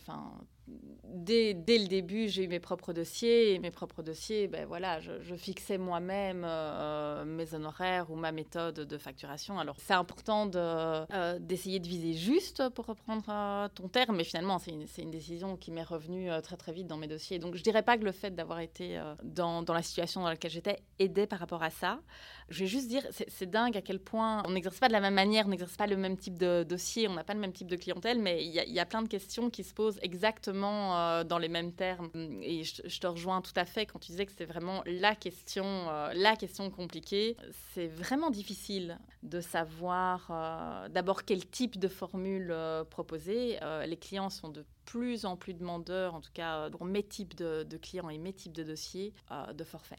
dès, 1.12 1.54
le 1.54 1.86
début, 1.86 2.28
j'ai 2.28 2.44
eu 2.44 2.48
mes 2.48 2.60
propres 2.60 2.92
dossiers 2.92 3.54
et 3.54 3.58
mes 3.58 3.70
propres 3.70 4.02
dossiers, 4.02 4.48
ben 4.48 4.66
voilà, 4.66 5.00
je, 5.00 5.12
fixais 5.36 5.78
moi-même 5.78 6.44
euh, 6.44 7.24
mes 7.24 7.54
honoraires 7.54 8.10
ou 8.10 8.16
ma 8.16 8.32
méthode 8.32 8.80
de 8.80 8.98
facturation. 8.98 9.58
Alors, 9.58 9.76
c'est 9.78 9.94
important 9.94 10.50
euh, 10.54 11.38
d'essayer 11.38 11.80
de, 11.80 11.86
viser 11.86 12.12
juste 12.12 12.68
pour 12.70 12.86
reprendre 12.86 13.24
euh, 13.28 13.68
ton 13.74 13.88
terme, 13.88 14.16
mais 14.16 14.24
finalement, 14.24 14.58
c'est 14.58 14.70
une, 14.70 15.10
décision 15.10 15.56
qui 15.56 15.72
m'est 15.72 15.82
revenue 15.82 16.30
très 16.42 16.56
très 16.56 16.72
vite 16.72 16.86
dans 16.86 16.96
mes 16.96 17.08
dossiers. 17.08 17.38
Donc, 17.38 17.56
je 17.56 17.62
dirais 17.62 17.82
pas 17.82 17.98
que 17.98 18.04
le 18.04 18.12
fait 18.12 18.30
d'avoir 18.30 18.60
été 18.60 19.00
dans, 19.24 19.64
la 19.66 19.82
situation 19.82 20.20
dans 20.20 20.28
laquelle 20.28 20.50
j'étais 20.50 20.82
aidait 20.98 21.26
par 21.26 21.38
rapport 21.38 21.62
à 21.62 21.70
ça. 21.70 22.00
Je 22.48 22.60
vais 22.60 22.66
juste 22.66 22.88
dire, 22.88 23.02
c'est 23.10 23.50
dingue 23.50 23.76
à 23.76 23.82
quel 23.82 23.98
point 23.98 24.42
on 24.46 24.50
n'exerce 24.50 24.78
pas 24.78 24.88
de 24.88 24.92
la 24.92 25.00
même 25.00 25.14
manière, 25.14 25.46
on 25.46 25.48
n'exerce 25.48 25.76
pas 25.76 25.86
le 25.86 25.96
même 25.96 26.16
type 26.16 26.38
de 26.38 26.64
dossier, 26.64 27.08
on 27.08 27.14
n'a 27.14 27.24
pas 27.24 27.34
le 27.34 27.40
même 27.40 27.52
type 27.52 27.68
de 27.68 27.76
clientèle, 27.76 28.20
mais 28.20 28.44
il 28.44 28.52
y 28.52 28.78
a 28.78 28.86
plein 28.86 29.02
de 29.02 29.08
questions 29.08 29.50
qui 29.50 29.64
se 29.64 29.74
posent 29.74 29.98
exactement 30.02 30.59
euh, 30.68 31.24
dans 31.24 31.38
les 31.38 31.48
mêmes 31.48 31.72
termes. 31.72 32.10
Et 32.42 32.64
je, 32.64 33.00
te 33.00 33.06
rejoins 33.06 33.40
tout 33.40 33.52
à 33.56 33.64
fait 33.64 33.86
quand 33.86 33.98
tu 33.98 34.12
disais 34.12 34.26
que 34.26 34.32
c'est 34.36 34.44
vraiment 34.44 34.82
la 34.86 35.14
question, 35.14 35.64
euh, 35.66 36.12
la 36.14 36.36
question 36.36 36.70
compliquée. 36.70 37.36
C'est 37.74 37.88
vraiment 37.88 38.30
difficile 38.30 38.98
de 39.22 39.40
savoir 39.40 40.28
euh, 40.30 40.88
d'abord 40.88 41.24
quel 41.24 41.46
type 41.46 41.78
de 41.78 41.88
formule 41.88 42.54
proposer. 42.90 43.58
les 43.86 43.96
clients 43.96 44.30
sont 44.30 44.48
de 44.48 44.64
plus 44.84 45.24
en 45.24 45.36
plus 45.36 45.54
demandeurs, 45.54 46.14
en 46.14 46.20
tout 46.20 46.32
cas 46.32 46.70
pour 46.70 46.84
mes 46.84 47.02
types 47.02 47.34
de, 47.36 47.76
clients 47.76 48.08
et 48.08 48.18
mes 48.18 48.32
types 48.32 48.52
de 48.52 48.64
dossiers, 48.64 49.12
de 49.54 49.64
forfait. 49.64 49.98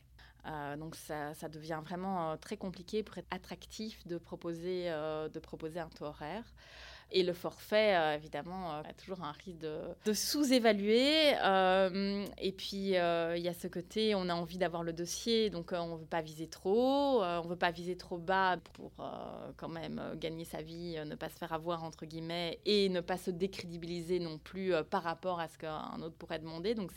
donc 0.78 0.96
ça, 0.96 1.34
ça, 1.34 1.50
devient 1.50 1.80
vraiment 1.84 2.38
très 2.38 2.58
compliqué 2.58 3.04
pour 3.04 3.18
être 3.18 3.28
attractif 3.32 4.06
de 4.08 4.18
proposer, 4.18 4.86
de 4.90 5.40
proposer 5.40 5.80
un 5.80 5.90
taux 5.90 6.06
horaire. 6.06 6.46
Et 7.14 7.24
le 7.24 7.34
forfait, 7.34 7.96
euh, 7.98 8.16
évidemment, 8.16 8.74
euh, 8.74 8.82
a 8.90 8.94
toujours 8.94 9.22
un 9.22 9.34
risque 9.34 9.58
de, 9.58 10.14
sous-évaluer. 10.14 11.34
Euh, 11.44 12.26
et 12.38 12.54
puis, 12.54 12.92
il 12.92 12.94
y 12.94 13.48
a 13.48 13.54
ce 13.54 13.68
côté, 13.68 14.16
on 14.16 14.30
a 14.30 14.34
envie 14.34 14.58
d'avoir 14.58 14.84
le 14.84 14.94
dossier, 14.94 15.50
donc 15.50 15.74
on 15.74 15.96
ne 15.96 16.00
veut 16.00 16.06
pas 16.06 16.22
viser 16.22 16.48
trop. 16.48 17.22
on 17.22 17.44
ne 17.44 17.50
veut 17.50 17.58
pas 17.58 17.72
viser 17.72 17.98
trop 17.98 18.18
bas 18.18 18.58
pour 18.74 18.92
quand 19.58 19.70
même 19.70 20.02
gagner 20.16 20.46
sa 20.46 20.62
vie, 20.62 20.98
ne 21.06 21.16
pas 21.16 21.30
se 21.30 21.38
faire 21.38 21.52
avoir, 21.52 21.84
entre 21.84 22.06
guillemets, 22.06 22.60
et 22.66 22.88
ne 22.88 23.02
pas 23.02 23.18
se 23.18 23.32
décrédibiliser 23.32 24.20
non 24.20 24.38
plus 24.38 24.74
par 24.90 25.04
rapport 25.04 25.40
à 25.40 25.50
ce 25.50 25.58
qu'un 25.58 26.02
autre 26.02 26.16
pourrait 26.16 26.40
demander. 26.40 26.76
Donc, 26.76 26.92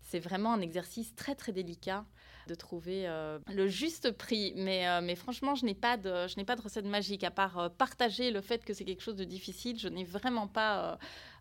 c'est 0.00 0.18
vraiment 0.18 0.54
un 0.54 0.60
exercice 0.60 1.14
très, 1.14 1.36
très 1.36 1.52
délicat 1.52 2.04
de 2.46 2.54
trouver 2.54 3.06
euh, 3.06 3.38
le 3.52 3.66
juste 3.66 4.12
prix. 4.12 4.52
Mais, 4.56 4.88
euh, 4.88 5.00
mais 5.02 5.14
franchement, 5.14 5.54
je 5.54 5.64
n'ai 5.64 5.74
pas, 5.74 5.96
de, 5.96 6.26
je 6.28 6.42
pas 6.42 6.56
de 6.56 6.62
recette 6.62 6.86
magique, 6.86 7.24
à 7.24 7.30
part 7.30 7.58
euh, 7.58 7.68
partager 7.68 8.30
le 8.30 8.40
fait 8.40 8.64
que 8.64 8.72
c'est 8.72 8.84
quelque 8.84 9.02
chose 9.02 9.16
de 9.16 9.24
difficile. 9.24 9.78
Je 9.78 9.88
n'ai 9.88 10.04
vraiment 10.04 10.46
pas 10.46 10.98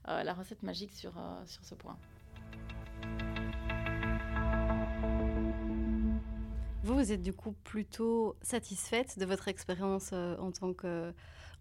la 0.07 0.33
recette 0.33 0.61
magique 0.61 0.93
sur, 0.93 1.13
sur 1.45 1.63
ce 1.63 1.73
point. 1.75 1.97
Vous, 6.83 6.95
vous 6.95 7.11
êtes 7.11 7.23
du 7.23 7.33
coup 7.33 7.53
plutôt 7.63 8.35
satisfaite 8.41 9.17
de 9.17 9.25
votre 9.25 9.47
expérience 9.47 10.13
en 10.13 10.51
tant 10.51 10.73
que 10.73 11.11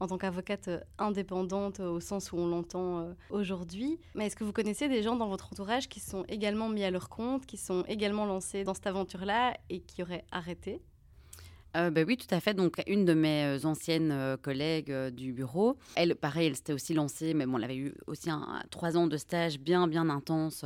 en 0.00 0.06
tant 0.06 0.18
qu'avocate 0.18 0.68
euh, 0.68 0.80
indépendante 0.98 1.80
euh, 1.80 1.88
au 1.88 2.00
sens 2.00 2.32
où 2.32 2.36
on 2.36 2.46
l'entend 2.46 3.00
euh, 3.00 3.12
aujourd'hui. 3.30 3.98
Mais 4.14 4.26
est-ce 4.26 4.36
que 4.36 4.44
vous 4.44 4.52
connaissez 4.52 4.88
des 4.88 5.02
gens 5.02 5.16
dans 5.16 5.28
votre 5.28 5.52
entourage 5.52 5.88
qui 5.88 6.00
sont 6.00 6.24
également 6.28 6.68
mis 6.68 6.84
à 6.84 6.90
leur 6.90 7.08
compte, 7.08 7.46
qui 7.46 7.56
sont 7.56 7.84
également 7.88 8.26
lancés 8.26 8.64
dans 8.64 8.74
cette 8.74 8.86
aventure-là 8.86 9.56
et 9.70 9.80
qui 9.80 10.02
auraient 10.02 10.24
arrêté? 10.30 10.80
Ben 11.74 12.04
oui, 12.06 12.16
tout 12.16 12.32
à 12.32 12.38
fait. 12.38 12.54
Donc, 12.54 12.80
une 12.86 13.04
de 13.04 13.14
mes 13.14 13.64
anciennes 13.64 14.36
collègues 14.40 14.94
du 15.08 15.32
bureau, 15.32 15.76
elle, 15.96 16.14
pareil, 16.14 16.46
elle 16.46 16.54
s'était 16.54 16.72
aussi 16.72 16.94
lancée, 16.94 17.34
mais 17.34 17.46
bon, 17.46 17.58
elle 17.58 17.64
avait 17.64 17.76
eu 17.76 17.94
aussi 18.06 18.30
trois 18.70 18.96
ans 18.96 19.08
de 19.08 19.16
stage 19.16 19.58
bien, 19.58 19.88
bien 19.88 20.08
intense 20.08 20.64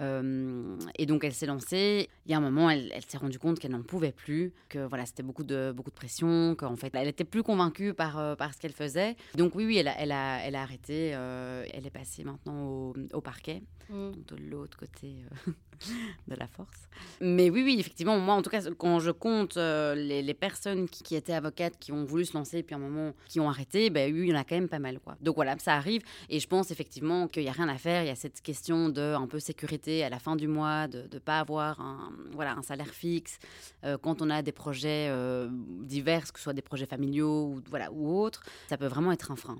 euh, 0.00 0.76
et 0.96 1.06
donc 1.06 1.24
elle 1.24 1.34
s'est 1.34 1.46
lancée. 1.46 2.08
Il 2.26 2.32
y 2.32 2.34
a 2.34 2.38
un 2.38 2.40
moment, 2.40 2.70
elle, 2.70 2.90
s'est 3.06 3.18
rendue 3.18 3.38
compte 3.38 3.58
qu'elle 3.58 3.72
n'en 3.72 3.82
pouvait 3.82 4.12
plus, 4.12 4.52
que 4.68 4.86
voilà, 4.86 5.06
c'était 5.06 5.22
beaucoup 5.22 5.44
de, 5.44 5.72
beaucoup 5.74 5.90
de 5.90 5.94
pression, 5.94 6.54
qu'en 6.56 6.76
fait, 6.76 6.92
elle 6.94 7.08
était 7.08 7.24
plus 7.24 7.42
convaincue 7.42 7.94
par, 7.94 8.18
euh, 8.18 8.34
par 8.34 8.54
ce 8.54 8.60
qu'elle 8.60 8.72
faisait. 8.72 9.16
Donc 9.34 9.54
oui, 9.54 9.66
oui, 9.66 9.76
elle 9.78 9.88
a, 9.88 9.98
elle 9.98 10.12
a, 10.12 10.38
elle 10.44 10.54
a 10.54 10.62
arrêté. 10.62 11.12
Euh, 11.14 11.64
elle 11.72 11.86
est 11.86 11.90
passée 11.90 12.24
maintenant 12.24 12.64
au, 12.64 12.94
au 13.12 13.20
parquet, 13.20 13.62
mm. 13.90 14.10
de 14.28 14.36
l'autre 14.36 14.78
côté 14.78 15.16
de 16.28 16.34
la 16.34 16.46
force. 16.46 16.88
Mais 17.20 17.50
oui, 17.50 17.62
oui, 17.64 17.76
effectivement, 17.78 18.18
moi, 18.18 18.34
en 18.34 18.42
tout 18.42 18.50
cas, 18.50 18.62
quand 18.78 18.98
je 19.00 19.10
compte 19.10 19.56
les, 19.56 20.22
les, 20.22 20.34
personnes 20.34 20.88
qui, 20.88 21.14
étaient 21.14 21.32
avocates, 21.32 21.78
qui 21.78 21.92
ont 21.92 22.04
voulu 22.04 22.24
se 22.24 22.34
lancer, 22.34 22.62
puis 22.62 22.74
à 22.74 22.78
un 22.78 22.80
moment, 22.80 23.12
qui 23.28 23.40
ont 23.40 23.48
arrêté, 23.48 23.90
ben 23.90 24.12
oui, 24.12 24.28
il 24.28 24.30
y 24.30 24.32
en 24.32 24.38
a 24.38 24.44
quand 24.44 24.54
même 24.54 24.68
pas 24.68 24.78
mal, 24.78 25.00
quoi. 25.00 25.16
Donc 25.20 25.36
voilà, 25.36 25.58
ça 25.58 25.74
arrive. 25.74 26.02
Et 26.28 26.40
je 26.40 26.46
pense 26.46 26.70
effectivement 26.70 27.28
qu'il 27.28 27.42
n'y 27.42 27.48
a 27.48 27.52
rien 27.52 27.68
à 27.68 27.76
faire. 27.76 28.02
Il 28.02 28.06
y 28.06 28.10
a 28.10 28.16
cette 28.16 28.40
question 28.40 28.88
de 28.88 29.02
un 29.14 29.26
peu 29.26 29.38
sécurité 29.38 29.81
à 29.88 30.08
la 30.08 30.18
fin 30.18 30.36
du 30.36 30.48
mois, 30.48 30.88
de 30.88 31.08
ne 31.12 31.18
pas 31.18 31.40
avoir 31.40 31.80
un, 31.80 32.62
salaire 32.62 32.88
fixe, 32.88 33.38
euh, 33.84 33.98
quand 33.98 34.22
on 34.22 34.30
a 34.30 34.42
des 34.42 34.52
projets 34.52 35.08
euh, 35.10 35.48
divers, 35.50 36.32
que 36.32 36.38
ce 36.38 36.44
soit 36.44 36.52
des 36.52 36.62
projets 36.62 36.86
familiaux 36.86 37.60
ou 37.92 38.20
autres, 38.20 38.42
ça 38.68 38.76
peut 38.76 38.86
vraiment 38.86 39.12
être 39.12 39.30
un 39.30 39.36
frein. 39.36 39.58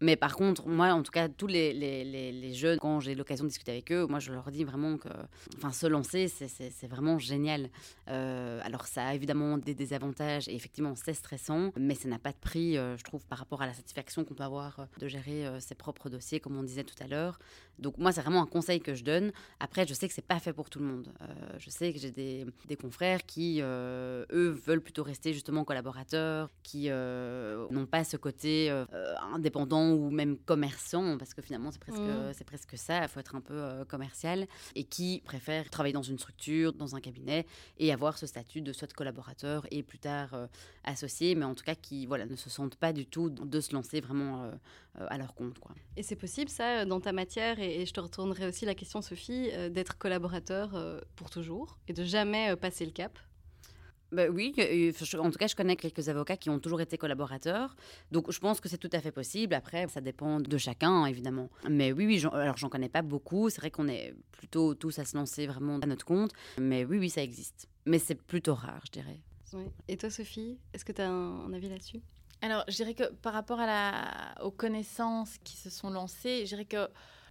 Mais 0.00 0.16
par 0.16 0.36
contre, 0.36 0.66
moi, 0.66 0.92
en 0.92 1.02
tout 1.02 1.12
cas, 1.12 1.28
tous 1.28 1.46
les, 1.46 1.72
les, 1.72 2.04
les, 2.04 2.52
jeunes, 2.54 2.78
quand 2.78 3.00
j'ai 3.00 3.14
l'occasion 3.14 3.44
de 3.44 3.48
discuter 3.48 3.72
avec 3.72 3.92
eux, 3.92 4.06
moi, 4.06 4.18
je 4.18 4.32
leur 4.32 4.50
dis 4.50 4.64
vraiment 4.64 4.96
que 4.96 5.08
enfin, 5.56 5.72
se 5.72 5.86
lancer, 5.86 6.28
c'est 6.28 6.86
vraiment 6.88 7.18
génial. 7.18 7.70
Euh, 8.08 8.60
alors, 8.64 8.86
ça 8.86 9.06
a 9.06 9.14
évidemment 9.14 9.56
des 9.58 9.74
désavantages 9.74 10.48
et 10.48 10.54
effectivement, 10.54 10.94
c'est 10.96 11.14
stressant, 11.14 11.72
mais 11.76 11.94
ça 11.94 12.08
n'a 12.08 12.18
pas 12.18 12.32
de 12.32 12.38
prix, 12.38 12.76
euh, 12.76 12.96
je 12.96 13.04
trouve, 13.04 13.24
par 13.26 13.38
rapport 13.38 13.62
à 13.62 13.66
la 13.66 13.74
satisfaction 13.74 14.24
qu'on 14.24 14.34
peut 14.34 14.44
avoir 14.44 14.80
euh, 14.80 14.84
de 14.98 15.08
gérer 15.08 15.44
ses 15.60 15.74
propres 15.74 16.10
dossiers, 16.10 16.40
comme 16.40 16.56
on 16.56 16.62
disait 16.62 16.84
tout 16.84 17.00
à 17.02 17.06
l'heure. 17.06 17.38
Donc, 17.78 17.98
moi, 17.98 18.12
c'est 18.12 18.20
vraiment 18.20 18.42
un 18.42 18.46
conseil 18.46 18.80
que 18.80 18.94
je 18.94 19.04
donne. 19.04 19.32
Après, 19.60 19.86
je 19.86 19.94
sais 19.94 20.08
que 20.08 20.14
c'est 20.14 20.22
pas 20.26 20.38
fait 20.38 20.52
pour 20.52 20.70
tout 20.70 20.78
le 20.78 20.86
monde. 20.86 21.08
je 21.58 21.70
sais 21.70 21.92
que 21.92 21.98
j'ai 21.98 22.10
des, 22.10 22.46
des, 22.68 22.76
confrères 22.76 23.24
qui, 23.26 23.60
eux, 23.60 24.60
veulent 24.66 24.80
plutôt 24.80 25.02
rester 25.02 25.32
justement 25.32 25.64
collaborateurs, 25.64 26.50
qui 26.62 26.88
n'ont 26.88 27.86
pas 27.86 28.04
ce 28.04 28.16
côté 28.16 28.70
indépendant 29.32 29.83
ou 29.92 30.10
même 30.10 30.38
commerçant, 30.38 31.18
parce 31.18 31.34
que 31.34 31.42
finalement 31.42 31.70
c'est 31.70 31.80
presque, 31.80 31.98
mmh. 31.98 32.32
c'est 32.32 32.44
presque 32.44 32.78
ça, 32.78 33.02
il 33.02 33.08
faut 33.08 33.20
être 33.20 33.34
un 33.34 33.40
peu 33.40 33.54
euh, 33.54 33.84
commercial, 33.84 34.46
et 34.74 34.84
qui 34.84 35.22
préfèrent 35.24 35.70
travailler 35.70 35.92
dans 35.92 36.02
une 36.02 36.18
structure, 36.18 36.72
dans 36.72 36.96
un 36.96 37.00
cabinet, 37.00 37.46
et 37.78 37.92
avoir 37.92 38.18
ce 38.18 38.26
statut 38.26 38.60
de 38.60 38.72
soit 38.72 38.92
collaborateur 38.92 39.66
et 39.70 39.82
plus 39.82 39.98
tard 39.98 40.34
euh, 40.34 40.46
associé, 40.84 41.34
mais 41.34 41.44
en 41.44 41.54
tout 41.54 41.64
cas 41.64 41.74
qui 41.74 42.06
voilà, 42.06 42.26
ne 42.26 42.36
se 42.36 42.50
sentent 42.50 42.76
pas 42.76 42.92
du 42.92 43.06
tout 43.06 43.30
de 43.30 43.60
se 43.60 43.72
lancer 43.72 44.00
vraiment 44.00 44.44
euh, 44.44 44.52
à 45.08 45.18
leur 45.18 45.34
compte. 45.34 45.58
Quoi. 45.58 45.74
Et 45.96 46.02
c'est 46.02 46.16
possible 46.16 46.50
ça 46.50 46.84
dans 46.84 47.00
ta 47.00 47.12
matière, 47.12 47.58
et, 47.60 47.82
et 47.82 47.86
je 47.86 47.92
te 47.92 48.00
retournerai 48.00 48.46
aussi 48.46 48.64
la 48.64 48.74
question 48.74 49.02
Sophie, 49.02 49.50
d'être 49.70 49.98
collaborateur 49.98 51.02
pour 51.16 51.30
toujours 51.30 51.78
et 51.88 51.92
de 51.92 52.04
jamais 52.04 52.56
passer 52.56 52.84
le 52.84 52.92
cap? 52.92 53.18
Bah 54.12 54.28
oui, 54.28 54.54
en 55.18 55.30
tout 55.30 55.38
cas, 55.38 55.46
je 55.46 55.56
connais 55.56 55.76
quelques 55.76 56.08
avocats 56.08 56.36
qui 56.36 56.50
ont 56.50 56.58
toujours 56.58 56.80
été 56.80 56.96
collaborateurs. 56.96 57.74
Donc, 58.12 58.30
je 58.30 58.38
pense 58.38 58.60
que 58.60 58.68
c'est 58.68 58.78
tout 58.78 58.90
à 58.92 59.00
fait 59.00 59.10
possible. 59.10 59.54
Après, 59.54 59.88
ça 59.88 60.00
dépend 60.00 60.40
de 60.40 60.58
chacun, 60.58 61.06
évidemment. 61.06 61.50
Mais 61.68 61.92
oui, 61.92 62.06
oui, 62.06 62.24
alors 62.32 62.56
j'en 62.56 62.68
connais 62.68 62.88
pas 62.88 63.02
beaucoup. 63.02 63.50
C'est 63.50 63.60
vrai 63.60 63.70
qu'on 63.70 63.88
est 63.88 64.14
plutôt 64.32 64.74
tous 64.74 64.98
à 64.98 65.04
se 65.04 65.16
lancer 65.16 65.46
vraiment 65.46 65.78
à 65.78 65.86
notre 65.86 66.04
compte. 66.04 66.32
Mais 66.58 66.84
oui, 66.84 66.98
oui, 66.98 67.10
ça 67.10 67.22
existe. 67.22 67.68
Mais 67.86 67.98
c'est 67.98 68.14
plutôt 68.14 68.54
rare, 68.54 68.82
je 68.86 68.92
dirais. 68.92 69.20
Et 69.88 69.96
toi, 69.96 70.10
Sophie, 70.10 70.58
est-ce 70.72 70.84
que 70.84 70.92
tu 70.92 71.02
as 71.02 71.08
un, 71.08 71.52
avis 71.52 71.68
là-dessus? 71.68 72.00
Alors, 72.42 72.64
je 72.68 72.74
dirais 72.74 72.94
que 72.94 73.12
par 73.14 73.32
rapport 73.32 73.60
à 73.60 73.66
la, 73.66 74.44
aux 74.44 74.50
connaissances 74.50 75.38
qui 75.44 75.56
se 75.56 75.70
sont 75.70 75.90
lancées, 75.90 76.40
je 76.40 76.48
dirais 76.48 76.64
que 76.64 76.88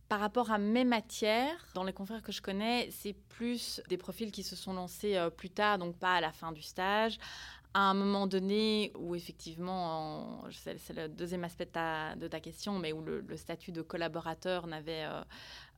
par 0.09 0.19
rapport 0.19 0.51
à 0.51 0.57
mes 0.57 0.83
matières, 0.83 1.65
dans 1.73 1.83
les 1.83 1.93
confrères 1.93 2.21
que 2.21 2.31
je 2.31 2.41
connais, 2.41 2.89
c'est 2.91 3.13
plus 3.13 3.81
des 3.89 3.97
profils 3.97 4.31
qui 4.31 4.43
se 4.43 4.55
sont 4.55 4.73
lancés 4.73 5.15
euh, 5.15 5.29
plus 5.29 5.49
tard, 5.49 5.77
donc 5.77 5.97
pas 5.97 6.15
à 6.15 6.21
la 6.21 6.31
fin 6.31 6.51
du 6.51 6.61
stage, 6.61 7.17
à 7.73 7.89
un 7.89 7.93
moment 7.95 8.27
donné 8.27 8.91
où 8.95 9.15
effectivement, 9.15 10.43
c'est 10.51 10.93
le 10.95 11.07
deuxième 11.07 11.43
aspect 11.43 11.65
de 11.65 12.27
ta, 12.27 12.39
question, 12.39 12.77
mais 12.77 12.93
où 12.93 13.01
le, 13.01 13.25
statut 13.35 13.71
de 13.71 13.81
collaborateur 13.81 14.67
n'avait 14.67 15.05
euh, 15.05 15.21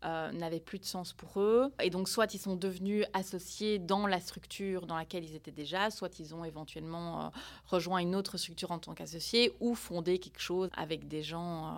euh, 0.05 0.31
n'avaient 0.31 0.59
plus 0.59 0.79
de 0.79 0.85
sens 0.85 1.13
pour 1.13 1.39
eux. 1.39 1.71
Et 1.81 1.89
donc, 1.89 2.07
soit 2.07 2.33
ils 2.33 2.39
sont 2.39 2.55
devenus 2.55 3.05
associés 3.13 3.79
dans 3.79 4.05
la 4.05 4.19
structure 4.19 4.85
dans 4.85 4.95
laquelle 4.95 5.23
ils 5.23 5.35
étaient 5.35 5.51
déjà, 5.51 5.89
soit 5.89 6.19
ils 6.19 6.35
ont 6.35 6.45
éventuellement 6.45 7.25
euh, 7.25 7.29
rejoint 7.65 7.99
une 7.99 8.15
autre 8.15 8.37
structure 8.37 8.71
en 8.71 8.79
tant 8.79 8.93
qu'associés 8.93 9.53
ou 9.59 9.73
fondé 9.73 10.19
quelque 10.19 10.39
chose 10.39 10.69
avec 10.77 11.07
des 11.07 11.23
gens 11.23 11.67
euh, 11.67 11.71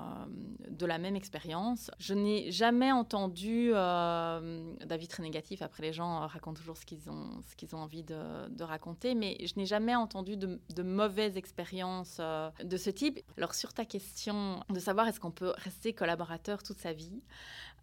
de 0.69 0.85
la 0.85 0.97
même 0.97 1.15
expérience. 1.15 1.89
Je 1.99 2.13
n'ai 2.13 2.51
jamais 2.51 2.91
entendu 2.91 3.71
d'avis 3.71 5.07
très 5.07 5.23
négatifs. 5.23 5.61
Après, 5.61 5.83
les 5.83 5.93
gens 5.93 6.27
racontent 6.27 6.59
toujours 6.59 6.77
ce 6.77 6.85
qu'ils 6.85 7.09
ont, 7.09 7.39
ont 7.73 7.77
envie 7.77 8.03
de, 8.03 8.63
raconter, 8.63 9.15
mais 9.15 9.37
je 9.45 9.53
n'ai 9.55 9.65
jamais 9.65 9.95
entendu 9.95 10.35
de, 10.35 10.59
de 10.75 10.83
mauvaises 10.83 11.37
expériences 11.37 12.19
de 12.19 12.77
ce 12.77 12.89
type. 12.89 13.19
Alors, 13.37 13.55
sur 13.55 13.73
ta 13.73 13.85
question 13.85 14.63
de 14.69 14.79
savoir 14.79 15.07
est-ce 15.07 15.19
qu'on 15.19 15.31
peut 15.31 15.53
rester 15.57 15.93
collaborateur 15.93 16.63
toute 16.63 16.79
sa 16.79 16.91
vie, 16.91 17.21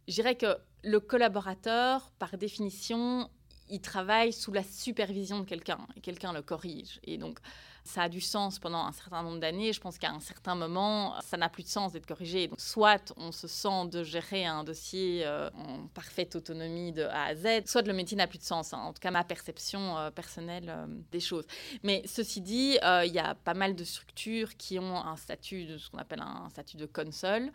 je 0.08 0.14
dirais 0.14 0.36
que 0.36 0.56
le 0.82 1.00
collaborateur, 1.00 2.10
par 2.18 2.36
définition, 2.36 3.28
il 3.70 3.80
travaille 3.80 4.32
sous 4.32 4.52
la 4.52 4.62
supervision 4.62 5.40
de 5.40 5.44
quelqu'un 5.44 5.78
et 5.96 6.00
quelqu'un 6.00 6.32
le 6.32 6.42
corrige. 6.42 7.00
Et 7.04 7.16
donc, 7.16 7.38
ça 7.84 8.02
a 8.04 8.08
du 8.08 8.20
sens 8.20 8.58
pendant 8.58 8.78
un 8.78 8.92
certain 8.92 9.22
nombre 9.22 9.38
d'années. 9.38 9.72
Je 9.72 9.80
pense 9.80 9.98
qu'à 9.98 10.10
un 10.10 10.20
certain 10.20 10.54
moment, 10.54 11.20
ça 11.20 11.36
n'a 11.36 11.50
plus 11.50 11.62
de 11.62 11.68
sens 11.68 11.92
d'être 11.92 12.06
corrigé. 12.06 12.48
Donc, 12.48 12.60
soit 12.60 13.12
on 13.18 13.30
se 13.30 13.46
sent 13.46 13.88
de 13.90 14.02
gérer 14.02 14.46
un 14.46 14.64
dossier 14.64 15.22
euh, 15.24 15.50
en 15.54 15.86
parfaite 15.88 16.34
autonomie 16.34 16.92
de 16.92 17.02
A 17.02 17.24
à 17.24 17.34
Z, 17.34 17.66
soit 17.66 17.86
le 17.86 17.92
métier 17.92 18.16
n'a 18.16 18.26
plus 18.26 18.38
de 18.38 18.44
sens. 18.44 18.72
Hein. 18.72 18.78
En 18.78 18.92
tout 18.94 19.00
cas, 19.00 19.10
ma 19.10 19.22
perception 19.22 19.98
euh, 19.98 20.10
personnelle 20.10 20.68
euh, 20.68 20.86
des 21.12 21.20
choses. 21.20 21.46
Mais 21.82 22.02
ceci 22.06 22.40
dit, 22.40 22.78
il 22.82 23.12
y 23.12 23.18
a 23.18 23.34
pas 23.34 23.54
mal 23.54 23.74
de 23.74 23.84
structures 23.84 24.56
qui 24.56 24.78
ont 24.78 24.96
un 24.96 25.16
statut 25.16 25.66
de 25.66 25.76
ce 25.76 25.90
qu'on 25.90 25.98
appelle 25.98 26.20
un 26.20 26.48
statut 26.48 26.78
de 26.78 26.86
console, 26.86 27.52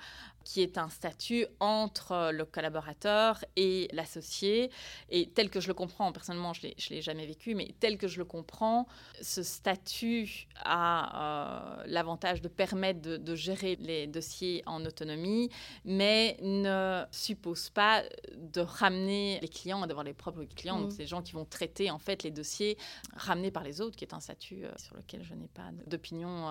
qui 0.49 0.63
est 0.63 0.79
un 0.79 0.89
statut 0.89 1.45
entre 1.59 2.31
le 2.33 2.43
collaborateur 2.43 3.45
et 3.55 3.87
l'associé. 3.93 4.71
Et 5.11 5.29
tel 5.29 5.51
que 5.51 5.59
je 5.59 5.67
le 5.67 5.75
comprends, 5.75 6.11
personnellement, 6.11 6.53
je 6.53 6.65
ne 6.65 6.73
l'ai 6.89 7.01
jamais 7.03 7.27
vécu, 7.27 7.53
mais 7.53 7.75
tel 7.79 7.99
que 7.99 8.07
je 8.07 8.17
le 8.17 8.25
comprends, 8.25 8.87
ce 9.21 9.43
statut 9.43 10.47
a 10.65 11.83
l'avantage 11.85 12.41
de 12.41 12.47
permettre 12.47 12.99
de, 12.99 13.35
gérer 13.35 13.75
les 13.79 14.07
dossiers 14.07 14.63
en 14.65 14.83
autonomie, 14.85 15.51
mais 15.85 16.35
ne 16.41 17.03
suppose 17.11 17.69
pas 17.69 18.01
de 18.35 18.61
ramener 18.61 19.37
les 19.41 19.49
clients, 19.49 19.85
d'avoir 19.85 20.03
les 20.03 20.15
propres 20.15 20.45
clients, 20.45 20.79
donc 20.79 20.87
mmh. 20.87 20.91
c'est 20.91 21.03
les 21.03 21.07
gens 21.07 21.21
qui 21.21 21.33
vont 21.33 21.45
traiter 21.45 21.91
en 21.91 21.99
fait 21.99 22.23
les 22.23 22.31
dossiers 22.31 22.75
ramenés 23.15 23.51
par 23.51 23.63
les 23.63 23.81
autres, 23.81 23.95
qui 23.95 24.03
est 24.03 24.15
un 24.15 24.19
statut 24.19 24.63
sur 24.77 24.95
lequel 24.97 25.23
je 25.23 25.35
n'ai 25.35 25.47
pas 25.47 25.69
d'opinion 25.85 26.45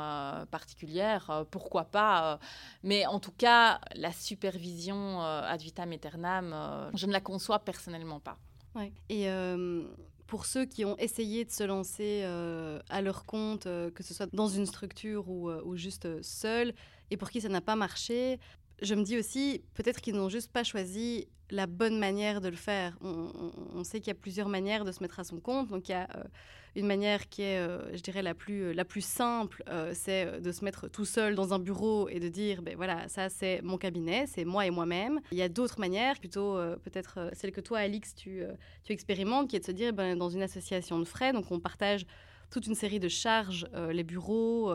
particulière. 0.53 1.45
pourquoi 1.51 1.87
pas 1.87 2.39
Mais 2.85 3.05
en 3.05 3.19
tout 3.19 3.33
cas, 3.33 3.81
la 3.95 4.13
supervision 4.13 5.21
ad 5.21 5.61
vitam 5.61 5.93
aeternam, 5.93 6.91
je 6.95 7.07
ne 7.07 7.13
la 7.13 7.21
conçois 7.21 7.59
personnellement 7.59 8.21
pas. 8.21 8.39
Et 9.09 9.29
pour 10.29 10.45
ceux 10.45 10.67
qui 10.67 10.85
ont 10.85 10.97
essayé 10.99 11.45
de 11.45 11.51
se 11.51 11.65
lancer 11.65 12.21
euh, 12.23 12.79
à 12.91 13.01
leur 13.01 13.25
compte, 13.25 13.67
euh, 13.67 13.91
que 13.91 14.03
ce 14.03 14.15
soit 14.15 14.29
dans 14.33 14.47
une 14.47 14.67
structure 14.67 15.29
ou, 15.29 15.49
euh, 15.49 15.75
juste 15.75 16.23
seul, 16.23 16.75
et 17.11 17.17
pour 17.17 17.31
qui 17.31 17.41
ça 17.41 17.49
n'a 17.49 17.63
pas 17.63 17.77
marché, 17.77 18.39
je 18.83 18.95
me 18.95 19.03
dis 19.03 19.19
aussi, 19.19 19.65
peut-être 19.75 20.01
qu'ils 20.01 20.15
n'ont 20.15 20.29
juste 20.29 20.53
pas 20.53 20.63
choisi 20.63 21.27
la 21.51 21.67
bonne 21.67 21.99
manière 21.99 22.41
de 22.41 22.49
le 22.49 22.57
faire. 22.57 22.97
On, 23.01 23.85
sait 23.85 24.01
qu'il 24.01 24.09
y 24.09 24.11
a 24.11 24.15
plusieurs 24.15 24.49
manières 24.49 24.85
de 24.85 24.93
se 24.93 25.03
mettre 25.03 25.21
à 25.21 25.25
son 25.25 25.41
compte. 25.41 25.69
Donc 25.69 25.89
il 25.89 25.93
y 25.93 25.95
a 25.95 26.09
euh, 26.17 26.25
une 26.77 26.87
manière 26.87 27.29
qui 27.29 27.43
est, 27.43 27.59
euh, 27.59 27.97
je 27.97 28.03
dirais, 28.03 28.23
la 28.23 28.35
plus, 28.35 28.65
euh, 28.65 28.73
la 28.73 28.85
plus 28.85 29.01
simple, 29.01 29.63
c'est 29.95 30.41
de 30.41 30.53
se 30.53 30.65
mettre 30.65 30.89
tout 30.89 31.05
seul 31.05 31.35
dans 31.35 31.55
un 31.55 31.59
bureau 31.59 32.09
et 32.09 32.21
de 32.21 32.29
dire, 32.29 32.63
ben 32.63 32.77
voilà, 32.77 33.09
ça 33.09 33.29
c'est 33.29 33.63
mon 33.63 33.79
cabinet, 33.79 34.27
c'est 34.27 34.45
moi 34.45 34.67
et 34.67 34.71
moi-même. 34.71 35.21
Il 35.33 35.39
y 35.39 35.43
a 35.43 35.49
d'autres 35.49 35.81
manières, 35.81 36.19
plutôt 36.19 36.57
peut-être 36.83 37.31
celle 37.33 37.53
que 37.53 37.61
toi, 37.61 37.79
Alix, 37.79 38.15
tu, 38.15 38.43
tu 38.85 38.93
expérimentes, 38.93 39.49
qui 39.49 39.57
est 39.57 39.61
de 39.61 39.65
se 39.65 39.73
dire, 39.73 39.93
ben, 39.93 40.17
dans 40.17 40.29
une 40.29 40.43
association 40.43 40.99
de 40.99 41.05
frais, 41.05 41.33
donc 41.33 41.51
on 41.51 41.61
partage 41.61 42.07
toute 42.51 42.67
une 42.67 42.75
série 42.75 43.01
de 43.01 43.09
charges, 43.09 43.67
les 43.91 44.05
bureaux 44.05 44.75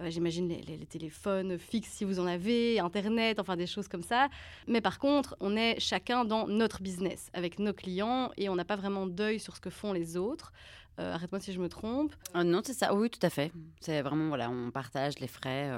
j'imagine 0.00 0.48
les, 0.48 0.86
téléphones 0.86 1.58
fixes 1.58 1.90
si 1.90 2.04
vous 2.04 2.20
en 2.20 2.26
avez, 2.26 2.78
Internet, 2.80 3.38
enfin 3.38 3.56
des 3.56 3.66
choses 3.66 3.88
comme 3.88 4.02
ça. 4.02 4.28
Mais 4.66 4.80
par 4.80 4.98
contre, 4.98 5.36
on 5.40 5.56
est 5.56 5.78
chacun 5.80 6.24
dans 6.24 6.46
notre 6.46 6.82
business 6.82 7.30
avec 7.32 7.58
nos 7.58 7.72
clients 7.72 8.30
et 8.36 8.48
on 8.48 8.56
n'a 8.56 8.64
pas 8.64 8.76
vraiment 8.76 9.06
d'œil 9.06 9.40
sur 9.40 9.56
ce 9.56 9.60
que 9.60 9.70
font 9.70 9.92
les 9.92 10.16
autres. 10.16 10.52
Euh, 11.00 11.12
arrête-moi 11.12 11.40
si 11.40 11.52
je 11.52 11.60
me 11.60 11.68
trompe. 11.68 12.14
Euh, 12.36 12.44
non, 12.44 12.60
c'est 12.64 12.74
ça. 12.74 12.94
Oui, 12.94 13.10
tout 13.10 13.24
à 13.24 13.30
fait. 13.30 13.50
C'est 13.80 14.02
vraiment, 14.02 14.28
voilà, 14.28 14.50
on 14.50 14.70
partage 14.70 15.18
les 15.18 15.26
frais 15.26 15.70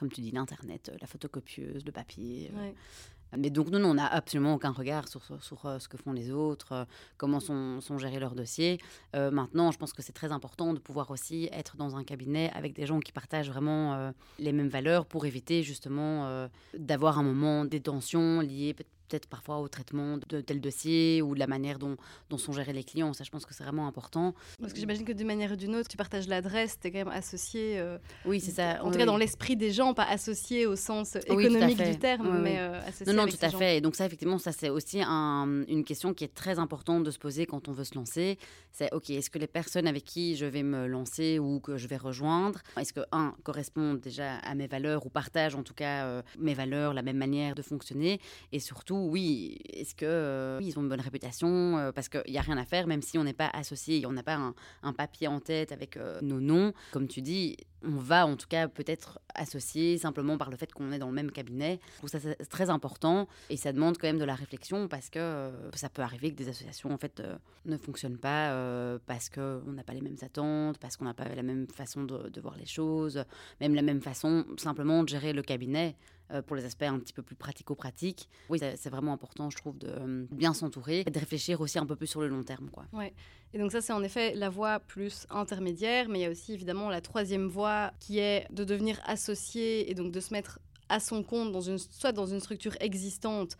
comme 0.00 0.10
tu 0.10 0.22
dis, 0.22 0.30
l'Internet, 0.30 0.90
la 0.98 1.06
photocopieuse, 1.06 1.84
le 1.84 1.92
papier. 1.92 2.50
Mais 3.36 3.50
donc, 3.50 3.68
nous, 3.70 3.78
on 3.78 3.94
n'a 3.94 4.06
absolument 4.06 4.54
aucun 4.54 4.70
regard 4.70 5.08
sur, 5.08 5.20
euh, 5.30 5.78
ce 5.78 5.88
que 5.88 5.96
font 5.96 6.12
les 6.12 6.30
autres, 6.30 6.72
euh, 6.72 6.84
comment 7.16 7.40
sont, 7.40 7.80
sont, 7.80 7.98
gérés 7.98 8.18
leurs 8.18 8.34
dossiers. 8.34 8.78
Euh, 9.14 9.30
maintenant, 9.30 9.70
je 9.70 9.78
pense 9.78 9.92
que 9.92 10.02
c'est 10.02 10.12
très 10.12 10.32
important 10.32 10.72
de 10.74 10.78
pouvoir 10.78 11.10
aussi 11.10 11.48
être 11.52 11.76
dans 11.76 11.96
un 11.96 12.04
cabinet 12.04 12.50
avec 12.54 12.72
des 12.72 12.86
gens 12.86 13.00
qui 13.00 13.12
partagent 13.12 13.50
vraiment 13.50 14.12
les 14.38 14.52
mêmes 14.52 14.68
valeurs 14.68 15.06
pour 15.06 15.26
éviter 15.26 15.62
justement 15.62 16.48
d'avoir 16.74 17.18
un 17.18 17.22
moment 17.22 17.64
des 17.64 17.80
tensions 17.80 18.40
liées 18.40 18.74
peut-être 19.10 19.26
parfois 19.26 19.58
au 19.58 19.68
traitement 19.68 20.18
de 20.28 20.40
tel 20.40 20.60
dossier 20.60 21.22
ou 21.22 21.34
de 21.34 21.40
la 21.40 21.46
manière 21.46 21.78
dont, 21.78 21.96
dont 22.28 22.38
sont 22.38 22.52
gérés 22.52 22.72
les 22.72 22.84
clients. 22.84 23.12
Ça, 23.12 23.24
je 23.24 23.30
pense 23.30 23.44
que 23.44 23.54
c'est 23.54 23.64
vraiment 23.64 23.86
important. 23.86 24.34
Parce 24.60 24.72
que 24.72 24.78
j'imagine 24.78 25.04
que 25.04 25.12
d'une 25.12 25.26
manière 25.26 25.52
ou 25.52 25.56
d'une 25.56 25.74
autre, 25.74 25.88
tu 25.88 25.96
partages 25.96 26.28
l'adresse, 26.28 26.78
tu 26.80 26.88
es 26.88 26.90
quand 26.92 26.98
même 26.98 27.08
associé. 27.08 27.78
Euh, 27.78 27.98
oui, 28.24 28.40
c'est 28.40 28.52
ça. 28.52 28.82
En 28.84 28.90
tout 28.90 28.98
cas, 28.98 29.06
dans 29.06 29.16
l'esprit 29.16 29.56
des 29.56 29.72
gens, 29.72 29.94
pas 29.94 30.04
associé 30.04 30.66
au 30.66 30.76
sens 30.76 31.16
économique 31.16 31.82
du 31.82 31.98
terme, 31.98 32.40
mais 32.40 32.58
euh, 32.58 32.80
associé. 32.86 33.12
Non, 33.12 33.24
non, 33.24 33.28
tout 33.28 33.36
à 33.42 33.50
fait. 33.50 33.78
Et 33.78 33.80
donc, 33.80 33.96
ça, 33.96 34.06
effectivement, 34.06 34.38
ça, 34.38 34.52
c'est 34.52 34.70
aussi 34.70 35.02
un, 35.02 35.64
une 35.68 35.84
question 35.84 36.14
qui 36.14 36.24
est 36.24 36.34
très 36.34 36.58
importante 36.58 37.04
de 37.04 37.10
se 37.10 37.18
poser 37.18 37.46
quand 37.46 37.68
on 37.68 37.72
veut 37.72 37.84
se 37.84 37.94
lancer. 37.94 38.38
C'est 38.72 38.92
OK, 38.92 39.10
est-ce 39.10 39.30
que 39.30 39.38
les 39.38 39.46
personnes 39.46 39.86
avec 39.86 40.04
qui 40.04 40.36
je 40.36 40.46
vais 40.46 40.62
me 40.62 40.86
lancer 40.86 41.38
ou 41.38 41.60
que 41.60 41.76
je 41.76 41.88
vais 41.88 41.96
rejoindre, 41.96 42.60
est-ce 42.78 42.92
que, 42.92 43.00
un, 43.12 43.34
correspondent 43.42 44.00
déjà 44.00 44.36
à 44.36 44.54
mes 44.54 44.66
valeurs 44.66 45.06
ou 45.06 45.10
partagent 45.10 45.54
en 45.54 45.62
tout 45.62 45.74
cas 45.74 46.06
euh, 46.06 46.22
mes 46.38 46.54
valeurs, 46.54 46.94
la 46.94 47.02
même 47.02 47.16
manière 47.16 47.54
de 47.54 47.62
fonctionner? 47.62 48.20
Et 48.52 48.60
surtout, 48.60 48.99
oui, 49.08 49.58
est-ce 49.72 49.94
que 49.94 50.04
euh, 50.04 50.58
ils 50.62 50.78
ont 50.78 50.82
une 50.82 50.88
bonne 50.88 51.00
réputation 51.00 51.78
euh, 51.78 51.92
Parce 51.92 52.08
qu'il 52.08 52.22
n'y 52.28 52.38
a 52.38 52.42
rien 52.42 52.56
à 52.56 52.64
faire, 52.64 52.86
même 52.86 53.02
si 53.02 53.18
on 53.18 53.24
n'est 53.24 53.32
pas 53.32 53.50
associé, 53.52 54.04
on 54.06 54.12
n'a 54.12 54.22
pas 54.22 54.36
un, 54.82 54.92
papier 54.92 55.28
en 55.28 55.40
tête 55.40 55.72
avec 55.72 55.96
euh, 55.96 56.18
nos 56.22 56.40
noms. 56.40 56.72
Comme 56.92 57.08
tu 57.08 57.22
dis, 57.22 57.56
on 57.82 57.96
va 57.96 58.26
en 58.26 58.36
tout 58.36 58.48
cas 58.48 58.68
peut-être 58.68 59.18
associer 59.34 59.98
simplement 59.98 60.36
par 60.36 60.50
le 60.50 60.56
fait 60.56 60.72
qu'on 60.72 60.92
est 60.92 60.98
dans 60.98 61.08
le 61.08 61.14
même 61.14 61.30
cabinet. 61.30 61.80
Je 61.94 62.06
trouve 62.06 62.10
ça 62.10 62.18
très 62.46 62.68
important 62.70 63.28
et 63.48 63.56
ça 63.56 63.72
demande 63.72 63.96
quand 63.98 64.06
même 64.06 64.18
de 64.18 64.24
la 64.24 64.34
réflexion 64.34 64.88
parce 64.88 65.08
que 65.08 65.50
ça 65.74 65.88
peut 65.88 66.02
arriver 66.02 66.30
que 66.32 66.36
des 66.36 66.48
associations 66.48 66.92
en 66.92 66.98
fait 66.98 67.22
ne 67.64 67.76
fonctionnent 67.78 68.18
pas 68.18 68.98
parce 69.06 69.30
qu'on 69.30 69.72
n'a 69.72 69.82
pas 69.82 69.94
les 69.94 70.02
mêmes 70.02 70.18
attentes, 70.20 70.78
parce 70.78 70.96
qu'on 70.96 71.06
n'a 71.06 71.14
pas 71.14 71.28
la 71.34 71.42
même 71.42 71.66
façon 71.68 72.04
de, 72.04 72.40
voir 72.40 72.56
les 72.58 72.66
choses, 72.66 73.24
même 73.60 73.74
la 73.74 73.82
même 73.82 74.02
façon 74.02 74.44
simplement 74.58 75.02
de 75.02 75.08
gérer 75.08 75.32
le 75.32 75.42
cabinet. 75.42 75.96
Euh, 76.32 76.42
pour 76.42 76.54
les 76.54 76.64
aspects 76.64 76.82
un 76.84 76.98
petit 77.00 77.12
peu 77.12 77.22
plus 77.22 77.34
pratico-pratiques. 77.34 78.28
Oui, 78.50 78.60
c'est 78.60 78.90
vraiment 78.90 79.12
important, 79.12 79.50
je 79.50 79.56
trouve, 79.56 79.78
de 79.78 79.88
euh, 79.88 80.26
bien 80.30 80.54
s'entourer 80.54 81.00
et 81.00 81.10
de 81.10 81.18
réfléchir 81.18 81.60
aussi 81.60 81.78
un 81.78 81.86
peu 81.86 81.96
plus 81.96 82.06
sur 82.06 82.20
le 82.20 82.28
long 82.28 82.44
terme. 82.44 82.70
Quoi. 82.70 82.84
Ouais. 82.92 83.12
Et 83.52 83.58
donc 83.58 83.72
ça, 83.72 83.80
c'est 83.80 83.92
en 83.92 84.02
effet 84.04 84.34
la 84.36 84.48
voie 84.48 84.78
plus 84.78 85.26
intermédiaire, 85.30 86.08
mais 86.08 86.20
il 86.20 86.22
y 86.22 86.26
a 86.26 86.30
aussi 86.30 86.52
évidemment 86.52 86.88
la 86.88 87.00
troisième 87.00 87.48
voie 87.48 87.92
qui 87.98 88.20
est 88.20 88.46
de 88.52 88.62
devenir 88.62 89.00
associé 89.06 89.90
et 89.90 89.94
donc 89.94 90.12
de 90.12 90.20
se 90.20 90.32
mettre 90.32 90.60
à 90.88 91.00
son 91.00 91.24
compte, 91.24 91.50
dans 91.50 91.60
une, 91.60 91.78
soit 91.78 92.12
dans 92.12 92.26
une 92.26 92.40
structure 92.40 92.76
existante, 92.78 93.56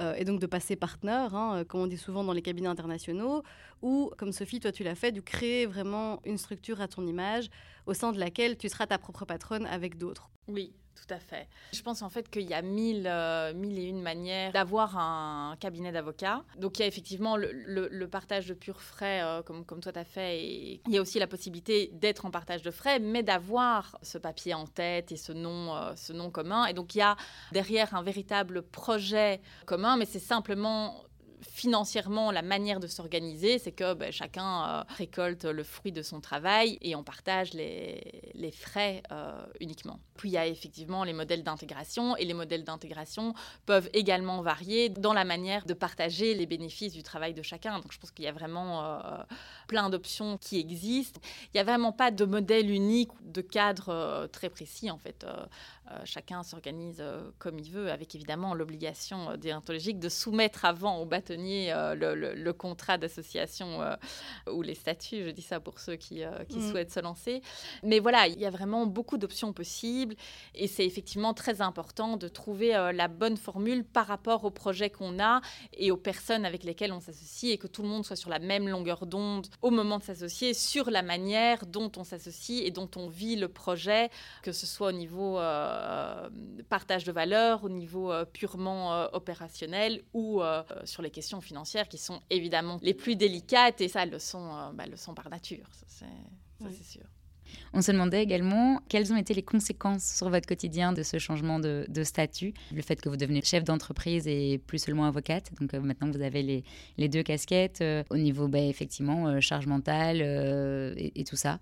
euh, 0.00 0.14
et 0.14 0.24
donc 0.24 0.40
de 0.40 0.46
passer 0.46 0.74
partenaire, 0.74 1.34
hein, 1.36 1.64
comme 1.68 1.82
on 1.82 1.86
dit 1.86 1.96
souvent 1.96 2.24
dans 2.24 2.32
les 2.32 2.42
cabinets 2.42 2.68
internationaux, 2.68 3.44
ou 3.80 4.10
comme 4.16 4.32
Sophie, 4.32 4.58
toi 4.58 4.72
tu 4.72 4.82
l'as 4.82 4.96
fait, 4.96 5.12
de 5.12 5.20
créer 5.20 5.66
vraiment 5.66 6.20
une 6.24 6.38
structure 6.38 6.80
à 6.80 6.88
ton 6.88 7.06
image 7.06 7.48
au 7.86 7.94
sein 7.94 8.10
de 8.10 8.18
laquelle 8.18 8.56
tu 8.56 8.68
seras 8.68 8.86
ta 8.86 8.98
propre 8.98 9.24
patronne 9.24 9.66
avec 9.66 9.98
d'autres. 9.98 10.30
Oui, 10.48 10.72
tout 10.98 11.14
à 11.14 11.18
fait. 11.18 11.48
Je 11.72 11.82
pense 11.82 12.02
en 12.02 12.08
fait 12.08 12.28
qu'il 12.30 12.48
y 12.48 12.54
a 12.54 12.62
mille, 12.62 13.06
euh, 13.06 13.54
mille 13.54 13.78
et 13.78 13.84
une 13.84 14.02
manières 14.02 14.52
d'avoir 14.52 14.96
un 14.98 15.56
cabinet 15.60 15.92
d'avocats. 15.92 16.44
Donc 16.58 16.78
il 16.78 16.82
y 16.82 16.84
a 16.84 16.88
effectivement 16.88 17.36
le, 17.36 18.06
partage 18.06 18.46
de 18.46 18.54
purs 18.54 18.80
frais, 18.80 19.22
euh, 19.22 19.42
comme, 19.42 19.64
comme 19.64 19.80
toi 19.80 19.92
tu 19.92 19.98
as 19.98 20.04
fait, 20.04 20.40
et 20.40 20.80
il 20.86 20.94
y 20.94 20.98
a 20.98 21.00
aussi 21.00 21.18
la 21.18 21.26
possibilité 21.26 21.90
d'être 21.92 22.24
en 22.24 22.30
partage 22.30 22.62
de 22.62 22.70
frais, 22.70 22.98
mais 22.98 23.22
d'avoir 23.22 23.98
ce 24.02 24.18
papier 24.18 24.54
en 24.54 24.66
tête 24.66 25.12
et 25.12 25.16
ce 25.16 25.32
nom, 25.32 25.74
euh, 25.74 25.94
ce 25.94 26.12
nom 26.12 26.30
commun. 26.30 26.66
Et 26.66 26.72
donc 26.72 26.94
il 26.94 26.98
y 26.98 27.02
a 27.02 27.16
derrière 27.52 27.94
un 27.94 28.02
véritable 28.02 28.62
projet 28.62 29.40
commun, 29.66 29.96
mais 29.96 30.06
c'est 30.06 30.18
simplement 30.18 31.04
financièrement, 31.42 32.30
la 32.30 32.42
manière 32.42 32.80
de 32.80 32.86
s'organiser, 32.86 33.58
c'est 33.58 33.72
que 33.72 33.94
ben, 33.94 34.12
chacun 34.12 34.68
euh, 34.68 34.82
récolte 34.96 35.44
le 35.44 35.62
fruit 35.62 35.92
de 35.92 36.02
son 36.02 36.20
travail 36.20 36.78
et 36.80 36.96
on 36.96 37.02
partage 37.02 37.52
les, 37.54 38.52
frais 38.52 39.02
euh, 39.12 39.44
uniquement. 39.60 40.00
Puis 40.16 40.30
il 40.30 40.32
y 40.32 40.38
a 40.38 40.46
effectivement 40.46 41.04
les 41.04 41.12
modèles 41.12 41.42
d'intégration 41.42 42.16
et 42.16 42.24
les 42.24 42.34
modèles 42.34 42.64
d'intégration 42.64 43.34
peuvent 43.66 43.88
également 43.92 44.40
varier 44.42 44.88
dans 44.88 45.12
la 45.12 45.24
manière 45.24 45.64
de 45.64 45.74
partager 45.74 46.34
les 46.34 46.46
bénéfices 46.46 46.92
du 46.92 47.02
travail 47.02 47.34
de 47.34 47.42
chacun. 47.42 47.78
Donc 47.78 47.92
je 47.92 47.98
pense 47.98 48.10
qu'il 48.10 48.24
y 48.24 48.28
a 48.28 48.32
vraiment 48.32 48.84
euh, 48.84 48.98
plein 49.68 49.90
d'options 49.90 50.38
qui 50.38 50.58
existent. 50.58 51.20
Il 51.46 51.50
n'y 51.56 51.60
a 51.60 51.64
vraiment 51.64 51.92
pas 51.92 52.10
de 52.10 52.24
modèle 52.24 52.70
unique, 52.70 53.10
de 53.22 53.42
cadre 53.42 54.28
très 54.32 54.48
précis 54.48 54.90
en 54.90 54.98
fait. 54.98 55.24
Chacun 56.04 56.42
s'organise 56.42 57.02
comme 57.38 57.58
il 57.58 57.70
veut, 57.70 57.90
avec 57.90 58.14
évidemment 58.14 58.54
l'obligation 58.54 59.36
déontologique 59.36 59.98
de 59.98 60.08
soumettre 60.08 60.64
avant 60.64 60.98
au 60.98 61.06
bâtonnier 61.06 61.72
le, 61.94 62.52
contrat 62.52 62.98
d'association 62.98 63.80
ou 64.50 64.62
les 64.62 64.74
statuts. 64.74 65.24
Je 65.24 65.30
dis 65.30 65.42
ça 65.42 65.60
pour 65.60 65.78
ceux 65.78 65.96
qui, 65.96 66.22
qui 66.48 66.58
mmh. 66.58 66.70
souhaitent 66.70 66.92
se 66.92 67.00
lancer. 67.00 67.42
Mais 67.82 67.98
voilà, 67.98 68.26
il 68.26 68.38
y 68.38 68.46
a 68.46 68.50
vraiment 68.50 68.86
beaucoup 68.86 69.18
d'options 69.18 69.52
possibles 69.52 70.14
et 70.54 70.66
c'est 70.66 70.84
effectivement 70.84 71.34
très 71.34 71.60
important 71.60 72.16
de 72.16 72.28
trouver 72.28 72.74
euh, 72.74 72.92
la 72.92 73.08
bonne 73.08 73.36
formule 73.36 73.84
par 73.84 74.06
rapport 74.06 74.44
au 74.44 74.50
projet 74.50 74.90
qu'on 74.90 75.18
a 75.20 75.40
et 75.72 75.90
aux 75.90 75.96
personnes 75.96 76.44
avec 76.44 76.64
lesquelles 76.64 76.92
on 76.92 77.00
s'associe 77.00 77.52
et 77.52 77.58
que 77.58 77.66
tout 77.66 77.82
le 77.82 77.88
monde 77.88 78.04
soit 78.04 78.16
sur 78.16 78.30
la 78.30 78.38
même 78.38 78.68
longueur 78.68 79.06
d'onde 79.06 79.46
au 79.62 79.70
moment 79.70 79.98
de 79.98 80.04
s'associer 80.04 80.54
sur 80.54 80.90
la 80.90 81.02
manière 81.02 81.66
dont 81.66 81.90
on 81.96 82.04
s'associe 82.04 82.62
et 82.64 82.70
dont 82.70 82.90
on 82.96 83.08
vit 83.08 83.36
le 83.36 83.48
projet, 83.48 84.10
que 84.42 84.52
ce 84.52 84.66
soit 84.66 84.88
au 84.88 84.92
niveau 84.92 85.38
euh, 85.38 85.77
partage 86.68 87.04
de 87.04 87.12
valeur, 87.12 87.64
au 87.64 87.68
niveau 87.68 88.12
euh, 88.12 88.24
purement 88.24 89.08
opérationnel 89.12 90.02
ou 90.12 90.40
sur 90.84 91.02
les 91.02 91.10
questions 91.10 91.40
financières 91.40 91.88
qui 91.88 91.98
sont 91.98 92.20
évidemment 92.30 92.78
les 92.82 92.94
plus 92.94 93.16
délicates 93.16 93.80
et 93.80 93.88
ça, 93.88 94.06
le 94.06 94.18
sont, 94.18 94.72
bah, 94.74 94.86
le 94.86 94.96
sont 94.96 95.14
par 95.14 95.30
nature, 95.30 95.66
ça 95.72 95.86
c'est 96.70 96.84
sûr. 96.84 97.04
On 97.72 97.82
se 97.82 97.92
demandait 97.92 98.22
également 98.22 98.80
quelles 98.88 99.12
ont 99.12 99.16
été 99.16 99.34
les 99.34 99.42
conséquences 99.42 100.04
sur 100.04 100.28
votre 100.30 100.46
quotidien 100.46 100.92
de 100.92 101.02
ce 101.02 101.18
changement 101.18 101.58
de, 101.60 101.86
statut, 102.02 102.54
le 102.74 102.82
fait 102.82 103.00
que 103.00 103.08
vous 103.08 103.16
devenez 103.16 103.42
chef 103.42 103.64
d'entreprise 103.64 104.26
et 104.26 104.58
plus 104.58 104.78
seulement 104.78 105.04
avocate. 105.04 105.50
Donc 105.60 105.74
euh, 105.74 105.80
maintenant, 105.80 106.10
vous 106.10 106.22
avez 106.22 106.64
les, 106.96 107.08
deux 107.08 107.22
casquettes 107.22 107.80
euh, 107.80 108.02
au 108.10 108.16
niveau, 108.16 108.48
bah, 108.48 108.60
effectivement, 108.60 109.28
euh, 109.28 109.40
charge 109.40 109.66
mentale 109.66 110.20
et, 110.96 111.24
tout 111.24 111.36
ça. 111.36 111.60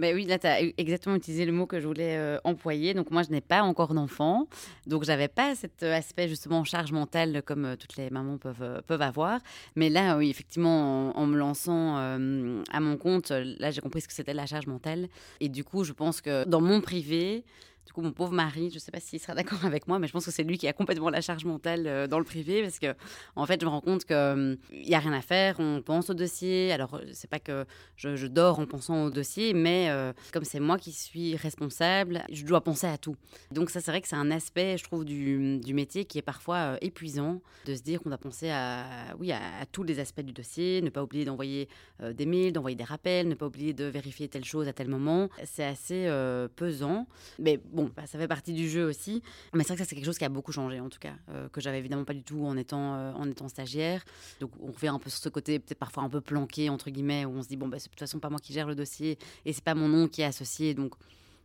Ben 0.00 0.14
oui, 0.14 0.24
là, 0.24 0.38
tu 0.38 0.46
as 0.46 0.62
exactement 0.78 1.14
utilisé 1.14 1.44
le 1.44 1.52
mot 1.52 1.66
que 1.66 1.78
je 1.78 1.86
voulais 1.86 2.16
euh, 2.16 2.38
employer. 2.44 2.94
Donc, 2.94 3.10
moi, 3.10 3.22
je 3.22 3.28
n'ai 3.28 3.42
pas 3.42 3.60
encore 3.60 3.92
d'enfant. 3.92 4.48
Donc, 4.86 5.04
j'avais 5.04 5.28
pas 5.28 5.54
cet 5.54 5.82
euh, 5.82 5.94
aspect, 5.94 6.26
justement, 6.26 6.64
charge 6.64 6.90
mentale 6.90 7.42
comme 7.44 7.66
euh, 7.66 7.76
toutes 7.76 7.98
les 7.98 8.08
mamans 8.08 8.38
peuvent, 8.38 8.82
peuvent 8.86 9.02
avoir. 9.02 9.40
Mais 9.76 9.90
là, 9.90 10.16
oui, 10.16 10.30
effectivement, 10.30 11.14
en, 11.14 11.26
me 11.26 11.36
lançant 11.36 11.98
à 11.98 12.80
mon 12.80 12.96
compte, 12.96 13.30
là, 13.30 13.70
j'ai 13.70 13.82
compris 13.82 14.00
ce 14.00 14.08
que 14.08 14.14
c'était 14.14 14.32
la 14.32 14.46
charge 14.46 14.66
mentale. 14.66 15.08
Et 15.40 15.50
du 15.50 15.64
coup, 15.64 15.84
je 15.84 15.92
pense 15.92 16.22
que 16.22 16.44
dans 16.48 16.62
mon 16.62 16.80
privé, 16.80 17.44
du 17.86 17.92
coup, 17.92 18.02
mon 18.02 18.12
pauvre 18.12 18.32
mari, 18.32 18.70
je 18.70 18.76
ne 18.76 18.78
sais 18.80 18.92
pas 18.92 19.00
s'il 19.00 19.18
sera 19.18 19.34
d'accord 19.34 19.64
avec 19.64 19.88
moi, 19.88 19.98
mais 19.98 20.06
je 20.06 20.12
pense 20.12 20.24
que 20.24 20.30
c'est 20.30 20.44
lui 20.44 20.58
qui 20.58 20.68
a 20.68 20.72
complètement 20.72 21.10
la 21.10 21.20
charge 21.20 21.44
mentale 21.44 21.86
euh, 21.86 22.06
dans 22.06 22.18
le 22.18 22.24
privé 22.24 22.62
parce 22.62 22.78
que, 22.78 22.94
en 23.34 23.46
fait, 23.46 23.60
je 23.60 23.66
me 23.66 23.70
rends 23.70 23.80
compte 23.80 24.04
qu'il 24.04 24.14
hum, 24.14 24.56
n'y 24.72 24.94
a 24.94 25.00
rien 25.00 25.12
à 25.12 25.22
faire. 25.22 25.56
On 25.58 25.82
pense 25.82 26.10
au 26.10 26.14
dossier. 26.14 26.70
Alors, 26.72 26.94
euh, 26.94 27.00
c'est 27.12 27.28
pas 27.28 27.40
que 27.40 27.64
je, 27.96 28.26
dors 28.26 28.60
en 28.60 28.66
pensant 28.66 29.06
au 29.06 29.10
dossier, 29.10 29.54
mais 29.54 29.88
euh, 29.90 30.12
comme 30.32 30.44
c'est 30.44 30.60
moi 30.60 30.78
qui 30.78 30.92
suis 30.92 31.34
responsable, 31.34 32.22
je 32.30 32.44
dois 32.44 32.62
penser 32.62 32.86
à 32.86 32.96
tout. 32.96 33.16
Donc, 33.50 33.70
ça, 33.70 33.80
c'est 33.80 33.90
vrai 33.90 34.00
que 34.00 34.08
c'est 34.08 34.16
un 34.16 34.30
aspect, 34.30 34.76
je 34.78 34.84
trouve, 34.84 35.04
du, 35.04 35.58
du, 35.58 35.74
métier 35.74 36.04
qui 36.04 36.18
est 36.18 36.22
parfois 36.22 36.76
épuisant 36.82 37.40
de 37.64 37.74
se 37.74 37.82
dire 37.82 38.00
qu'on 38.00 38.10
doit 38.10 38.18
penser 38.18 38.50
à, 38.50 38.84
oui, 39.18 39.32
à, 39.32 39.40
tous 39.72 39.82
les 39.82 39.98
aspects 39.98 40.20
du 40.20 40.32
dossier, 40.32 40.82
ne 40.82 40.90
pas 40.90 41.02
oublier 41.02 41.24
d'envoyer 41.24 41.68
des 42.00 42.26
mails, 42.26 42.52
d'envoyer 42.52 42.76
des 42.76 42.84
rappels, 42.84 43.26
ne 43.26 43.34
pas 43.34 43.46
oublier 43.46 43.72
de 43.72 43.84
vérifier 43.84 44.28
telle 44.28 44.44
chose 44.44 44.68
à 44.68 44.72
tel 44.72 44.88
moment. 44.88 45.28
C'est 45.44 45.64
assez 45.64 46.08
pesant. 46.56 47.06
Mais 47.38 47.60
bon, 47.72 47.90
bah, 47.96 48.06
ça 48.06 48.18
fait 48.18 48.28
partie 48.28 48.52
du 48.52 48.68
jeu 48.68 48.84
aussi. 48.84 49.22
Mais 49.54 49.62
c'est 49.62 49.68
vrai 49.68 49.76
que 49.76 49.82
ça, 49.82 49.88
c'est 49.88 49.94
quelque 49.94 50.04
chose 50.04 50.18
qui 50.18 50.24
a 50.24 50.28
beaucoup 50.28 50.52
changé, 50.52 50.80
en 50.80 50.88
tout 50.88 50.98
cas, 50.98 51.14
euh, 51.30 51.48
que 51.48 51.60
j'avais 51.60 51.78
évidemment 51.78 52.04
pas 52.04 52.14
du 52.14 52.22
tout 52.22 52.44
en 52.44 52.56
étant, 52.56 52.94
euh, 52.94 53.12
en 53.12 53.28
étant 53.28 53.48
stagiaire. 53.48 54.04
Donc, 54.40 54.50
on 54.60 54.70
revient 54.72 54.88
un 54.88 54.98
peu 54.98 55.10
sur 55.10 55.20
ce 55.20 55.28
côté, 55.28 55.58
peut-être 55.58 55.78
parfois 55.78 56.02
un 56.02 56.08
peu 56.08 56.20
planqué, 56.20 56.70
entre 56.70 56.90
guillemets, 56.90 57.24
où 57.24 57.30
on 57.30 57.42
se 57.42 57.48
dit, 57.48 57.56
bon, 57.56 57.68
bah, 57.68 57.78
c'est 57.78 57.86
de 57.86 57.90
toute 57.90 58.00
façon 58.00 58.18
pas 58.18 58.30
moi 58.30 58.38
qui 58.38 58.52
gère 58.52 58.66
le 58.66 58.74
dossier 58.74 59.18
et 59.44 59.52
c'est 59.52 59.64
pas 59.64 59.74
mon 59.74 59.88
nom 59.88 60.08
qui 60.08 60.22
est 60.22 60.26
associé. 60.26 60.74
Donc, 60.74 60.94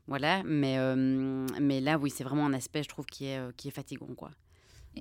voilà. 0.08 0.44
Mais, 0.44 0.78
euh, 0.78 0.96
mais 1.60 1.82
là, 1.82 1.98
oui, 1.98 2.10
c'est 2.10 2.24
vraiment 2.24 2.46
un 2.46 2.54
aspect, 2.54 2.84
je 2.84 2.90
trouve, 2.90 3.06
qui 3.06 3.26
est, 3.26 3.56
qui 3.56 3.70
est 3.70 3.72
fatigant, 3.72 4.14
quoi. 4.16 4.32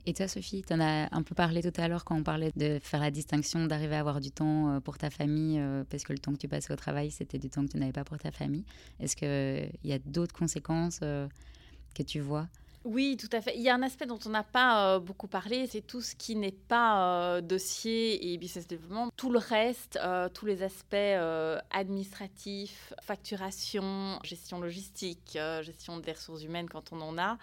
Et 0.06 0.14
toi, 0.14 0.28
Sophie, 0.28 0.62
tu 0.66 0.72
en 0.74 0.80
as 0.80 1.08
un 1.14 1.22
peu 1.22 1.34
parlé 1.34 1.62
tout 1.62 1.80
à 1.80 1.88
l'heure 1.88 2.04
quand 2.04 2.16
on 2.16 2.22
parlait 2.22 2.52
de 2.56 2.78
faire 2.82 3.00
la 3.00 3.10
distinction, 3.10 3.66
d'arriver 3.66 3.96
à 3.96 4.00
avoir 4.00 4.20
du 4.20 4.30
temps 4.30 4.80
pour 4.84 4.98
ta 4.98 5.10
famille, 5.10 5.60
parce 5.90 6.04
que 6.04 6.12
le 6.12 6.18
temps 6.18 6.32
que 6.32 6.38
tu 6.38 6.48
passais 6.48 6.72
au 6.72 6.76
travail, 6.76 7.10
c'était 7.10 7.38
du 7.38 7.48
temps 7.48 7.64
que 7.64 7.72
tu 7.72 7.78
n'avais 7.78 7.92
pas 7.92 8.04
pour 8.04 8.18
ta 8.18 8.30
famille. 8.30 8.64
Est-ce 9.00 9.16
qu'il 9.16 9.70
y 9.88 9.92
a 9.92 9.98
d'autres 9.98 10.34
conséquences 10.34 11.00
que 11.00 12.02
tu 12.02 12.20
vois? 12.20 12.48
Oui, 12.84 13.16
tout 13.18 13.34
à 13.34 13.40
fait. 13.40 13.56
Il 13.56 13.62
y 13.62 13.70
a 13.70 13.74
un 13.74 13.82
aspect 13.82 14.04
dont 14.04 14.18
on 14.26 14.28
n'a 14.28 14.42
pas 14.42 14.96
euh, 14.96 14.98
beaucoup 15.00 15.26
parlé, 15.26 15.66
c'est 15.66 15.80
tout 15.80 16.02
ce 16.02 16.14
qui 16.14 16.36
n'est 16.36 16.52
pas 16.52 17.36
euh, 17.36 17.40
dossier 17.40 18.30
et 18.30 18.36
business 18.36 18.66
développement. 18.66 19.08
Tout 19.16 19.30
le 19.30 19.38
reste, 19.38 19.98
euh, 20.02 20.28
tous 20.28 20.44
les 20.44 20.62
aspects 20.62 20.94
administratifs, 21.70 22.92
facturation, 23.00 24.18
gestion 24.22 24.60
logistique, 24.60 25.38
gestion 25.62 25.98
des 25.98 26.12
ressources 26.12 26.42
humaines 26.42 26.68
quand 26.68 26.92
on 26.92 27.00
en 27.00 27.16
a, 27.16 27.38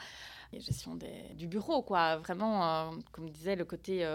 et 0.54 0.60
gestion 0.60 0.97
du 1.36 1.47
bureau, 1.47 1.82
quoi. 1.82 2.18
Vraiment, 2.18 2.91
comme 3.12 3.30
disait, 3.30 3.56
le 3.56 3.66
côté 3.66 4.06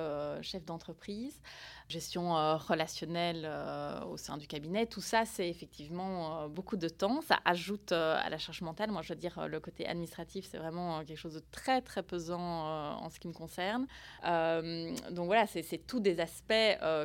chef 0.42 0.64
d'entreprise 0.64 1.40
gestion 1.88 2.36
euh, 2.36 2.56
relationnelle 2.56 3.42
euh, 3.44 4.04
au 4.04 4.16
sein 4.16 4.36
du 4.36 4.46
cabinet. 4.46 4.86
Tout 4.86 5.00
ça, 5.00 5.24
c'est 5.24 5.48
effectivement 5.48 6.42
euh, 6.42 6.48
beaucoup 6.48 6.76
de 6.76 6.88
temps. 6.88 7.20
Ça 7.22 7.38
ajoute 7.44 7.92
à 7.92 8.28
la 8.28 8.38
charge 8.38 8.62
mentale. 8.62 8.90
Moi, 8.90 9.02
je 9.02 9.12
veux 9.12 9.18
dire, 9.18 9.46
le 9.48 9.60
côté 9.60 9.86
administratif, 9.86 10.48
c'est 10.50 10.58
vraiment 10.58 11.04
quelque 11.04 11.18
chose 11.18 11.34
de 11.34 11.42
très, 11.52 11.80
très 11.80 12.02
pesant 12.02 12.40
en 12.40 13.08
ce 13.10 13.20
qui 13.20 13.28
me 13.28 13.32
concerne. 13.32 13.86
donc 14.22 15.26
voilà, 15.26 15.46
c'est 15.46 15.86
tous 15.86 16.00
des 16.00 16.20
aspects 16.20 16.54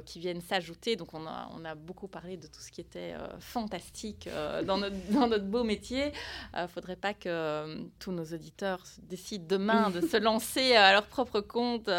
qui 0.06 0.20
viennent 0.20 0.42
s'ajouter. 0.42 0.96
Donc 0.96 1.14
on 1.14 1.26
a, 1.28 1.50
on 1.56 1.64
a 1.66 1.76
beaucoup 1.76 2.08
parlé 2.08 2.38
de 2.38 2.48
tout 2.48 2.62
ce 2.62 2.72
qui 2.72 2.82
était 2.82 3.14
fantastique 3.40 4.30
dans, 4.66 4.78
notre, 4.78 4.96
dans 5.12 5.28
notre 5.28 5.46
beau 5.46 5.64
métier. 5.64 6.12
Il 6.56 6.62
ne 6.64 6.68
faudrait 6.68 6.96
pas 6.96 7.14
que 7.14 7.88
tous 8.00 8.12
nos 8.12 8.26
auditeurs 8.26 8.84
décident 9.04 9.46
demain 9.48 9.90
de 9.90 10.02
se 10.02 10.18
lancer 10.22 10.76
à 10.76 10.94
leur 10.94 11.06
propre 11.06 11.42
compte, 11.42 11.90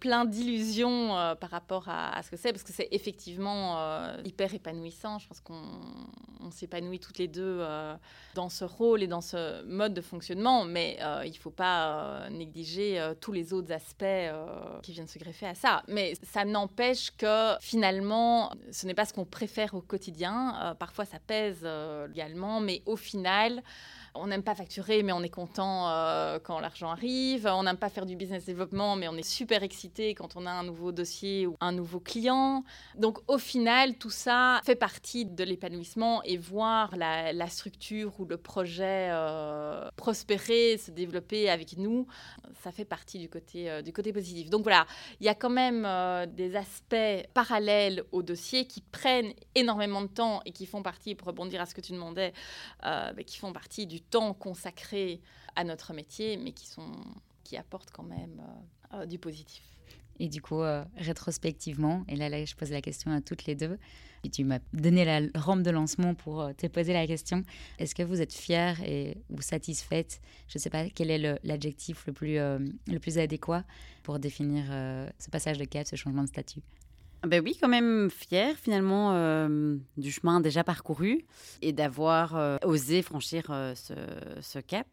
plein 0.00 0.24
d'illusions 0.24 1.08
par 1.40 1.50
rapport 1.50 1.88
à, 1.88 2.16
à 2.16 2.22
ce 2.26 2.30
que 2.30 2.36
c'est, 2.36 2.52
parce 2.52 2.64
que 2.64 2.72
c'est 2.72 2.88
effectivement 2.90 3.78
euh, 3.78 4.16
hyper 4.24 4.52
épanouissant. 4.52 5.18
Je 5.18 5.28
pense 5.28 5.40
qu'on 5.40 6.50
s'épanouit 6.50 6.98
toutes 6.98 7.18
les 7.18 7.28
deux 7.28 7.58
euh, 7.60 7.94
dans 8.34 8.48
ce 8.48 8.64
rôle 8.64 9.02
et 9.02 9.06
dans 9.06 9.20
ce 9.20 9.62
mode 9.64 9.94
de 9.94 10.00
fonctionnement, 10.00 10.64
mais 10.64 10.98
euh, 11.00 11.22
il 11.24 11.30
ne 11.30 11.36
faut 11.36 11.50
pas 11.50 12.28
négliger 12.30 13.12
tous 13.20 13.32
les 13.32 13.52
autres 13.52 13.72
aspects 13.72 14.04
qui 14.82 14.92
viennent 14.92 15.06
se 15.06 15.18
greffer 15.18 15.46
à 15.46 15.54
ça. 15.54 15.82
Mais 15.88 16.14
ça 16.22 16.44
n'empêche 16.44 17.12
que 17.16 17.54
finalement, 17.60 18.52
ce 18.72 18.86
n'est 18.86 18.94
pas 18.94 19.04
ce 19.04 19.12
qu'on 19.12 19.24
préfère 19.24 19.74
au 19.74 19.80
quotidien. 19.80 20.76
parfois, 20.78 21.04
ça 21.04 21.18
pèse 21.20 21.66
également, 22.12 22.60
mais 22.60 22.82
au 22.86 22.96
final, 22.96 23.62
on 24.18 24.26
n'aime 24.26 24.42
pas 24.42 24.54
facturer, 24.54 25.02
mais 25.02 25.12
on 25.12 25.22
est 25.22 25.30
content 25.30 25.88
euh, 25.88 26.38
quand 26.42 26.60
l'argent 26.60 26.90
arrive. 26.90 27.46
On 27.46 27.62
n'aime 27.62 27.76
pas 27.76 27.88
faire 27.88 28.06
du 28.06 28.16
business 28.16 28.44
développement, 28.44 28.96
mais 28.96 29.08
on 29.08 29.16
est 29.16 29.28
super 29.28 29.62
excité 29.62 30.14
quand 30.14 30.36
on 30.36 30.46
a 30.46 30.50
un 30.50 30.64
nouveau 30.64 30.92
dossier 30.92 31.46
ou 31.46 31.56
un 31.60 31.72
nouveau 31.72 32.00
client. 32.00 32.64
Donc 32.96 33.18
au 33.28 33.38
final, 33.38 33.96
tout 33.96 34.10
ça 34.10 34.60
fait 34.64 34.76
partie 34.76 35.24
de 35.24 35.44
l'épanouissement 35.44 36.22
et 36.22 36.36
voir 36.36 36.96
la, 36.96 37.46
structure 37.48 38.18
ou 38.18 38.24
le 38.24 38.36
projet 38.36 39.08
euh, 39.10 39.88
prospérer, 39.96 40.78
se 40.78 40.90
développer 40.90 41.48
avec 41.48 41.76
nous, 41.76 42.06
ça 42.62 42.72
fait 42.72 42.84
partie 42.84 43.18
du 43.18 43.28
côté, 43.28 43.70
euh, 43.70 43.82
du 43.82 43.92
côté 43.92 44.12
positif. 44.12 44.50
Donc 44.50 44.62
voilà, 44.64 44.84
il 45.20 45.26
y 45.26 45.28
a 45.28 45.34
quand 45.34 45.50
même 45.50 45.86
des 46.34 46.56
aspects 46.56 47.28
parallèles 47.34 48.02
au 48.10 48.22
dossier 48.22 48.66
qui 48.66 48.80
prennent 48.80 49.32
énormément 49.54 50.02
de 50.02 50.08
temps 50.08 50.40
et 50.44 50.50
qui 50.50 50.66
font 50.66 50.82
partie, 50.82 51.14
pour 51.14 51.28
rebondir 51.28 51.60
à 51.60 51.66
ce 51.66 51.74
que 51.74 51.80
tu 51.80 51.92
demandais, 51.92 52.32
qui 53.26 53.38
font 53.38 53.52
partie 53.52 53.86
du 53.86 54.00
temps 54.10 54.34
consacré 54.34 55.20
à 55.54 55.64
notre 55.64 55.92
métier, 55.92 56.36
mais 56.36 56.52
qui, 56.52 56.66
sont, 56.66 56.90
qui 57.44 57.56
apportent 57.56 57.90
quand 57.90 58.02
même 58.02 58.42
euh, 58.92 59.02
euh, 59.02 59.06
du 59.06 59.18
positif. 59.18 59.62
Et 60.18 60.28
du 60.28 60.40
coup, 60.40 60.62
euh, 60.62 60.84
rétrospectivement, 60.96 62.04
et 62.08 62.16
là, 62.16 62.28
là, 62.28 62.44
je 62.44 62.54
pose 62.54 62.70
la 62.70 62.80
question 62.80 63.10
à 63.10 63.20
toutes 63.20 63.44
les 63.44 63.54
deux, 63.54 63.78
et 64.24 64.30
tu 64.30 64.44
m'as 64.44 64.60
donné 64.72 65.04
la 65.04 65.20
rampe 65.34 65.62
de 65.62 65.70
lancement 65.70 66.14
pour 66.14 66.50
te 66.56 66.66
poser 66.66 66.94
la 66.94 67.06
question. 67.06 67.44
Est-ce 67.78 67.94
que 67.94 68.02
vous 68.02 68.22
êtes 68.22 68.32
fière 68.32 68.82
et 68.82 69.18
ou 69.30 69.40
satisfaite 69.40 70.20
Je 70.48 70.58
ne 70.58 70.60
sais 70.60 70.70
pas 70.70 70.88
quel 70.88 71.10
est 71.10 71.38
l'adjectif 71.44 72.06
le, 72.06 72.12
plus, 72.12 72.34
le 72.34 72.98
plus 72.98 73.18
adéquat 73.18 73.64
pour 74.02 74.18
définir 74.18 74.64
ce 75.18 75.30
passage 75.30 75.58
de 75.58 75.64
cap, 75.64 75.86
ce 75.86 75.96
changement 75.96 76.22
de 76.22 76.28
statut? 76.28 76.62
Ben 77.26 77.42
oui, 77.44 77.58
quand 77.60 77.68
même 77.68 78.08
fière 78.08 78.56
finalement 78.56 79.12
euh, 79.14 79.76
du 79.96 80.12
chemin 80.12 80.38
déjà 80.38 80.62
parcouru 80.62 81.24
et 81.60 81.72
d'avoir 81.72 82.36
euh, 82.36 82.56
osé 82.64 83.02
franchir 83.02 83.48
euh, 83.50 83.74
ce, 83.74 84.58
cap. 84.60 84.86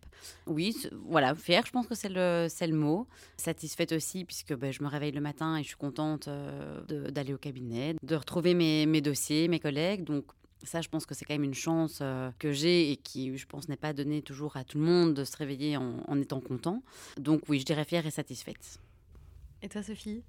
Oui, 0.47 0.75
voilà, 1.05 1.35
fière, 1.35 1.63
je 1.63 1.71
pense 1.71 1.85
que 1.85 1.93
c'est 1.93 2.09
le, 2.09 2.47
le 2.59 2.75
mot. 2.75 3.07
Satisfaite 3.37 3.91
aussi 3.91 4.25
puisque 4.25 4.55
ben, 4.55 4.73
je 4.73 4.81
me 4.81 4.87
réveille 4.87 5.11
le 5.11 5.21
matin 5.21 5.57
et 5.57 5.61
je 5.61 5.67
suis 5.67 5.77
contente 5.77 6.27
d'aller 6.87 7.35
au 7.35 7.37
cabinet, 7.37 7.95
de 8.01 8.15
retrouver 8.15 8.55
mes, 8.55 8.87
mes, 8.87 9.01
dossiers, 9.01 9.47
mes 9.47 9.59
collègues. 9.59 10.03
Donc 10.03 10.25
ça, 10.63 10.81
je 10.81 10.89
pense 10.89 11.05
que 11.05 11.13
c'est 11.13 11.25
quand 11.25 11.35
même 11.35 11.43
une 11.43 11.53
chance 11.53 12.01
que 12.39 12.51
j'ai 12.51 12.91
et 12.91 12.97
qui, 12.97 13.37
je 13.37 13.45
pense, 13.45 13.69
n'est 13.69 13.77
pas 13.77 13.93
donnée 13.93 14.23
toujours 14.23 14.57
à 14.57 14.63
tout 14.63 14.79
le 14.79 14.85
monde 14.85 15.13
de 15.13 15.23
se 15.23 15.37
réveiller 15.37 15.77
en, 15.77 16.03
en 16.07 16.19
étant 16.19 16.39
content. 16.39 16.81
Donc 17.17 17.43
oui, 17.47 17.59
je 17.59 17.65
dirais 17.65 17.85
fière 17.85 18.07
et 18.07 18.11
satisfaite. 18.11 18.79
Et 19.61 19.69
toi, 19.69 19.83
Sophie? 19.83 20.23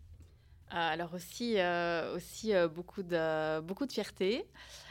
Alors 0.75 1.14
aussi, 1.14 1.55
euh, 1.59 2.18
euh, 2.47 2.68
beaucoup, 2.68 3.03
de, 3.03 3.61
beaucoup 3.61 3.87
de 3.87 3.93
fierté. 3.93 4.45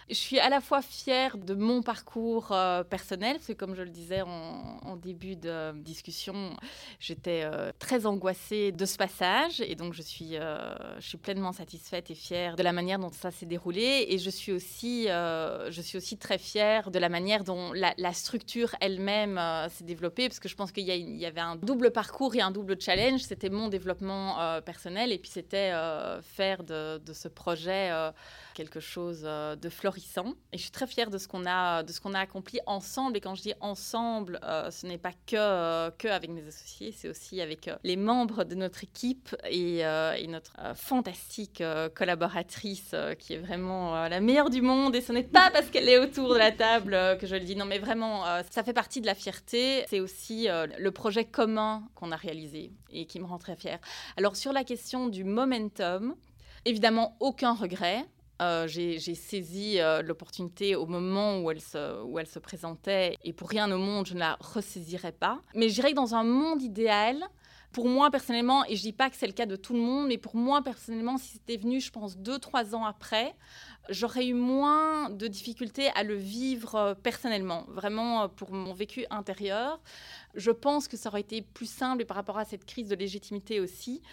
Je 0.09 0.15
suis 0.15 0.39
à 0.39 0.49
la 0.49 0.61
fois 0.61 0.81
fière 0.81 1.37
de 1.37 1.53
mon 1.53 1.81
parcours 1.81 2.51
euh, 2.51 2.83
personnel, 2.83 3.37
parce 3.37 3.47
que 3.47 3.53
comme 3.53 3.75
je 3.75 3.81
le 3.81 3.89
disais 3.89 4.21
en, 4.21 4.95
début 4.97 5.35
de 5.35 5.71
discussion, 5.81 6.55
j'étais 6.99 7.45
très 7.79 8.05
angoissée 8.05 8.71
de 8.71 8.85
ce 8.85 8.95
passage, 8.95 9.59
et 9.59 9.75
donc 9.75 9.93
je 9.93 10.01
suis, 10.01 10.35
je 10.35 11.01
suis 11.05 11.17
pleinement 11.17 11.51
satisfaite 11.51 12.11
et 12.11 12.15
fière 12.15 12.55
de 12.55 12.63
la 12.63 12.71
manière 12.71 12.99
dont 12.99 13.11
ça 13.11 13.31
s'est 13.31 13.47
déroulé, 13.47 14.05
et 14.09 14.19
je 14.19 14.29
suis 14.29 14.51
aussi, 14.51 15.05
je 15.07 15.81
suis 15.83 15.97
aussi 15.97 16.17
très 16.17 16.37
fière 16.37 16.91
de 16.91 16.99
la 16.99 17.09
manière 17.09 17.43
dont 17.43 17.73
la, 17.73 18.13
structure 18.13 18.75
elle-même 18.79 19.41
s'est 19.69 19.83
développée, 19.83 20.29
parce 20.29 20.39
que 20.39 20.47
je 20.47 20.55
pense 20.55 20.71
qu'il 20.71 20.85
y, 20.85 21.25
avait 21.25 21.41
un 21.41 21.55
double 21.55 21.91
parcours 21.91 22.35
et 22.35 22.41
un 22.41 22.51
double 22.51 22.79
challenge. 22.79 23.21
C'était 23.21 23.49
mon 23.49 23.67
développement 23.67 24.61
personnel, 24.61 25.11
et 25.11 25.17
puis 25.17 25.31
c'était 25.31 25.71
euh, 25.73 26.21
faire 26.21 26.63
de, 26.63 27.01
ce 27.13 27.27
projet 27.27 27.89
euh, 27.91 28.11
quelque 28.53 28.79
chose 28.79 29.23
euh, 29.25 29.55
de 29.55 29.69
florissant. 29.69 30.33
Et 30.51 30.57
je 30.57 30.63
suis 30.63 30.71
très 30.71 30.87
fière 30.87 31.09
de 31.09 31.17
ce 31.17 31.27
qu'on 31.27 31.45
a, 31.45 31.83
de 31.83 31.91
ce 31.91 31.99
qu'on 31.99 32.13
a 32.13 32.19
accompli 32.19 32.59
ensemble. 32.65 33.17
Et 33.17 33.21
quand 33.21 33.35
je 33.35 33.41
dis 33.41 33.53
ensemble, 33.59 34.39
ce 34.43 34.85
n'est 34.85 34.97
pas 34.97 35.11
que, 35.27 35.89
que 35.97 36.07
avec 36.07 36.29
mes 36.29 36.47
associés, 36.47 36.93
c'est 36.95 37.09
aussi 37.09 37.41
avec 37.41 37.69
les 37.83 37.95
membres 37.95 38.43
de 38.43 38.55
notre 38.55 38.83
équipe 38.83 39.35
et 39.49 39.83
notre 40.27 40.53
fantastique 40.75 41.63
collaboratrice 41.95 42.95
qui 43.19 43.33
est 43.33 43.37
vraiment 43.37 44.07
la 44.07 44.19
meilleure 44.19 44.49
du 44.49 44.61
monde. 44.61 44.95
Et 44.95 45.01
ce 45.01 45.11
n'est 45.11 45.23
pas 45.23 45.49
parce 45.51 45.67
qu'elle 45.69 45.89
est 45.89 45.97
autour 45.97 46.33
de 46.33 46.37
la 46.37 46.51
table 46.51 47.17
que 47.19 47.27
je 47.27 47.35
le 47.35 47.41
dis. 47.41 47.55
Non, 47.55 47.65
mais 47.65 47.79
vraiment, 47.79 48.23
ça 48.49 48.63
fait 48.63 48.73
partie 48.73 49.01
de 49.01 49.05
la 49.05 49.15
fierté. 49.15 49.85
C'est 49.89 49.99
aussi 49.99 50.47
le 50.77 50.91
projet 50.91 51.25
commun 51.25 51.83
qu'on 51.95 52.11
a 52.11 52.15
réalisé 52.15 52.71
et 52.91 53.05
qui 53.05 53.19
me 53.19 53.25
rend 53.25 53.39
très 53.39 53.55
fière. 53.55 53.79
Alors 54.17 54.35
sur 54.35 54.53
la 54.53 54.63
question 54.63 55.07
du 55.07 55.23
momentum, 55.23 56.15
évidemment 56.65 57.17
aucun 57.19 57.53
regret. 57.53 58.05
Euh, 58.41 58.67
j'ai 58.67 58.99
saisi 58.99 59.79
euh, 59.79 60.01
l'opportunité 60.01 60.75
au 60.75 60.85
moment 60.85 61.39
où 61.39 61.51
elle, 61.51 61.61
se, 61.61 62.01
où 62.03 62.17
elle 62.17 62.27
se 62.27 62.39
présentait 62.39 63.17
et 63.23 63.31
pour 63.31 63.49
rien 63.49 63.71
au 63.71 63.77
monde, 63.77 64.07
je 64.07 64.15
ne 64.15 64.19
la 64.19 64.37
ressaisirais 64.39 65.11
pas. 65.11 65.39
Mais 65.53 65.69
je 65.69 65.75
dirais 65.75 65.91
que 65.91 65.95
dans 65.95 66.15
un 66.15 66.23
monde 66.23 66.61
idéal, 66.61 67.23
pour 67.73 67.89
moi 67.89 68.11
personnellement, 68.11 68.63
et 68.65 68.75
je 68.75 68.81
dis 68.83 68.93
pas 68.93 69.09
que 69.09 69.15
c'est 69.17 69.27
le 69.27 69.33
cas 69.33 69.47
de 69.47 69.55
tout 69.55 69.73
le 69.73 69.79
monde, 69.79 70.07
mais 70.07 70.19
pour 70.19 70.35
moi 70.35 70.61
personnellement, 70.61 71.17
si 71.17 71.33
c'était 71.33 71.57
venu, 71.57 71.81
je 71.81 71.91
pense, 71.91 72.17
deux, 72.17 72.37
trois 72.37 72.75
ans 72.75 72.85
après, 72.85 73.35
j'aurais 73.89 74.27
eu 74.27 74.35
moins 74.35 75.09
de 75.09 75.27
difficultés 75.27 75.89
à 75.95 76.03
le 76.03 76.13
vivre 76.13 76.75
euh, 76.75 76.93
personnellement, 76.93 77.65
vraiment 77.67 78.29
pour 78.29 78.51
mon 78.53 78.73
vécu 78.73 79.05
intérieur. 79.09 79.81
Je 80.35 80.51
pense 80.51 80.87
que 80.87 80.97
ça 80.97 81.09
aurait 81.09 81.21
été 81.21 81.41
plus 81.41 81.69
simple 81.69 82.05
par 82.05 82.15
rapport 82.15 82.37
à 82.37 82.45
cette 82.45 82.63
crise 82.63 82.89
de 82.89 82.95
légitimité 82.95 83.59
aussi. 83.59 84.03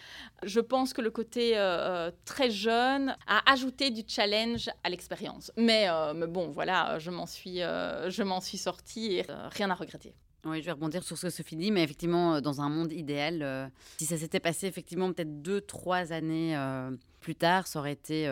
Je 0.42 0.60
pense 0.60 0.94
que 0.94 1.02
le 1.02 1.10
côté 1.10 1.56
euh, 1.58 1.60
euh, 1.60 2.10
très 2.24 2.50
jeune 2.50 3.14
a 3.26 3.52
ajouté 3.52 3.90
du 3.90 4.02
challenge 4.06 4.70
à 4.84 4.88
l'expérience. 4.88 5.52
Mais, 5.58 5.86
mais, 6.14 6.26
bon, 6.26 6.48
voilà, 6.48 6.98
je 6.98 7.10
m'en 7.10 7.26
suis, 7.26 7.58
je 7.58 8.22
m'en 8.22 8.40
suis 8.40 8.58
sortie 8.58 9.16
et 9.16 9.26
rien 9.50 9.70
à 9.70 9.74
regretter. 9.74 10.14
Oui, 10.46 10.60
je 10.60 10.66
vais 10.66 10.72
rebondir 10.72 11.02
sur 11.02 11.18
ce 11.18 11.26
que 11.26 11.30
Sophie 11.30 11.56
dit, 11.56 11.70
mais 11.70 11.82
effectivement, 11.82 12.36
euh, 12.36 12.40
dans 12.40 12.62
un 12.62 12.70
monde 12.70 12.92
idéal, 12.92 13.42
euh, 13.42 13.68
si 13.98 14.06
ça 14.06 14.16
s'était 14.16 14.40
passé 14.40 14.66
effectivement 14.66 15.12
peut-être 15.12 15.42
deux, 15.42 15.60
trois 15.60 16.12
années 16.12 16.56
euh, 16.56 16.90
plus 17.20 17.34
tard, 17.34 17.66
ça 17.66 17.78
aurait 17.78 17.92
été 17.92 18.26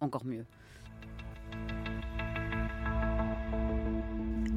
encore 0.00 0.24
mieux. 0.24 0.44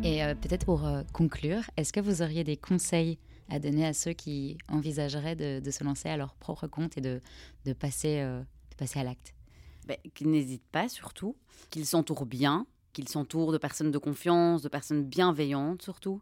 Et 0.04 0.22
peut-être 0.42 0.66
pour 0.66 0.88
conclure, 1.12 1.64
est-ce 1.76 1.92
que 1.92 2.00
vous 2.00 2.22
auriez 2.22 2.44
des 2.44 2.56
conseils 2.56 3.18
à 3.50 3.58
donner 3.58 3.86
à 3.86 3.94
ceux 3.94 4.14
qui 4.14 4.58
envisageraient 4.70 5.36
de, 5.36 5.72
se 5.72 5.84
lancer 5.84 6.10
à 6.10 6.18
leur 6.18 6.36
propre 6.36 6.68
compte 6.68 6.98
et 6.98 7.02
de, 7.02 7.22
de 7.66 7.74
passer, 7.74 8.22
de 8.22 8.76
passer 8.78 9.00
à 9.00 9.04
l'acte? 9.04 9.34
Ben, 9.88 9.98
Qu'ils 10.14 10.30
n'hésitent 10.30 10.70
pas 10.72 10.88
surtout, 10.88 11.36
qu'ils 11.72 11.88
s'entourent 11.88 12.28
bien, 12.28 12.68
qu'ils 12.94 13.10
s'entourent 13.10 13.52
de 13.52 13.58
personnes 13.58 13.92
de 13.92 13.98
confiance, 13.98 14.62
de 14.62 14.70
personnes 14.70 15.04
bienveillantes 15.04 15.82
surtout, 15.82 16.22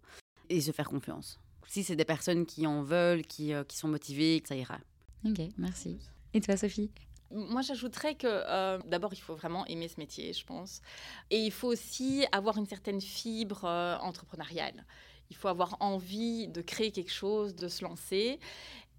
et 0.49 0.61
se 0.61 0.71
faire 0.71 0.89
confiance. 0.89 1.39
Si 1.67 1.83
c'est 1.83 1.95
des 1.95 2.05
personnes 2.05 2.45
qui 2.45 2.65
en 2.65 2.81
veulent, 2.81 3.23
qui, 3.23 3.53
euh, 3.53 3.63
qui 3.63 3.77
sont 3.77 3.87
motivées, 3.87 4.41
ça 4.47 4.55
ira. 4.55 4.79
Ok, 5.25 5.39
merci. 5.57 5.97
Et 6.33 6.41
toi, 6.41 6.55
Sophie? 6.55 6.89
Moi, 7.31 7.61
j'ajouterais 7.61 8.15
que 8.15 8.27
euh, 8.27 8.79
d'abord, 8.85 9.13
il 9.13 9.19
faut 9.19 9.35
vraiment 9.35 9.65
aimer 9.65 9.89
ce 9.89 9.99
métier, 9.99 10.31
je 10.31 10.45
pense. 10.45 10.81
Et 11.29 11.39
il 11.39 11.51
faut 11.51 11.67
aussi 11.67 12.25
avoir 12.31 12.57
une 12.57 12.67
certaine 12.67 13.01
fibre 13.01 13.65
euh, 13.65 13.97
entrepreneuriale. 13.97 14.85
Il 15.29 15.35
faut 15.35 15.49
avoir 15.49 15.75
envie 15.81 16.47
de 16.47 16.61
créer 16.61 16.91
quelque 16.91 17.11
chose, 17.11 17.53
de 17.53 17.67
se 17.67 17.83
lancer. 17.83 18.39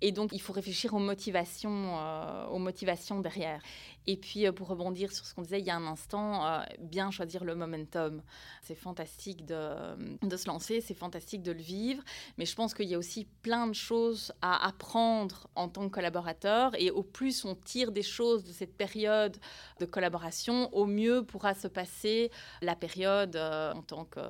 Et 0.01 0.13
donc, 0.13 0.31
il 0.33 0.41
faut 0.41 0.53
réfléchir 0.53 0.95
aux 0.95 0.99
motivations, 0.99 1.97
aux 2.51 2.59
motivations 2.59 3.21
derrière. 3.21 3.61
Et 4.09 4.17
puis, 4.17 4.47
euh, 4.47 4.53
pour 4.53 4.69
rebondir 4.69 5.13
sur 5.13 5.27
ce 5.27 5.35
qu'on 5.35 5.43
disait 5.43 5.61
il 5.61 5.67
y 5.67 5.71
a 5.71 5.77
un 5.77 5.87
instant, 5.87 6.47
euh, 6.47 6.61
bien 6.81 7.11
choisir 7.11 7.45
le 7.45 7.55
momentum. 7.55 8.23
C'est 8.63 8.75
fantastique 8.75 9.45
de, 9.45 9.73
de, 10.27 10.37
se 10.37 10.47
lancer, 10.49 10.81
c'est 10.81 10.95
fantastique 10.95 11.43
de 11.43 11.53
le 11.53 11.61
vivre, 11.61 12.03
mais 12.39 12.47
je 12.47 12.55
pense 12.55 12.73
qu'il 12.73 12.89
y 12.89 12.95
a 12.95 12.99
aussi 12.99 13.27
plein 13.43 13.67
de 13.67 13.75
choses 13.75 14.33
à 14.41 14.67
apprendre 14.67 15.47
en 15.55 15.69
tant 15.69 15.87
que 15.89 15.93
collaborateur. 15.95 16.73
Et 16.79 16.91
au 16.91 17.03
plus 17.03 17.45
on 17.45 17.55
tire 17.55 17.93
des 17.93 18.03
choses 18.03 18.45
de 18.45 18.53
cette 18.53 18.75
période 18.79 19.37
de 19.79 19.85
collaboration, 19.85 20.73
au 20.75 20.87
mieux 20.87 21.23
pourra 21.23 21.55
se 21.55 21.69
passer 21.69 22.31
la 22.63 22.77
période 22.77 23.37
euh, 23.37 23.75
en 23.75 23.83
tant 23.83 24.07
que 24.07 24.21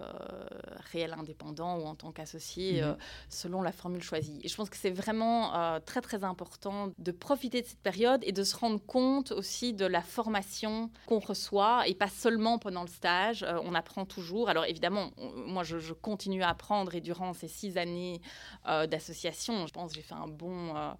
réel 0.90 1.14
indépendant 1.16 1.78
ou 1.78 1.84
en 1.84 1.94
tant 1.94 2.10
qu'associé, 2.10 2.82
mhm. 2.82 2.96
selon 3.28 3.62
la 3.62 3.70
formule 3.70 4.02
choisie. 4.02 4.40
Et 4.42 4.48
je 4.48 4.56
pense 4.56 4.70
que 4.70 4.76
c'est 4.76 4.90
vraiment 4.90 5.52
très, 5.84 6.00
très 6.00 6.24
important 6.24 6.92
de 6.98 7.12
profiter 7.12 7.62
de 7.62 7.66
cette 7.66 7.82
période 7.82 8.22
et 8.24 8.32
de 8.32 8.42
se 8.42 8.56
rendre 8.56 8.80
compte 8.84 9.32
aussi 9.32 9.72
de 9.72 9.86
la 9.86 10.02
formation 10.02 10.90
qu'on 11.06 11.18
reçoit 11.18 11.86
et 11.86 11.94
pas 11.94 12.09
seulement 12.09 12.59
pendant 12.59 12.82
le 12.82 12.88
stage. 12.88 13.42
Euh, 13.42 13.59
on 13.64 13.74
apprend 13.74 14.04
toujours. 14.04 14.48
Alors 14.48 14.64
évidemment, 14.64 15.11
moi 15.34 15.62
je, 15.62 15.92
continue 15.92 16.42
à 16.42 16.50
apprendre 16.50 16.94
et 16.94 17.00
durant 17.00 17.32
ces 17.32 17.48
six 17.48 17.76
années 17.76 18.20
euh, 18.66 18.86
d'association, 18.86 19.66
je 19.66 19.72
pense 19.72 19.90
que 19.90 19.96
j'ai 19.96 20.02
fait 20.02 20.14
un 20.14 20.28
bon 20.28 20.76
euh, 20.76 20.92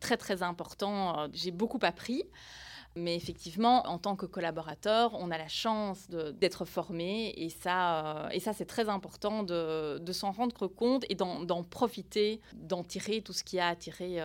très 0.00 0.16
très 0.16 0.42
important. 0.42 1.28
j'ai 1.32 1.50
beaucoup 1.50 1.80
appris. 1.82 2.24
Mais 2.96 3.16
effectivement, 3.16 3.86
en 3.88 3.98
tant 3.98 4.14
que 4.14 4.26
collaborateur, 4.26 5.14
on 5.14 5.30
a 5.30 5.38
la 5.38 5.48
chance 5.48 6.08
d'être 6.08 6.64
formé 6.64 7.34
et 7.36 7.48
ça, 7.48 8.28
et 8.30 8.38
ça 8.38 8.52
c'est 8.52 8.66
très 8.66 8.88
important 8.88 9.42
de, 9.42 10.12
s'en 10.12 10.30
rendre 10.30 10.68
compte 10.68 11.04
et 11.08 11.16
d'en 11.16 11.64
profiter, 11.64 12.40
d'en 12.54 12.84
tirer 12.84 13.20
tout 13.20 13.32
ce 13.32 13.42
qui 13.42 13.58
a 13.58 13.68
à 13.68 13.74
tirer 13.74 14.20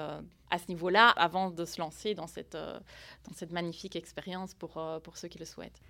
à 0.52 0.58
ce 0.58 0.68
niveau-là 0.70 1.10
avant 1.10 1.52
de 1.52 1.66
se 1.66 1.80
lancer 1.80 2.16
dans 2.16 2.28
cette, 2.28 2.56
euh, 2.56 2.80
dans 3.28 3.34
cette 3.34 3.52
magnifique 3.52 3.96
expérience 3.96 4.54
pour, 4.54 4.78
euh, 4.78 5.00
pour 5.00 5.18
ceux 5.18 5.28
qui 5.28 5.40
le 5.40 5.46
souhaitent. 5.46 5.82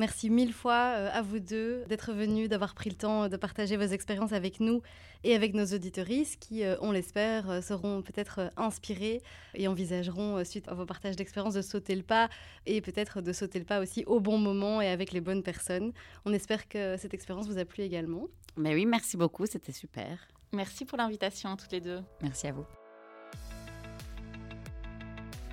Merci 0.00 0.30
mille 0.30 0.54
fois 0.54 0.94
euh, 0.96 1.10
à 1.12 1.20
vous 1.20 1.40
deux 1.40 1.84
d'être 1.86 2.14
venus, 2.14 2.48
d'avoir 2.48 2.72
pris 2.72 2.88
le 2.88 2.96
temps 2.96 3.28
de 3.28 3.36
partager 3.36 3.76
vos 3.76 3.82
expériences 3.82 4.32
avec 4.32 4.58
nous 4.58 4.80
et 5.24 5.34
avec 5.34 5.52
nos 5.52 5.66
auditoristes 5.66 6.40
qui, 6.40 6.62
on 6.80 6.90
l'espère, 6.90 7.62
seront 7.62 8.00
peut-être 8.00 8.50
inspirés 8.56 9.20
et 9.52 9.68
envisageront, 9.68 10.42
suite 10.42 10.66
à 10.68 10.72
vos 10.72 10.86
partages 10.86 11.16
d'expériences, 11.16 11.52
de 11.52 11.60
sauter 11.60 11.94
le 11.94 12.02
pas 12.02 12.30
et 12.64 12.80
peut-être 12.80 13.20
de 13.20 13.30
sauter 13.34 13.58
le 13.58 13.66
pas 13.66 13.78
aussi 13.78 14.02
au 14.06 14.20
bon 14.20 14.38
moment 14.38 14.80
et 14.80 14.88
avec 14.88 15.12
les 15.12 15.20
bonnes 15.20 15.42
personnes. 15.42 15.92
On 16.24 16.32
espère 16.32 16.66
que 16.66 16.96
cette 16.96 17.12
expérience 17.12 17.46
vous 17.46 17.58
a 17.58 17.66
plu 17.66 17.82
également. 17.82 18.28
Mais 18.56 18.74
oui, 18.74 18.86
merci 18.86 19.18
beaucoup, 19.18 19.44
c'était 19.44 19.72
super. 19.72 20.16
Merci 20.54 20.86
pour 20.86 20.96
l'invitation 20.96 21.50
à 21.50 21.56
toutes 21.58 21.72
les 21.72 21.82
deux. 21.82 22.00
Merci 22.22 22.46
à 22.46 22.52
vous. 22.52 22.64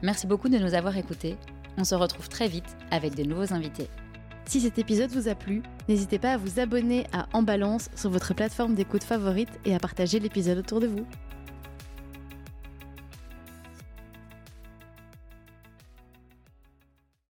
Merci 0.01 0.25
beaucoup 0.25 0.47
de 0.47 0.57
nous 0.57 0.73
avoir 0.73 0.95
écoutés. 0.95 1.35
On 1.77 1.83
se 1.83 1.95
retrouve 1.95 2.29
très 2.29 2.47
vite 2.47 2.77
avec 2.91 3.13
de 3.13 3.23
nouveaux 3.23 3.53
invités. 3.53 3.89
Si 4.47 4.61
cet 4.61 4.79
épisode 4.79 5.11
vous 5.11 5.27
a 5.27 5.35
plu, 5.35 5.61
n'hésitez 5.89 6.19
pas 6.19 6.31
à 6.31 6.37
vous 6.37 6.61
abonner 6.61 7.05
à 7.11 7.27
En 7.33 7.43
Balance 7.43 7.89
sur 7.95 8.09
votre 8.09 8.33
plateforme 8.33 8.75
d'écoute 8.75 9.03
favorite 9.03 9.49
et 9.65 9.75
à 9.75 9.79
partager 9.79 10.21
l'épisode 10.21 10.59
autour 10.59 10.79
de 10.79 10.87
vous. 10.87 11.05